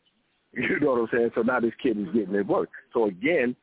[0.54, 1.30] You know what I'm saying?
[1.34, 2.68] So now this kid is getting it work.
[2.92, 3.56] So again,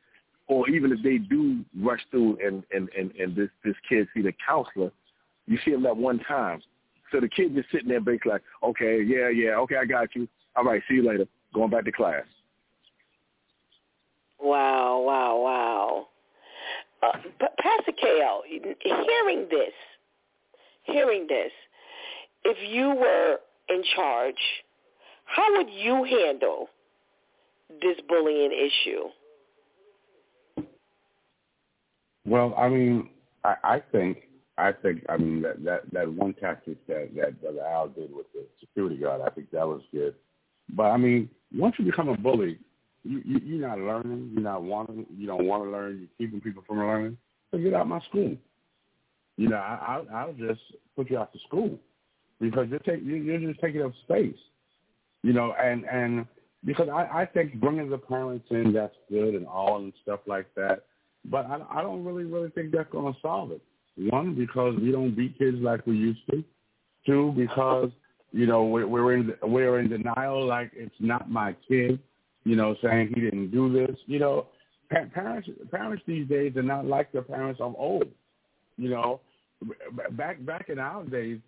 [0.48, 4.22] or even if they do rush through and and and, and this this kid see
[4.22, 4.90] the counselor,
[5.46, 6.60] you see him that one time.
[7.12, 10.28] So the kid just sitting there basically like, okay, yeah, yeah, okay, I got you.
[10.56, 11.26] All right, see you later.
[11.54, 12.24] Going back to class.
[14.40, 16.06] Wow, wow, wow.
[17.02, 17.18] Uh,
[17.60, 19.72] Pastor KL, hearing this,
[20.84, 21.50] hearing this,
[22.44, 24.34] if you were in charge,
[25.24, 26.68] how would you handle
[27.80, 29.04] this bullying issue?
[32.26, 33.10] Well, I mean,
[33.44, 34.18] I, I think
[34.58, 38.26] I think I mean that that that one tactic that that Brother Al did with
[38.34, 40.14] the security guard, I think that was good.
[40.74, 42.58] But I mean, once you become a bully,
[43.04, 46.40] you, you you're not learning, you're not wanting, you don't want to learn, you're keeping
[46.40, 47.16] people from learning.
[47.50, 48.36] So get out my school.
[49.36, 50.60] You know, I, I I'll just
[50.96, 51.78] put you out to school
[52.40, 54.36] because you're take you're just taking up space.
[55.22, 56.26] You know, and and
[56.64, 60.46] because I I think bringing the parents in that's good and all and stuff like
[60.56, 60.84] that.
[61.26, 63.60] But I, I don't really, really think that's going to solve it.
[63.96, 66.42] One, because we don't beat kids like we used to.
[67.06, 67.90] Two, because
[68.32, 71.98] you know we're, we're in we're in denial, like it's not my kid.
[72.44, 73.96] You know, saying he didn't do this.
[74.06, 74.46] You know,
[74.90, 78.08] parents parents these days are not like the parents of old.
[78.76, 79.20] You know,
[80.12, 81.38] back back in our days,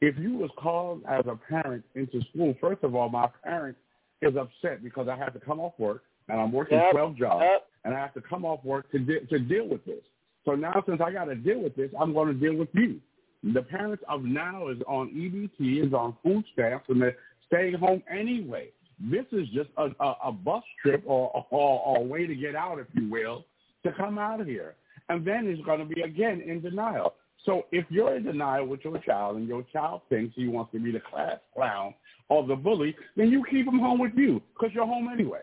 [0.00, 3.76] if you was called as a parent into school, first of all, my parent
[4.22, 6.92] is upset because I have to come off work and I'm working yep.
[6.92, 7.66] 12 jobs, yep.
[7.84, 10.02] and I have to come off work to de- to deal with this.
[10.44, 13.00] So now, since I got to deal with this, I'm going to deal with you.
[13.42, 17.16] The parents of now is on EBT, is on food stamps, and they're
[17.46, 18.70] staying home anyway.
[18.98, 22.88] This is just a, a, a bus trip or, a way to get out, if
[22.94, 23.44] you will,
[23.84, 24.74] to come out of here.
[25.08, 27.14] And then it's going to be again in denial.
[27.46, 30.80] So if you're in denial with your child and your child thinks he wants to
[30.80, 31.94] be the class clown
[32.28, 35.42] or the bully, then you keep him home with you because you're home anyway.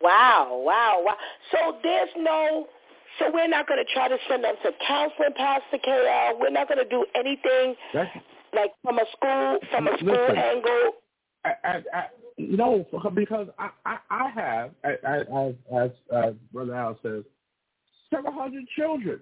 [0.00, 1.16] Wow, wow, wow.
[1.50, 2.66] So there's no,
[3.18, 6.40] so we're not going to try to send them to counseling, Pastor KL.
[6.40, 8.10] We're not going to do anything That's,
[8.54, 10.90] like from a school, from a school listen, angle.
[11.44, 12.04] I, I, I,
[12.38, 15.24] no, because I, I, I have, as,
[15.74, 17.24] as, as Brother Al says,
[18.10, 19.20] several hundred children.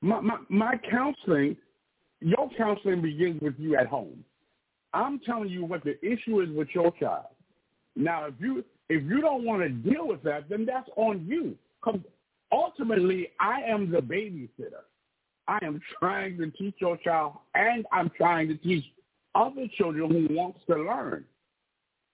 [0.00, 1.56] My, my, my counseling,
[2.20, 4.24] your counseling begins with you at home.
[4.92, 7.26] I'm telling you what the issue is with your child.
[7.96, 11.56] Now, if you if you don't want to deal with that, then that's on you.
[11.82, 12.00] Because
[12.54, 14.84] ultimately, I am the babysitter.
[15.46, 18.84] I am trying to teach your child, and I'm trying to teach
[19.34, 21.24] other children who wants to learn.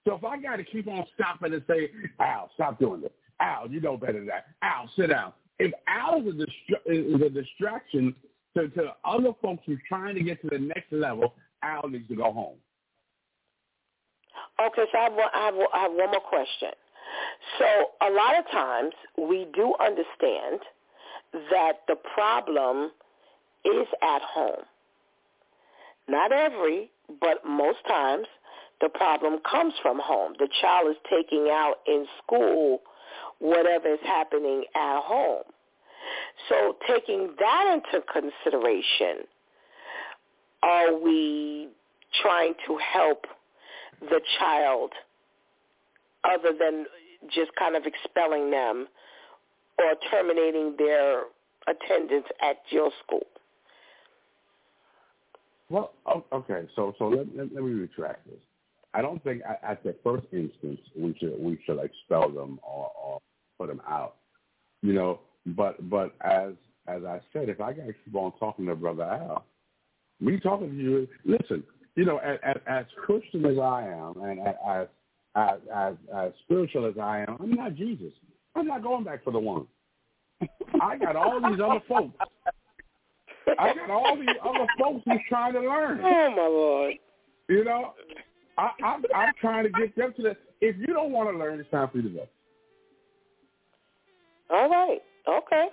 [0.07, 3.13] So if I got to keep on stopping and say, Al, stop doing this.
[3.41, 4.47] Al, you know better than that.
[4.63, 5.33] Al, sit down.
[5.59, 8.15] If Al is a, distra- is a distraction
[8.57, 12.17] to, to other folks who's trying to get to the next level, Al needs to
[12.17, 12.57] go home.
[14.59, 16.71] Okay, so I have, I, have, I have one more question.
[17.59, 17.67] So
[18.07, 20.61] a lot of times we do understand
[21.51, 22.91] that the problem
[23.65, 24.65] is at home.
[26.09, 28.27] Not every, but most times
[28.81, 30.35] the problem comes from home.
[30.39, 32.81] The child is taking out in school
[33.39, 35.45] whatever is happening at home.
[36.49, 39.27] So taking that into consideration,
[40.63, 41.69] are we
[42.23, 43.27] trying to help–
[44.01, 44.93] the child
[46.25, 46.87] other than
[47.29, 48.87] just kind of expelling them
[49.79, 51.25] or terminating their
[51.67, 53.27] attendance at your school?
[55.69, 55.93] Well,
[56.33, 58.41] okay, so so let, let, let me retract this.
[58.93, 63.21] I don't think at the first instance we should we should expel them or, or
[63.57, 64.17] put them out,
[64.83, 65.21] you know.
[65.47, 66.55] But but as
[66.89, 69.45] as I said, if I got to keep on talking to Brother Al,
[70.21, 71.63] me talking to you, listen,
[71.95, 74.87] you know, as, as, Christian as I am, and as,
[75.37, 78.13] as as as spiritual as I am, I'm not Jesus.
[78.55, 79.67] I'm not going back for the one.
[80.81, 82.17] I got all these other folks.
[83.59, 86.01] I got all these other folks who's trying to learn.
[86.03, 86.95] Oh my lord!
[87.49, 87.95] You know,
[88.59, 90.37] I, I'm I'm trying to get them to the.
[90.61, 92.29] If you don't want to learn, it's time for you to go.
[94.51, 94.99] All right.
[95.29, 95.69] Okay.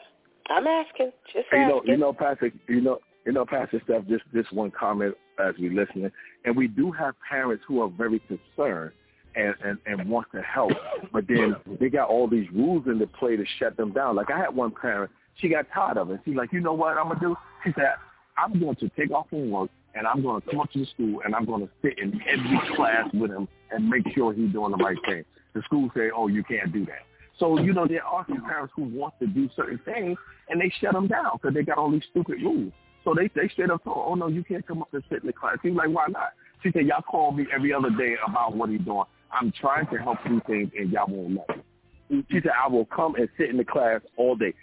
[0.49, 1.11] I'm asking.
[1.34, 1.67] Just you asking.
[1.67, 4.07] know, you know, Pastor, you know, you know, Pastor Steph.
[4.07, 6.11] Just this one comment as we listening,
[6.45, 8.91] and we do have parents who are very concerned
[9.36, 10.72] and, and, and want to help,
[11.12, 14.16] but then they got all these rules into play to shut them down.
[14.16, 16.22] Like I had one parent, she got tired of it.
[16.26, 17.36] She's like, you know what I'm gonna do?
[17.64, 17.94] She said,
[18.38, 20.86] I'm going to take off from work and I'm going to come up to the
[20.86, 24.52] school and I'm going to sit in every class with him and make sure he's
[24.52, 25.26] doing the right thing.
[25.54, 27.02] The school say, oh, you can't do that.
[27.40, 30.18] So, you know, there are some parents who want to do certain things
[30.49, 32.72] and they shut them down because they got all these stupid rules.
[33.04, 35.28] So they they straight up told, oh, no, you can't come up and sit in
[35.28, 35.58] the class.
[35.64, 36.34] He's like, why not?
[36.62, 39.06] She said, y'all call me every other day about what he's doing.
[39.32, 42.24] I'm trying to help do things and y'all won't let me.
[42.32, 44.54] She said, I will come and sit in the class all day.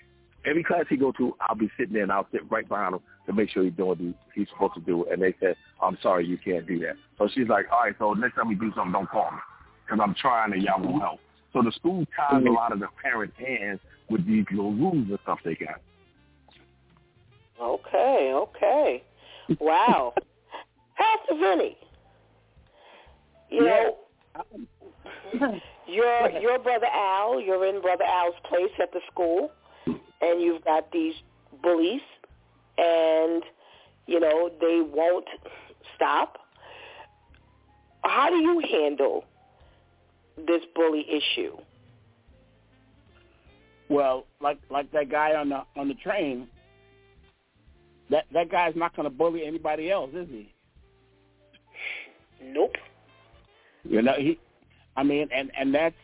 [0.46, 3.00] Every class he go to, I'll be sitting there and I'll sit right behind him
[3.26, 3.98] to make sure he's doing what
[4.34, 5.06] he's supposed to do.
[5.10, 6.94] And they said, I'm sorry, you can't do that.
[7.18, 9.38] So she's like, all right, so next time we do something, don't call me
[9.84, 11.20] because I'm trying and y'all won't help.
[11.52, 12.54] So the school ties a mm-hmm.
[12.54, 13.80] lot of the parents' hands
[14.10, 15.80] with these little rules and stuff they got.
[17.60, 19.04] Okay, okay.
[19.60, 20.14] Wow.
[20.96, 21.76] Pastor Vinny,
[23.50, 23.70] you Yeah.
[23.70, 23.96] know,
[25.86, 29.50] your your brother Al, you're in brother Al's place at the school,
[29.86, 31.14] and you've got these
[31.62, 32.00] bullies,
[32.78, 33.42] and
[34.06, 35.26] you know they won't
[35.94, 36.38] stop.
[38.02, 39.24] How do you handle
[40.36, 41.56] this bully issue?
[43.88, 46.48] Well, like like that guy on the on the train,
[48.10, 50.52] that that guy's not going to bully anybody else, is he?
[52.42, 52.74] Nope.
[53.84, 54.38] You know he,
[54.96, 55.94] I mean, and and that's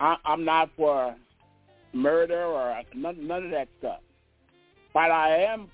[0.00, 1.14] I, I'm not for
[1.92, 4.00] murder or none none of that stuff,
[4.94, 5.68] but I am.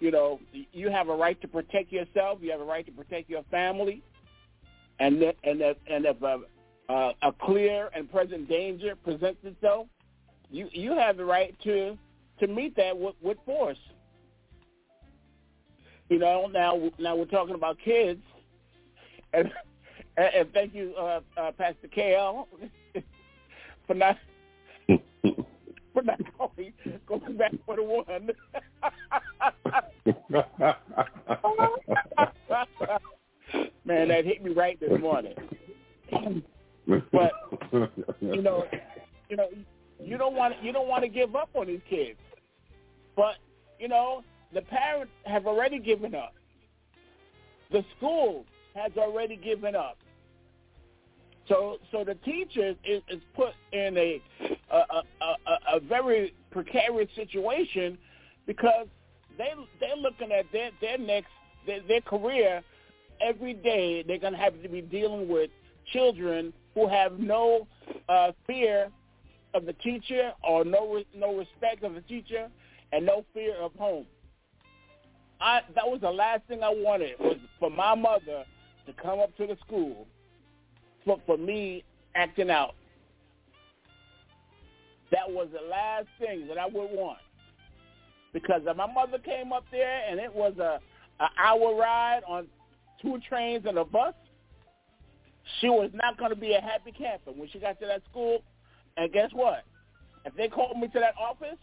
[0.00, 0.40] You know,
[0.72, 2.38] you have a right to protect yourself.
[2.40, 4.02] You have a right to protect your family,
[4.98, 6.40] and that, and if, and if a,
[6.88, 9.88] a, a clear and present danger presents itself,
[10.50, 11.98] you you have the right to
[12.38, 13.78] to meet that with, with force.
[16.08, 18.22] You know, now now we're talking about kids,
[19.34, 19.52] and
[20.22, 22.46] and, thank you, uh, uh, Pastor KL,
[23.86, 24.16] for not
[25.92, 26.72] for not going,
[27.06, 28.06] going back for the one.
[33.84, 35.34] Man, that hit me right this morning.
[37.12, 37.32] But
[38.20, 38.64] you know,
[39.28, 39.48] you know,
[40.02, 42.18] you don't want you don't want to give up on these kids,
[43.16, 43.36] but
[43.78, 44.22] you know
[44.52, 46.34] the parents have already given up.
[47.70, 48.44] The school
[48.74, 49.98] has already given up.
[51.50, 54.22] So, so the teachers is, is put in a
[54.70, 57.98] a, a a a very precarious situation
[58.46, 58.86] because
[59.36, 59.48] they
[59.80, 61.32] they're looking at their their next
[61.66, 62.62] their, their career
[63.20, 64.04] every day.
[64.04, 65.50] They're gonna have to be dealing with
[65.92, 67.66] children who have no
[68.08, 68.88] uh, fear
[69.52, 72.48] of the teacher or no no respect of the teacher
[72.92, 74.06] and no fear of home.
[75.40, 78.44] I that was the last thing I wanted was for my mother
[78.86, 80.06] to come up to the school
[81.04, 82.74] for for me acting out.
[85.10, 87.18] That was the last thing that I would want.
[88.32, 90.80] Because if my mother came up there and it was a
[91.20, 92.46] an hour ride on
[93.02, 94.14] two trains and a bus,
[95.60, 98.42] she was not going to be a happy camper when she got to that school.
[98.96, 99.64] And guess what?
[100.24, 101.58] If they called me to that office,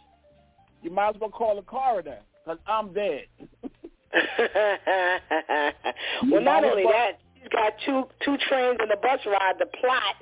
[0.81, 3.26] you might as well call the coroner because I'm dead.
[6.31, 7.19] well, not only that,
[7.49, 10.15] got two two trains and a bus ride to plot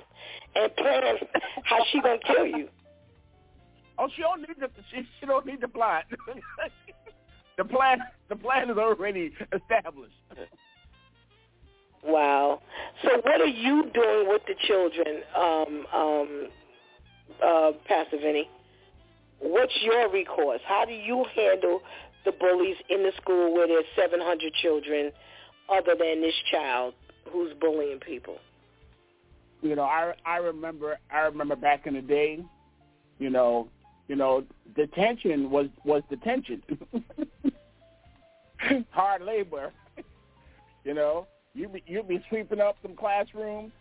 [0.54, 1.14] and plan
[1.64, 2.68] how she gonna kill you.
[3.98, 6.04] Oh, she don't need the she, she don't need the plot.
[7.56, 10.12] the plan the plan is already established.
[12.04, 12.60] Wow.
[13.02, 16.48] So what are you doing with the children, um, um,
[17.42, 18.48] uh, Pastor Vinny?
[19.40, 20.60] What's your recourse?
[20.66, 21.80] How do you handle
[22.24, 25.10] the bullies in the school where there's 700 children
[25.68, 26.94] other than this child
[27.30, 28.36] who's bullying people?
[29.62, 32.44] You know, I I remember I remember back in the day,
[33.18, 33.68] you know,
[34.08, 34.44] you know,
[34.74, 36.62] detention was was detention.
[38.90, 39.72] Hard labor.
[40.84, 43.72] you know, you be you be sweeping up some classrooms,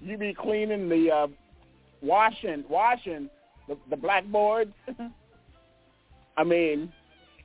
[0.00, 1.26] you'd be cleaning the uh
[2.00, 3.28] washing washing
[3.68, 4.72] the, the blackboards.
[6.36, 6.92] I mean,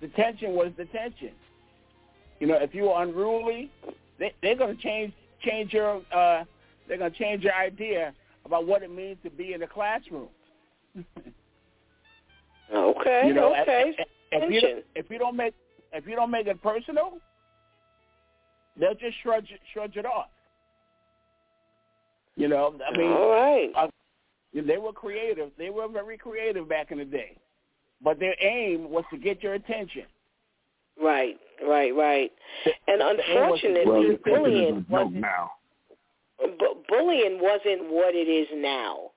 [0.01, 1.31] detention was detention.
[2.39, 3.69] You know, if you were unruly
[4.19, 6.43] they they're going to change change your uh,
[6.87, 8.13] they're going to change your idea
[8.45, 10.27] about what it means to be in the classroom.
[12.73, 13.23] okay.
[13.27, 13.93] You know, okay.
[13.97, 15.53] If, if, you don't, if you don't make
[15.93, 17.19] if you don't make it personal,
[18.79, 20.29] they'll just shrug shrug it off.
[22.35, 23.69] You know, I mean, all right.
[23.75, 23.87] Uh,
[24.53, 25.51] they were creative.
[25.57, 27.37] They were very creative back in the day,
[28.03, 30.05] but their aim was to get your attention.
[31.01, 32.31] Right, right, right.
[32.87, 35.51] And unfortunately, bullying wasn't now.
[36.39, 39.11] Bu- bullying wasn't what it is now.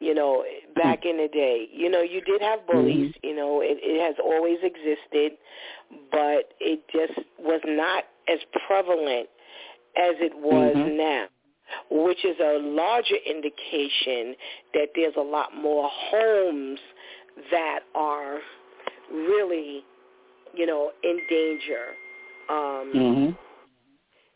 [0.00, 0.44] You know,
[0.74, 3.10] back in the day, you know, you did have bullies.
[3.10, 3.26] Mm-hmm.
[3.26, 5.38] You know, it, it has always existed,
[6.10, 9.28] but it just was not as prevalent
[9.96, 10.96] as it was mm-hmm.
[10.96, 11.26] now
[11.90, 14.34] which is a larger indication
[14.74, 16.80] that there's a lot more homes
[17.50, 18.38] that are
[19.12, 19.84] really,
[20.54, 21.94] you know, in danger.
[22.48, 23.30] Um, mm-hmm.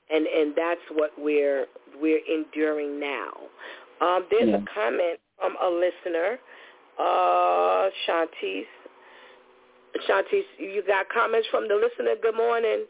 [0.08, 1.66] And and that's what we're
[2.00, 3.32] we're enduring now.
[4.00, 4.56] Um, there's yeah.
[4.56, 6.38] a comment from a listener,
[6.98, 8.66] uh, Shantice.
[10.06, 12.14] Shantice, you got comments from the listener.
[12.20, 12.84] Good morning.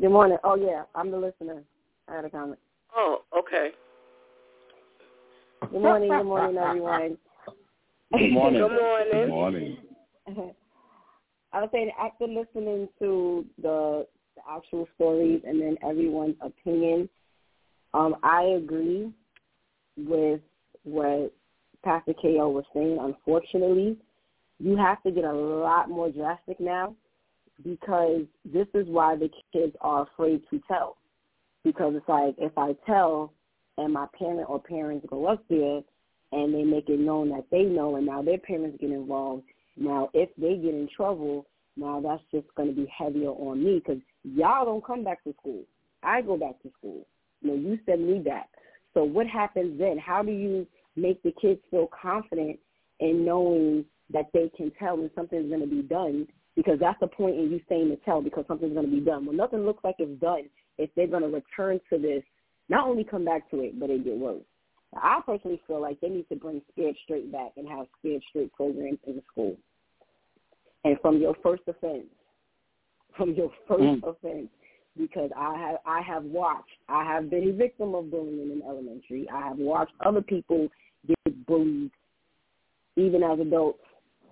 [0.00, 0.38] Good morning.
[0.42, 1.62] Oh yeah, I'm the listener.
[2.08, 2.58] I had a comment.
[2.96, 3.70] Oh, okay.
[5.70, 7.16] Good morning, good morning, everyone.
[8.12, 8.60] Good morning.
[8.60, 9.12] good morning.
[9.12, 9.78] Good morning.
[11.54, 17.08] I was saying after listening to the, the actual stories and then everyone's opinion,
[17.94, 19.12] um, I agree
[19.96, 20.40] with
[20.82, 21.32] what
[21.84, 22.98] Pastor KO was saying.
[23.00, 23.96] Unfortunately,
[24.58, 26.96] you have to get a lot more drastic now
[27.62, 30.96] because this is why the kids are afraid to tell
[31.62, 33.32] because it's like if I tell
[33.78, 35.80] and my parent or parents go up there
[36.32, 39.44] and they make it known that they know and now their parents get involved,
[39.76, 41.46] now if they get in trouble,
[41.76, 45.34] now that's just going to be heavier on me because y'all don't come back to
[45.40, 45.64] school.
[46.02, 47.06] I go back to school.
[47.40, 48.48] You know, you send me back.
[48.94, 49.98] So what happens then?
[49.98, 52.58] How do you make the kids feel confident
[53.00, 56.28] in knowing that they can tell when something's going to be done?
[56.54, 59.26] Because that's the point in you saying to tell because something's going to be done.
[59.26, 60.44] When nothing looks like it's done,
[60.78, 62.22] if they're going to return to this,
[62.68, 64.42] not only come back to it, but it get worse.
[64.96, 68.52] I personally feel like they need to bring Scared Straight back and have Scared Straight
[68.52, 69.56] programs in the school.
[70.84, 72.06] And from your first offense,
[73.16, 74.02] from your first mm.
[74.02, 74.48] offense,
[74.96, 79.28] because I have I have watched, I have been a victim of bullying in elementary.
[79.28, 80.68] I have watched other people
[81.06, 81.90] get bullied,
[82.96, 83.82] even as adults,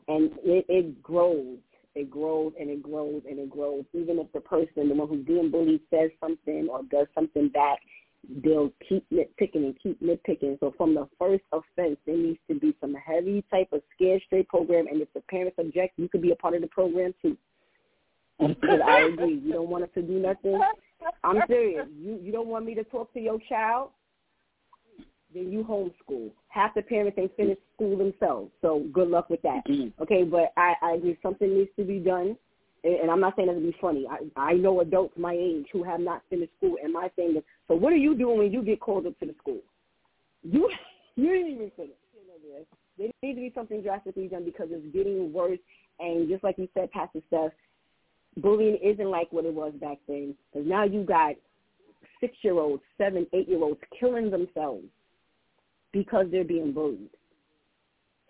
[0.07, 1.59] and it, it grows
[1.95, 3.85] it grows and it grows and it grows.
[3.93, 7.79] Even if the person, the one who's being bullied, says something or does something back,
[8.45, 10.59] they'll keep nitpicking and keep nitpicking.
[10.61, 14.49] So from the first offense, there needs to be some heavy type of scared straight
[14.49, 14.87] program.
[14.87, 17.37] And if the parents object, you could be a part of the program too.
[18.39, 20.61] Because I agree, you don't want us to do nothing.
[21.23, 21.87] I'm serious.
[22.01, 23.91] You you don't want me to talk to your child
[25.35, 26.31] then you homeschool.
[26.49, 29.67] Half the parents ain't finished school themselves, so good luck with that.
[29.69, 30.03] Mm-hmm.
[30.03, 32.37] Okay, but I, I agree something needs to be done,
[32.85, 34.07] and I'm not saying that to be funny.
[34.11, 37.43] I, I know adults my age who have not finished school, and my thing is,
[37.69, 39.61] so what are you doing when you get called up to the school?
[40.43, 40.69] You
[41.17, 41.93] you didn't even finish.
[42.99, 45.59] There needs to be something drastically done because it's getting worse,
[45.99, 47.53] and just like you said, Pastor Steph,
[48.37, 50.35] bullying isn't like what it was back then.
[50.53, 51.35] Because now you got
[52.21, 54.85] six-year-olds, seven, eight-year-olds killing themselves
[55.93, 57.11] because they're being bullied.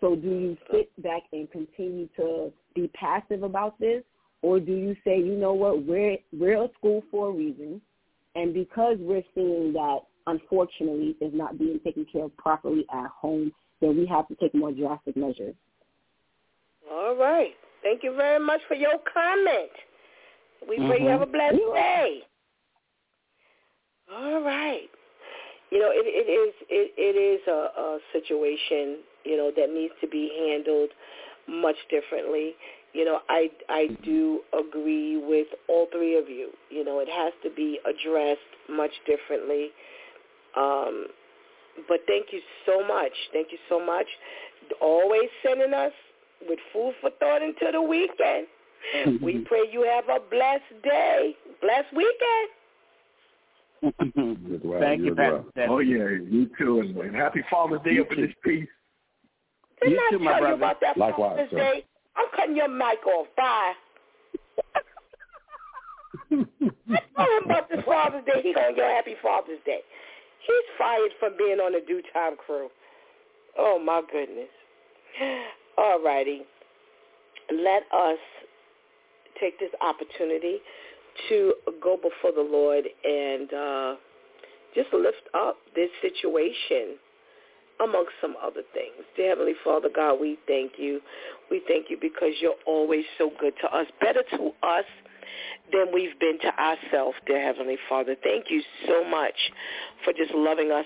[0.01, 4.03] So do you sit back and continue to be passive about this,
[4.43, 7.81] or do you say, you know what, we're we're a school for a reason,
[8.35, 13.51] and because we're seeing that unfortunately is not being taken care of properly at home,
[13.81, 15.55] then we have to take more drastic measures.
[16.91, 17.53] All right.
[17.81, 19.71] Thank you very much for your comment.
[20.69, 21.03] We pray mm-hmm.
[21.03, 22.19] you have a blessed day.
[24.13, 24.89] All right
[25.73, 29.93] you know, it, it is it, it is a, a situation, you know, that needs
[30.01, 30.93] to be handled
[31.49, 32.53] much differently.
[32.93, 36.51] You know, I I do agree with all three of you.
[36.69, 38.39] You know, it has to be addressed
[38.69, 39.69] much differently.
[40.55, 41.07] Um,
[41.87, 43.11] but thank you so much.
[43.31, 44.05] Thank you so much.
[44.79, 45.91] Always sending us
[46.47, 48.47] with food for thought into the weekend.
[49.23, 52.49] we pray you have a blessed day, blessed weekend.
[54.63, 55.33] well, Thank you, Pat.
[55.33, 55.45] Well.
[55.69, 58.67] Oh yeah, you too, and, and happy Father's Day you for this piece.
[59.81, 60.47] Didn't you I too, tell my brother.
[60.49, 61.57] you about that Likewise, Father's sir.
[61.57, 61.85] Day?
[62.15, 63.27] I'm cutting your mic off.
[63.35, 63.73] Bye.
[66.31, 66.35] I
[67.17, 68.41] told him about this Father's Day.
[68.41, 69.79] He on your happy Father's Day.
[70.45, 72.69] He's fired from being on the DEW Time crew.
[73.57, 74.49] Oh my goodness.
[75.77, 76.41] All righty.
[77.51, 78.17] Let us
[79.39, 80.57] take this opportunity
[81.29, 83.95] to go before the Lord and uh,
[84.75, 86.97] just lift up this situation
[87.81, 89.05] amongst some other things.
[89.15, 91.01] Dear Heavenly Father, God, we thank you.
[91.49, 94.85] We thank you because you're always so good to us, better to us
[95.71, 98.15] than we've been to ourselves, dear Heavenly Father.
[98.23, 99.35] Thank you so much
[100.03, 100.85] for just loving us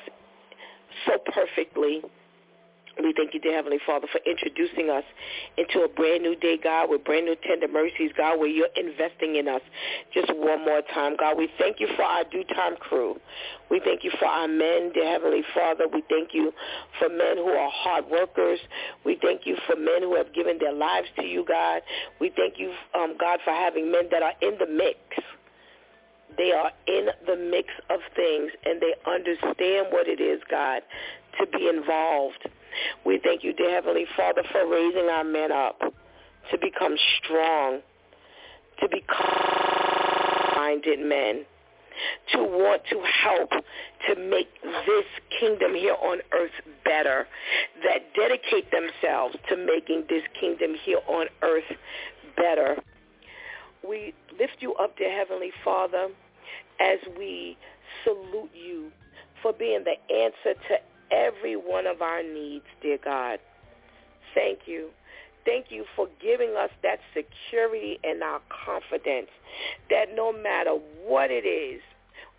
[1.06, 2.02] so perfectly
[3.06, 5.04] we thank you, dear Heavenly Father, for introducing us
[5.58, 9.36] into a brand new day, God, with brand new tender mercies, God, where you're investing
[9.36, 9.62] in us
[10.14, 11.38] just one more time, God.
[11.38, 13.20] We thank you for our DEW Time crew.
[13.70, 15.88] We thank you for our men, dear Heavenly Father.
[15.88, 16.54] We thank you
[17.00, 18.60] for men who are hard workers.
[19.06, 21.82] We thank you for men who have given their lives to you, God.
[22.20, 24.98] We thank you, um, God, for having men that are in the mix.
[26.38, 30.82] They are in the mix of things and they understand what it is, God,
[31.40, 32.48] to be involved
[33.06, 37.80] we thank you, dear Heavenly Father, for raising our men up to become strong,
[38.80, 41.46] to become minded men,
[42.32, 43.50] to want to help
[44.08, 45.06] to make this
[45.40, 46.52] kingdom here on earth
[46.86, 47.28] better,
[47.84, 51.78] that dedicate themselves to making this kingdom here on earth
[52.36, 52.78] better.
[53.88, 56.08] We lift you up, dear Heavenly Father,
[56.80, 57.58] as we
[58.04, 58.92] salute you
[59.42, 60.76] for being the answer to
[61.12, 63.40] every one of our needs, dear God.
[64.34, 64.90] Thank you.
[65.46, 69.30] Thank you for giving us that security and our confidence
[69.90, 70.72] that no matter
[71.06, 71.82] what it is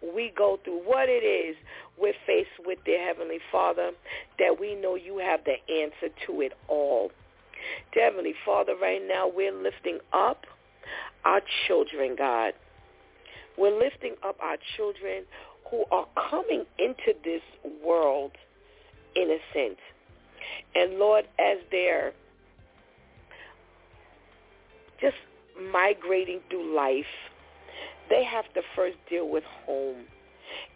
[0.02, 1.56] we go through, what it is
[1.98, 3.90] we're faced with, dear Heavenly Father,
[4.38, 7.10] that we know you have the answer to it all.
[7.92, 10.44] Dear Heavenly Father, right now we're lifting up
[11.24, 12.52] our children, God.
[13.56, 15.24] We're lifting up our children
[15.70, 16.64] who are coming
[20.88, 22.12] And Lord, as they're
[25.00, 25.16] just
[25.72, 27.04] migrating through life,
[28.08, 30.04] they have to first deal with home.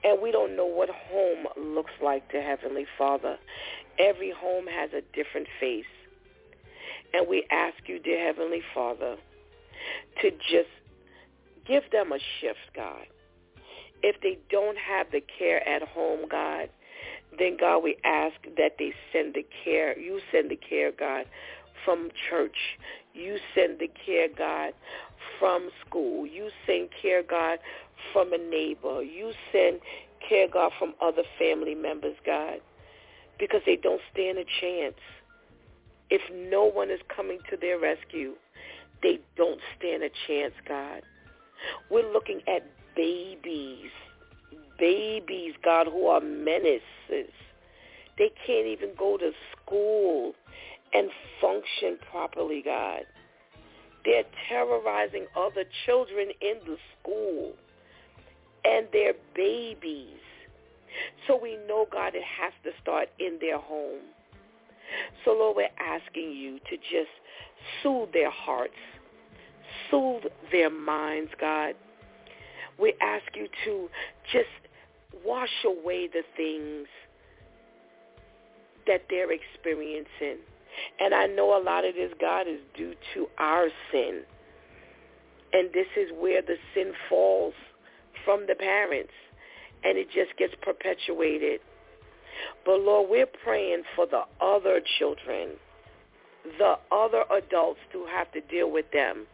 [0.04, 3.38] And we don't know what home looks like to Heavenly Father.
[3.98, 5.84] Every home has a different face.
[7.14, 9.16] And we ask you, dear Heavenly Father,
[10.20, 10.68] to just
[11.66, 13.06] give them a shift, God.
[14.02, 16.68] If they don't have the care at home, God,
[17.38, 19.98] then God, we ask that they send the care.
[19.98, 21.24] You send the care, God,
[21.84, 22.56] from church.
[23.14, 24.72] You send the care, God,
[25.38, 26.26] from school.
[26.26, 27.58] You send care, God,
[28.12, 29.02] from a neighbor.
[29.02, 29.80] You send
[30.28, 32.60] care, God, from other family members, God,
[33.38, 34.96] because they don't stand a chance.
[36.10, 38.34] If no one is coming to their rescue,
[39.02, 41.02] they don't stand a chance, God.
[41.90, 43.90] We're looking at babies
[44.82, 47.32] babies, God, who are menaces.
[48.18, 50.32] They can't even go to school
[50.92, 51.08] and
[51.40, 53.02] function properly, God.
[54.04, 57.52] They're terrorizing other children in the school
[58.64, 60.18] and their babies.
[61.28, 64.02] So we know, God, it has to start in their home.
[65.24, 67.12] So, Lord, we're asking you to just
[67.82, 68.74] soothe their hearts,
[69.90, 71.74] soothe their minds, God.
[72.80, 73.88] We ask you to
[74.32, 74.48] just
[75.24, 76.86] wash away the things
[78.86, 80.42] that they're experiencing.
[81.00, 84.22] And I know a lot of this, God, is due to our sin.
[85.52, 87.54] And this is where the sin falls
[88.24, 89.12] from the parents.
[89.84, 91.60] And it just gets perpetuated.
[92.64, 95.50] But Lord, we're praying for the other children,
[96.58, 99.26] the other adults who have to deal with them.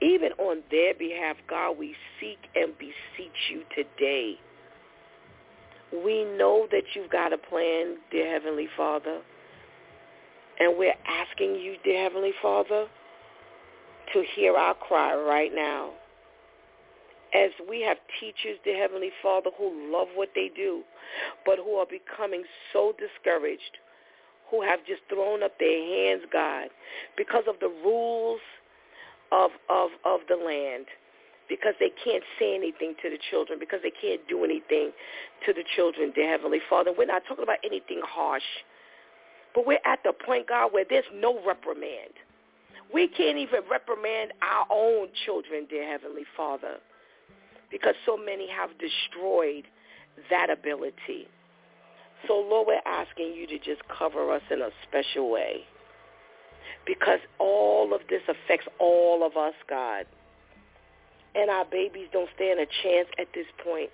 [0.00, 4.38] Even on their behalf, God, we seek and beseech you today.
[6.04, 9.20] We know that you've got a plan, dear Heavenly Father.
[10.58, 12.86] And we're asking you, dear Heavenly Father,
[14.12, 15.90] to hear our cry right now.
[17.34, 20.82] As we have teachers, dear Heavenly Father, who love what they do,
[21.44, 23.78] but who are becoming so discouraged,
[24.50, 26.68] who have just thrown up their hands, God,
[27.16, 28.40] because of the rules
[29.32, 30.86] of, of, of the land
[31.48, 34.90] because they can't say anything to the children, because they can't do anything
[35.46, 36.92] to the children, dear Heavenly Father.
[36.96, 38.42] We're not talking about anything harsh,
[39.54, 42.18] but we're at the point, God, where there's no reprimand.
[42.92, 46.76] We can't even reprimand our own children, dear Heavenly Father,
[47.70, 49.64] because so many have destroyed
[50.30, 51.28] that ability.
[52.26, 55.62] So, Lord, we're asking you to just cover us in a special way
[56.86, 60.06] because all of this affects all of us, God.
[61.34, 63.90] And our babies don't stand a chance at this point.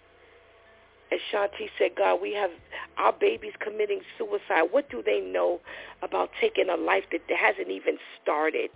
[1.10, 2.50] As Shanti said, God, we have
[2.96, 4.68] our babies committing suicide.
[4.70, 5.60] What do they know
[6.02, 8.70] about taking a life that hasn't even started?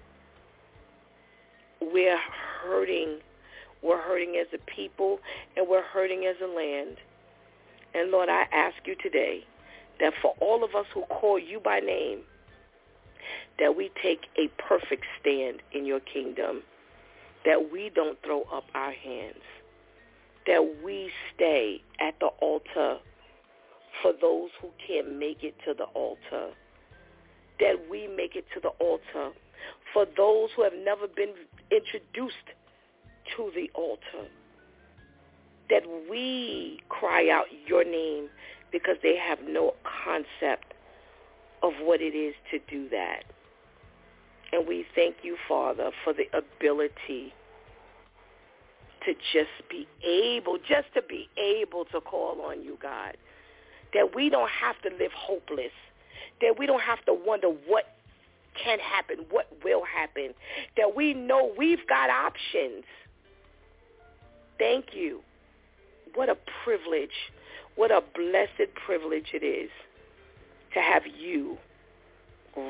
[1.80, 2.18] We're
[2.62, 3.20] hurting
[3.82, 5.20] We're hurting as a people,
[5.56, 6.96] and we're hurting as a land.
[7.94, 9.44] And Lord, I ask you today
[10.00, 12.20] that for all of us who call you by name,
[13.58, 16.62] that we take a perfect stand in your kingdom,
[17.44, 19.42] that we don't throw up our hands,
[20.46, 22.98] that we stay at the altar
[24.02, 26.50] for those who can't make it to the altar,
[27.60, 29.30] that we make it to the altar
[29.92, 31.32] for those who have never been
[31.70, 32.36] introduced
[33.36, 34.28] to the altar,
[35.70, 38.28] that we cry out your name
[38.70, 39.74] because they have no
[40.04, 40.74] concept
[41.66, 43.24] of what it is to do that.
[44.52, 47.34] And we thank you, Father, for the ability
[49.04, 53.16] to just be able, just to be able to call on you, God.
[53.92, 55.72] That we don't have to live hopeless.
[56.40, 57.84] That we don't have to wonder what
[58.62, 60.32] can happen, what will happen.
[60.76, 62.84] That we know we've got options.
[64.58, 65.20] Thank you.
[66.14, 67.10] What a privilege.
[67.74, 69.70] What a blessed privilege it is
[70.76, 71.56] to have you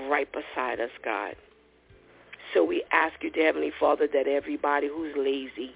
[0.08, 1.34] right beside us, God.
[2.54, 5.74] So we ask you, dear Heavenly Father, that everybody who's lazy,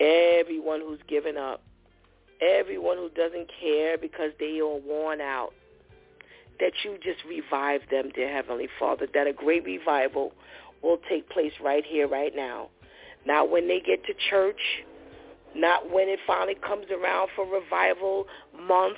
[0.00, 1.62] everyone who's given up,
[2.40, 5.52] everyone who doesn't care because they are worn out,
[6.58, 10.32] that you just revive them, dear Heavenly Father, that a great revival
[10.82, 12.68] will take place right here, right now.
[13.24, 14.60] Not when they get to church,
[15.54, 18.26] not when it finally comes around for revival
[18.66, 18.96] month,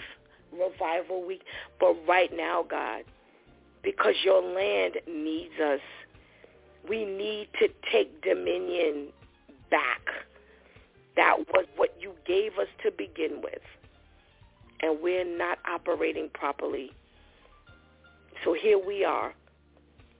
[0.53, 1.43] revival week,
[1.81, 3.05] but right now, God,
[3.83, 5.81] because your land needs us.
[6.89, 9.09] We need to take dominion
[9.71, 10.01] back.
[11.17, 13.63] That was what you gave us to begin with.
[14.81, 16.93] And we're not operating properly.
[18.45, 19.35] So here we are,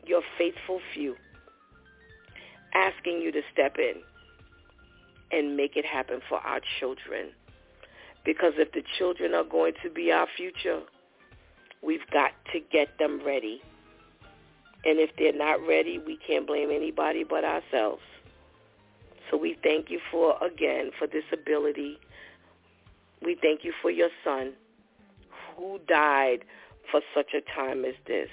[0.07, 1.17] your faithful few,
[2.75, 3.95] asking you to step in
[5.33, 7.31] and make it happen for our children.
[8.25, 10.81] Because if the children are going to be our future,
[11.83, 13.61] we've got to get them ready.
[14.85, 18.03] And if they're not ready, we can't blame anybody but ourselves.
[19.31, 21.99] So we thank you for, again, for this ability.
[23.23, 24.53] We thank you for your son
[25.57, 26.45] who died
[26.91, 28.29] for such a time as this.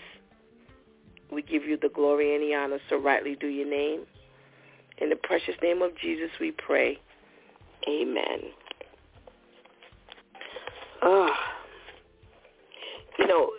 [1.31, 4.01] We give you the glory and the honor, so rightly do your name.
[4.97, 6.99] In the precious name of Jesus we pray.
[7.87, 8.51] Amen.
[11.01, 11.29] Uh,
[13.17, 13.51] you know,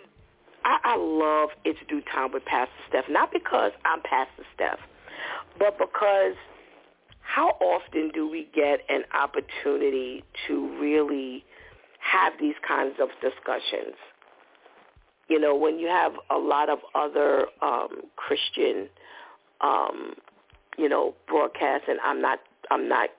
[0.63, 4.79] I, I love It's DEW Time with Pastor Steph, not because I'm Pastor Steph,
[5.57, 6.35] but because
[7.21, 11.43] how often do we get an opportunity to really
[11.99, 13.95] have these kinds of discussions?
[15.29, 18.89] You know, when you have a lot of other um, Christian,
[19.61, 20.15] um,
[20.77, 22.39] you know, broadcasts, and I'm not,
[22.69, 23.09] I'm not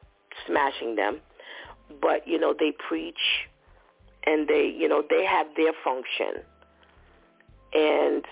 [0.47, 1.21] smashing them,
[2.01, 3.49] but you know, they preach,
[4.27, 6.43] and they, you know, they have their function,
[7.75, 8.25] and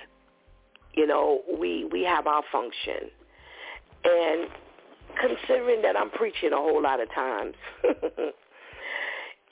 [0.94, 3.10] you know, we we have our function,
[4.04, 4.48] and
[5.20, 7.54] considering that I'm preaching a whole lot of times,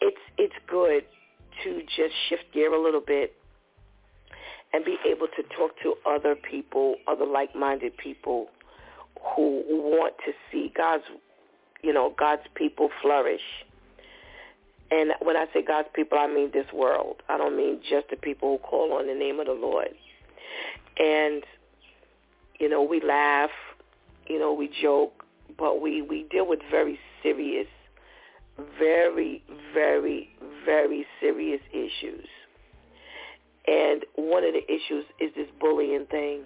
[0.01, 1.05] it's it's good
[1.65, 3.35] to just shift gear a little bit
[4.73, 8.49] and be able to talk to other people, other like-minded people
[9.35, 11.05] who want to see God's,
[11.83, 13.41] you know, God's people flourish.
[14.91, 17.23] And when I say God's people, I mean this world.
[17.29, 19.89] I don't mean just the people who call on the name of the Lord.
[20.99, 21.43] And,
[22.59, 23.51] you know, we laugh,
[24.27, 25.25] you know, we joke,
[25.59, 27.67] but we, we deal with very serious,
[28.79, 29.43] very,
[29.75, 30.31] very,
[30.65, 32.27] very serious issues.
[33.67, 36.43] And one of the issues is this bullying thing.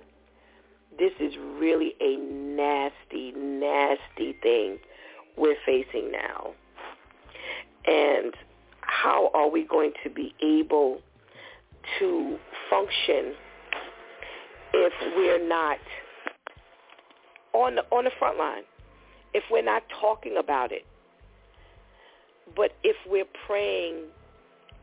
[0.98, 4.78] This is really a nasty, nasty thing
[5.36, 6.52] we're facing now.
[7.86, 8.34] And
[8.80, 11.00] how are we going to be able
[11.98, 12.38] to
[12.70, 13.34] function
[14.72, 15.78] if we're not
[17.52, 18.62] on the, on the front line,
[19.34, 20.84] if we're not talking about it,
[22.56, 23.96] but if we're praying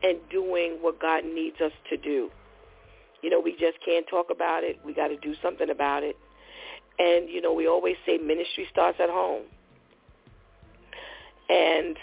[0.02, 2.30] and doing what God needs us to do.
[3.22, 4.78] You know, we just can't talk about it.
[4.84, 6.16] We got to do something about it.
[6.98, 9.42] And, you know, we always say ministry starts at home.
[11.48, 11.96] And,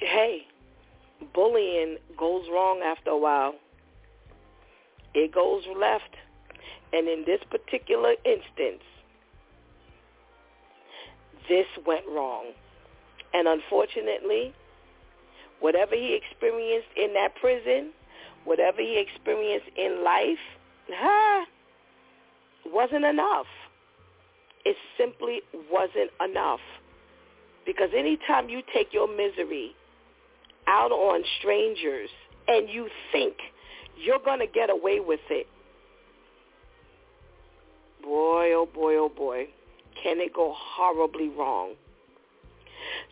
[0.00, 0.46] hey,
[1.34, 3.54] bullying goes wrong after a while.
[5.14, 6.16] It goes left.
[6.92, 8.82] And in this particular instance,
[11.48, 12.46] this went wrong.
[13.32, 14.52] And unfortunately,
[15.60, 17.90] whatever he experienced in that prison,
[18.44, 20.38] whatever he experienced in life,
[20.92, 21.44] huh,
[22.66, 23.46] wasn't enough.
[24.64, 26.60] It simply wasn't enough.
[27.64, 29.76] Because anytime you take your misery
[30.70, 32.08] out on strangers
[32.46, 33.34] and you think
[33.98, 35.46] you're going to get away with it,
[38.02, 39.46] boy, oh boy, oh boy,
[40.02, 41.74] can it go horribly wrong.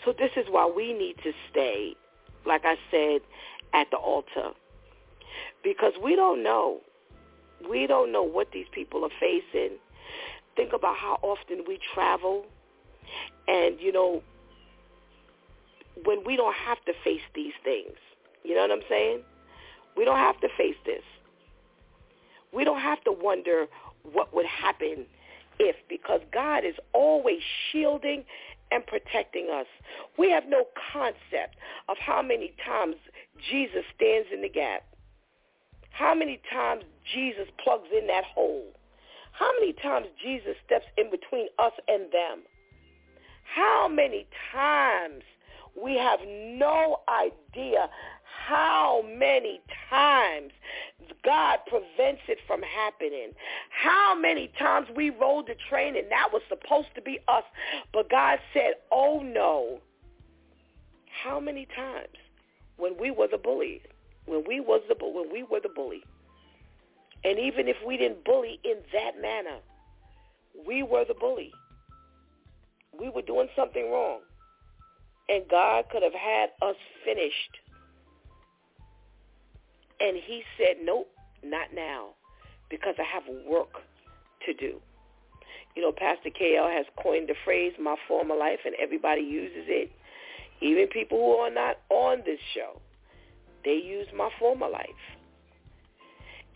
[0.04, 1.94] So this is why we need to stay,
[2.46, 3.20] like I said,
[3.74, 4.52] at the altar.
[5.62, 6.78] Because we don't know.
[7.68, 9.76] We don't know what these people are facing.
[10.56, 12.46] Think about how often we travel.
[13.46, 14.22] And, you know,
[16.04, 17.96] when we don't have to face these things.
[18.44, 19.22] You know what I'm saying?
[19.96, 21.02] We don't have to face this.
[22.52, 23.66] We don't have to wonder
[24.12, 25.06] what would happen
[25.58, 28.24] if because God is always shielding
[28.70, 29.66] and protecting us.
[30.18, 31.56] We have no concept
[31.88, 32.96] of how many times
[33.50, 34.82] Jesus stands in the gap.
[35.90, 36.84] How many times
[37.14, 38.66] Jesus plugs in that hole.
[39.32, 42.42] How many times Jesus steps in between us and them.
[43.54, 45.22] How many times
[45.82, 47.88] we have no idea
[48.46, 49.60] how many
[49.90, 50.52] times
[51.22, 53.32] God prevents it from happening.
[53.70, 57.44] How many times we rode the train and that was supposed to be us,
[57.92, 59.80] but God said, oh no.
[61.22, 62.16] How many times
[62.76, 63.82] when we were the bully,
[64.26, 66.02] when we was the when we were the bully,
[67.24, 69.58] and even if we didn't bully in that manner,
[70.66, 71.52] we were the bully.
[72.98, 74.20] We were doing something wrong.
[75.28, 77.58] And God could have had us finished
[80.00, 81.08] and he said, nope,
[81.42, 82.10] not now,
[82.70, 83.72] because I have work
[84.46, 84.80] to do.
[85.74, 89.90] You know, Pastor KL has coined the phrase, my former life, and everybody uses it.
[90.60, 92.80] Even people who are not on this show,
[93.64, 94.86] they use my former life.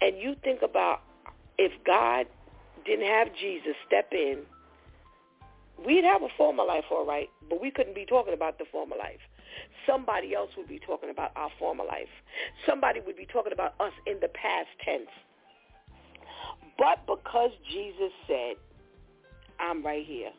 [0.01, 1.03] And you think about
[1.59, 2.27] if God
[2.85, 4.39] didn't have Jesus step in,
[5.87, 8.97] we'd have a former life, all right, but we couldn't be talking about the former
[8.97, 9.21] life
[9.87, 12.09] somebody else would be talking about our former life.
[12.67, 15.09] Somebody would be talking about us in the past tense.
[16.79, 18.55] But because Jesus said,
[19.61, 20.31] I'm right here,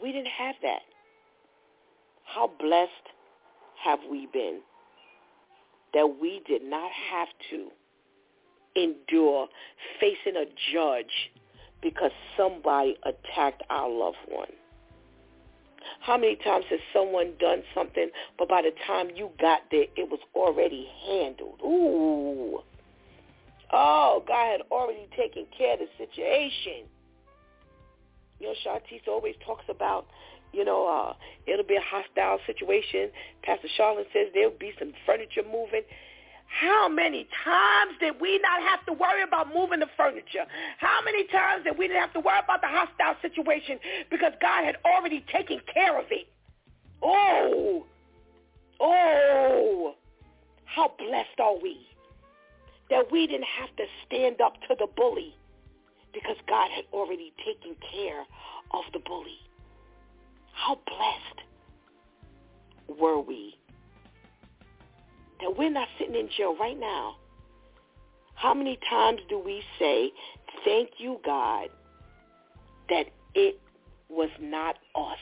[0.00, 0.82] we didn't have that.
[2.24, 2.90] How blessed
[3.84, 4.60] have we been
[5.92, 7.68] that we did not have to
[8.76, 9.46] endure
[10.00, 11.30] facing a judge
[11.84, 14.48] because somebody attacked our loved one.
[16.00, 18.08] How many times has someone done something,
[18.38, 21.60] but by the time you got there, it was already handled?
[21.62, 22.60] Ooh.
[23.70, 26.88] Oh, God had already taken care of the situation.
[28.40, 30.06] You know, Shantice always talks about,
[30.52, 31.12] you know, uh,
[31.46, 33.10] it'll be a hostile situation.
[33.42, 35.82] Pastor Charlotte says there'll be some furniture moving.
[36.46, 40.46] How many times did we not have to worry about moving the furniture?
[40.78, 43.78] How many times did we didn't have to worry about the hostile situation
[44.10, 46.28] because God had already taken care of it?
[47.02, 47.84] Oh,
[48.80, 49.94] oh,
[50.64, 51.86] how blessed are we
[52.90, 55.34] that we didn't have to stand up to the bully
[56.12, 58.20] because God had already taken care
[58.70, 59.38] of the bully.
[60.52, 61.46] How blessed
[63.00, 63.56] were we?
[65.40, 67.16] That we're not sitting in jail right now.
[68.34, 70.10] How many times do we say,
[70.64, 71.68] thank you, God,
[72.88, 73.60] that it
[74.08, 75.18] was not us,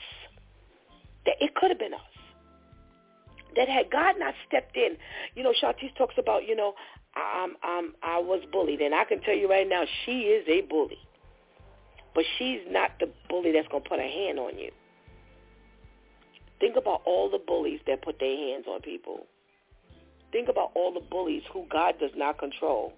[1.25, 2.01] that it could have been us,
[3.55, 4.97] that had God not stepped in,
[5.35, 6.73] you know, Shantice talks about, you know,
[7.15, 10.61] I'm, I'm, I was bullied, and I can tell you right now, she is a
[10.61, 10.97] bully,
[12.15, 14.71] but she's not the bully that's going to put a hand on you.
[16.59, 19.25] Think about all the bullies that put their hands on people.
[20.33, 22.93] Think about all the bullies who God does not control.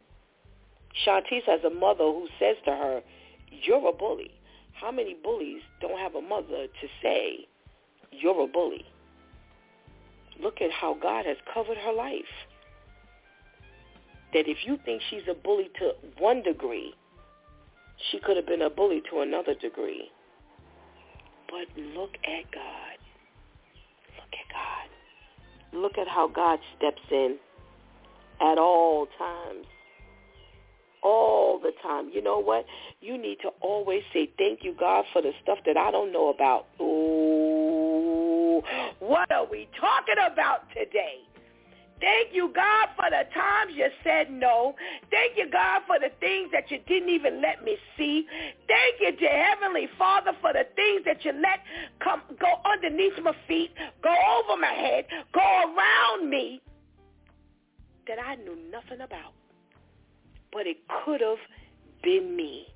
[1.05, 3.01] Shantice has a mother who says to her,
[3.51, 4.31] you're a bully.
[4.71, 7.45] How many bullies don't have a mother to say,
[8.11, 8.85] you're a bully?
[10.41, 12.23] Look at how God has covered her life.
[14.33, 16.93] That if you think she's a bully to one degree,
[18.11, 20.09] she could have been a bully to another degree.
[21.49, 22.97] But look at God.
[24.17, 24.94] Look at God
[25.75, 27.37] look at how God steps in
[28.41, 29.65] at all times.
[31.03, 32.09] All the time.
[32.11, 32.65] You know what?
[32.99, 36.29] You need to always say thank you, God, for the stuff that I don't know
[36.29, 36.65] about.
[36.81, 38.63] Ooh,
[38.99, 41.19] what are we talking about today?
[42.01, 44.75] Thank you, God, for the times you said no.
[45.09, 48.27] Thank you, God, for the things that you didn't even let me see.
[48.67, 51.59] Thank you, dear Heavenly Father, for the things that you let
[52.03, 53.71] come go underneath my feet,
[54.03, 56.61] go over my head, go around me
[58.07, 59.33] that I knew nothing about.
[60.51, 61.37] But it could have
[62.03, 62.67] been me.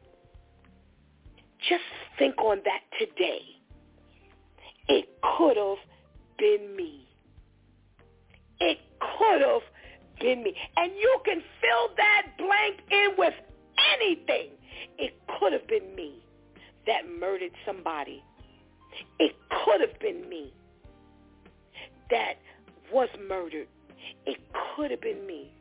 [1.67, 1.83] Just
[2.17, 3.41] think on that today.
[4.87, 5.77] It could have
[6.37, 7.08] been me.
[8.59, 9.61] It could have
[10.19, 10.55] been me.
[10.77, 13.33] And you can fill that blank in with
[13.95, 14.49] anything.
[14.97, 16.23] It could have been me
[16.87, 18.23] that murdered somebody.
[19.19, 20.53] It could have been me
[22.09, 22.35] that
[22.91, 23.67] was murdered.
[24.25, 24.39] It
[24.75, 25.51] could have been me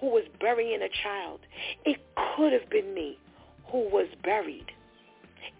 [0.00, 1.40] who was burying a child.
[1.84, 1.98] It
[2.36, 3.18] could have been me
[3.70, 4.66] who was buried.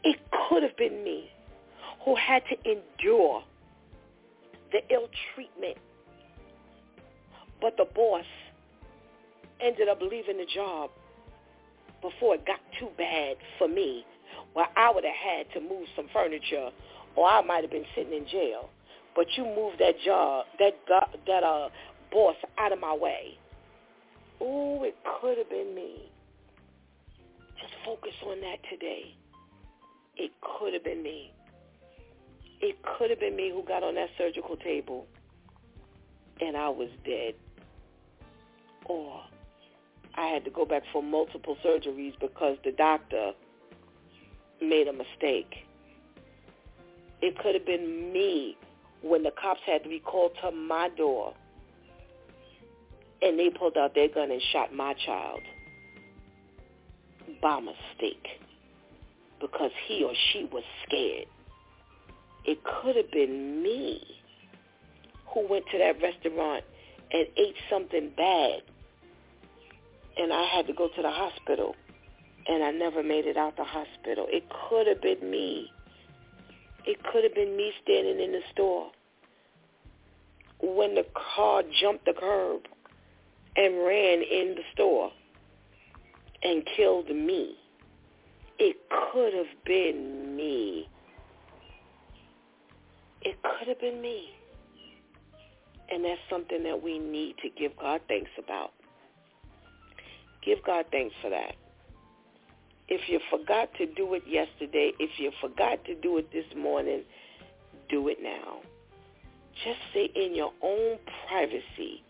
[0.05, 0.19] It
[0.49, 1.31] could have been me
[2.05, 3.43] who had to endure
[4.73, 5.77] the ill treatment.
[7.61, 8.25] But the boss
[9.61, 10.91] ended up leaving the job
[12.01, 14.05] before it got too bad for me,
[14.53, 16.71] where I would have had to move some furniture
[17.17, 18.71] or I might have been sitting in jail.
[19.17, 20.79] But you moved that job, that
[21.27, 21.69] that uh
[22.13, 23.37] boss out of my way.
[24.41, 26.09] Ooh, it could have been me.
[27.61, 29.17] Just focus on that today.
[30.17, 31.33] It could have been me.
[32.61, 35.07] It could have been me who got on that surgical table
[36.41, 37.35] and I was dead.
[38.89, 39.23] Or
[40.15, 43.33] I had to go back for multiple surgeries because the doctor
[44.61, 45.55] made a mistake.
[47.21, 48.57] It could have been me
[49.03, 51.35] when the cops had to be called to my door
[53.23, 55.41] and they pulled out their gun and shot my child
[57.43, 58.41] by mistake
[59.41, 61.27] because he or she was scared.
[62.45, 64.03] It could have been me
[65.33, 66.65] who went to that restaurant
[67.13, 68.63] and ate something bad
[70.19, 71.75] and I had to go to the hospital
[72.49, 74.27] and I never made it out the hospital.
[74.29, 75.71] It could have been me.
[76.87, 78.91] It could have been me standing in the store
[80.61, 82.63] when the car jumped the curb
[83.57, 85.11] and ran in the store
[86.43, 87.57] and killed me.
[88.59, 88.77] It
[89.13, 90.89] could have been me.
[93.23, 94.31] It could have been me.
[95.91, 98.73] And that's something that we need to give God thanks about.
[100.49, 101.57] Give God thanks for that.
[102.89, 107.03] If you forgot to do it yesterday, if you forgot to do it this morning,
[107.91, 108.61] do it now.
[109.63, 110.97] Just say in your own
[111.29, 112.03] privacy,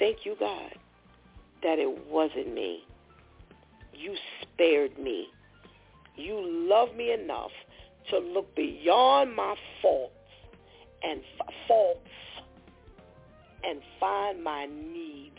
[0.00, 0.72] thank you, God,
[1.62, 2.82] that it wasn't me.
[3.94, 5.28] You spared me.
[6.16, 7.52] You love me enough
[8.10, 10.12] to look beyond my faults
[11.04, 12.00] and f- faults
[13.62, 15.38] and find my needs.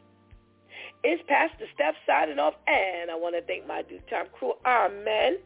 [1.03, 5.37] It's Pastor Steph signing off, and I want to thank my DEW Time crew, Amen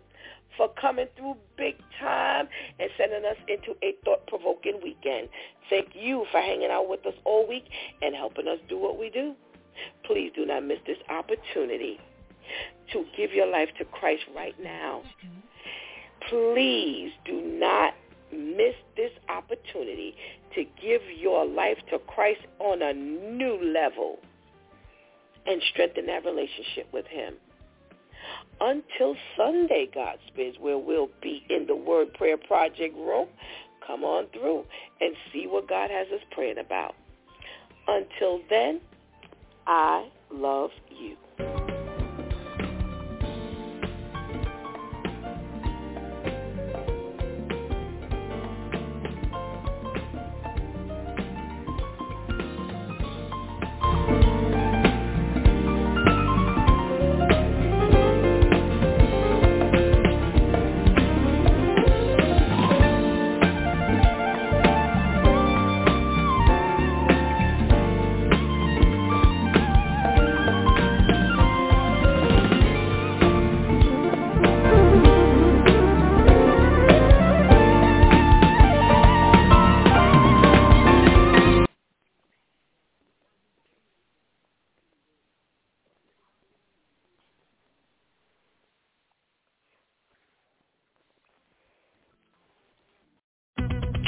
[0.57, 2.47] for coming through big time
[2.79, 5.29] and sending us into a thought-provoking weekend.
[5.69, 7.65] Thank you for hanging out with us all week
[8.01, 9.35] and helping us do what we do.
[10.05, 11.99] Please do not miss this opportunity
[12.93, 15.01] to give your life to Christ right now.
[16.29, 17.93] Please do not
[18.31, 20.15] miss this opportunity
[20.53, 24.19] to give your life to Christ on a new level
[25.45, 27.35] and strengthen that relationship with him
[28.61, 33.27] until Sunday, God spares, where we'll be in the Word Prayer Project room.
[33.85, 34.63] Come on through
[35.01, 36.95] and see what God has us praying about.
[37.87, 38.81] Until then,
[39.67, 41.15] I love you.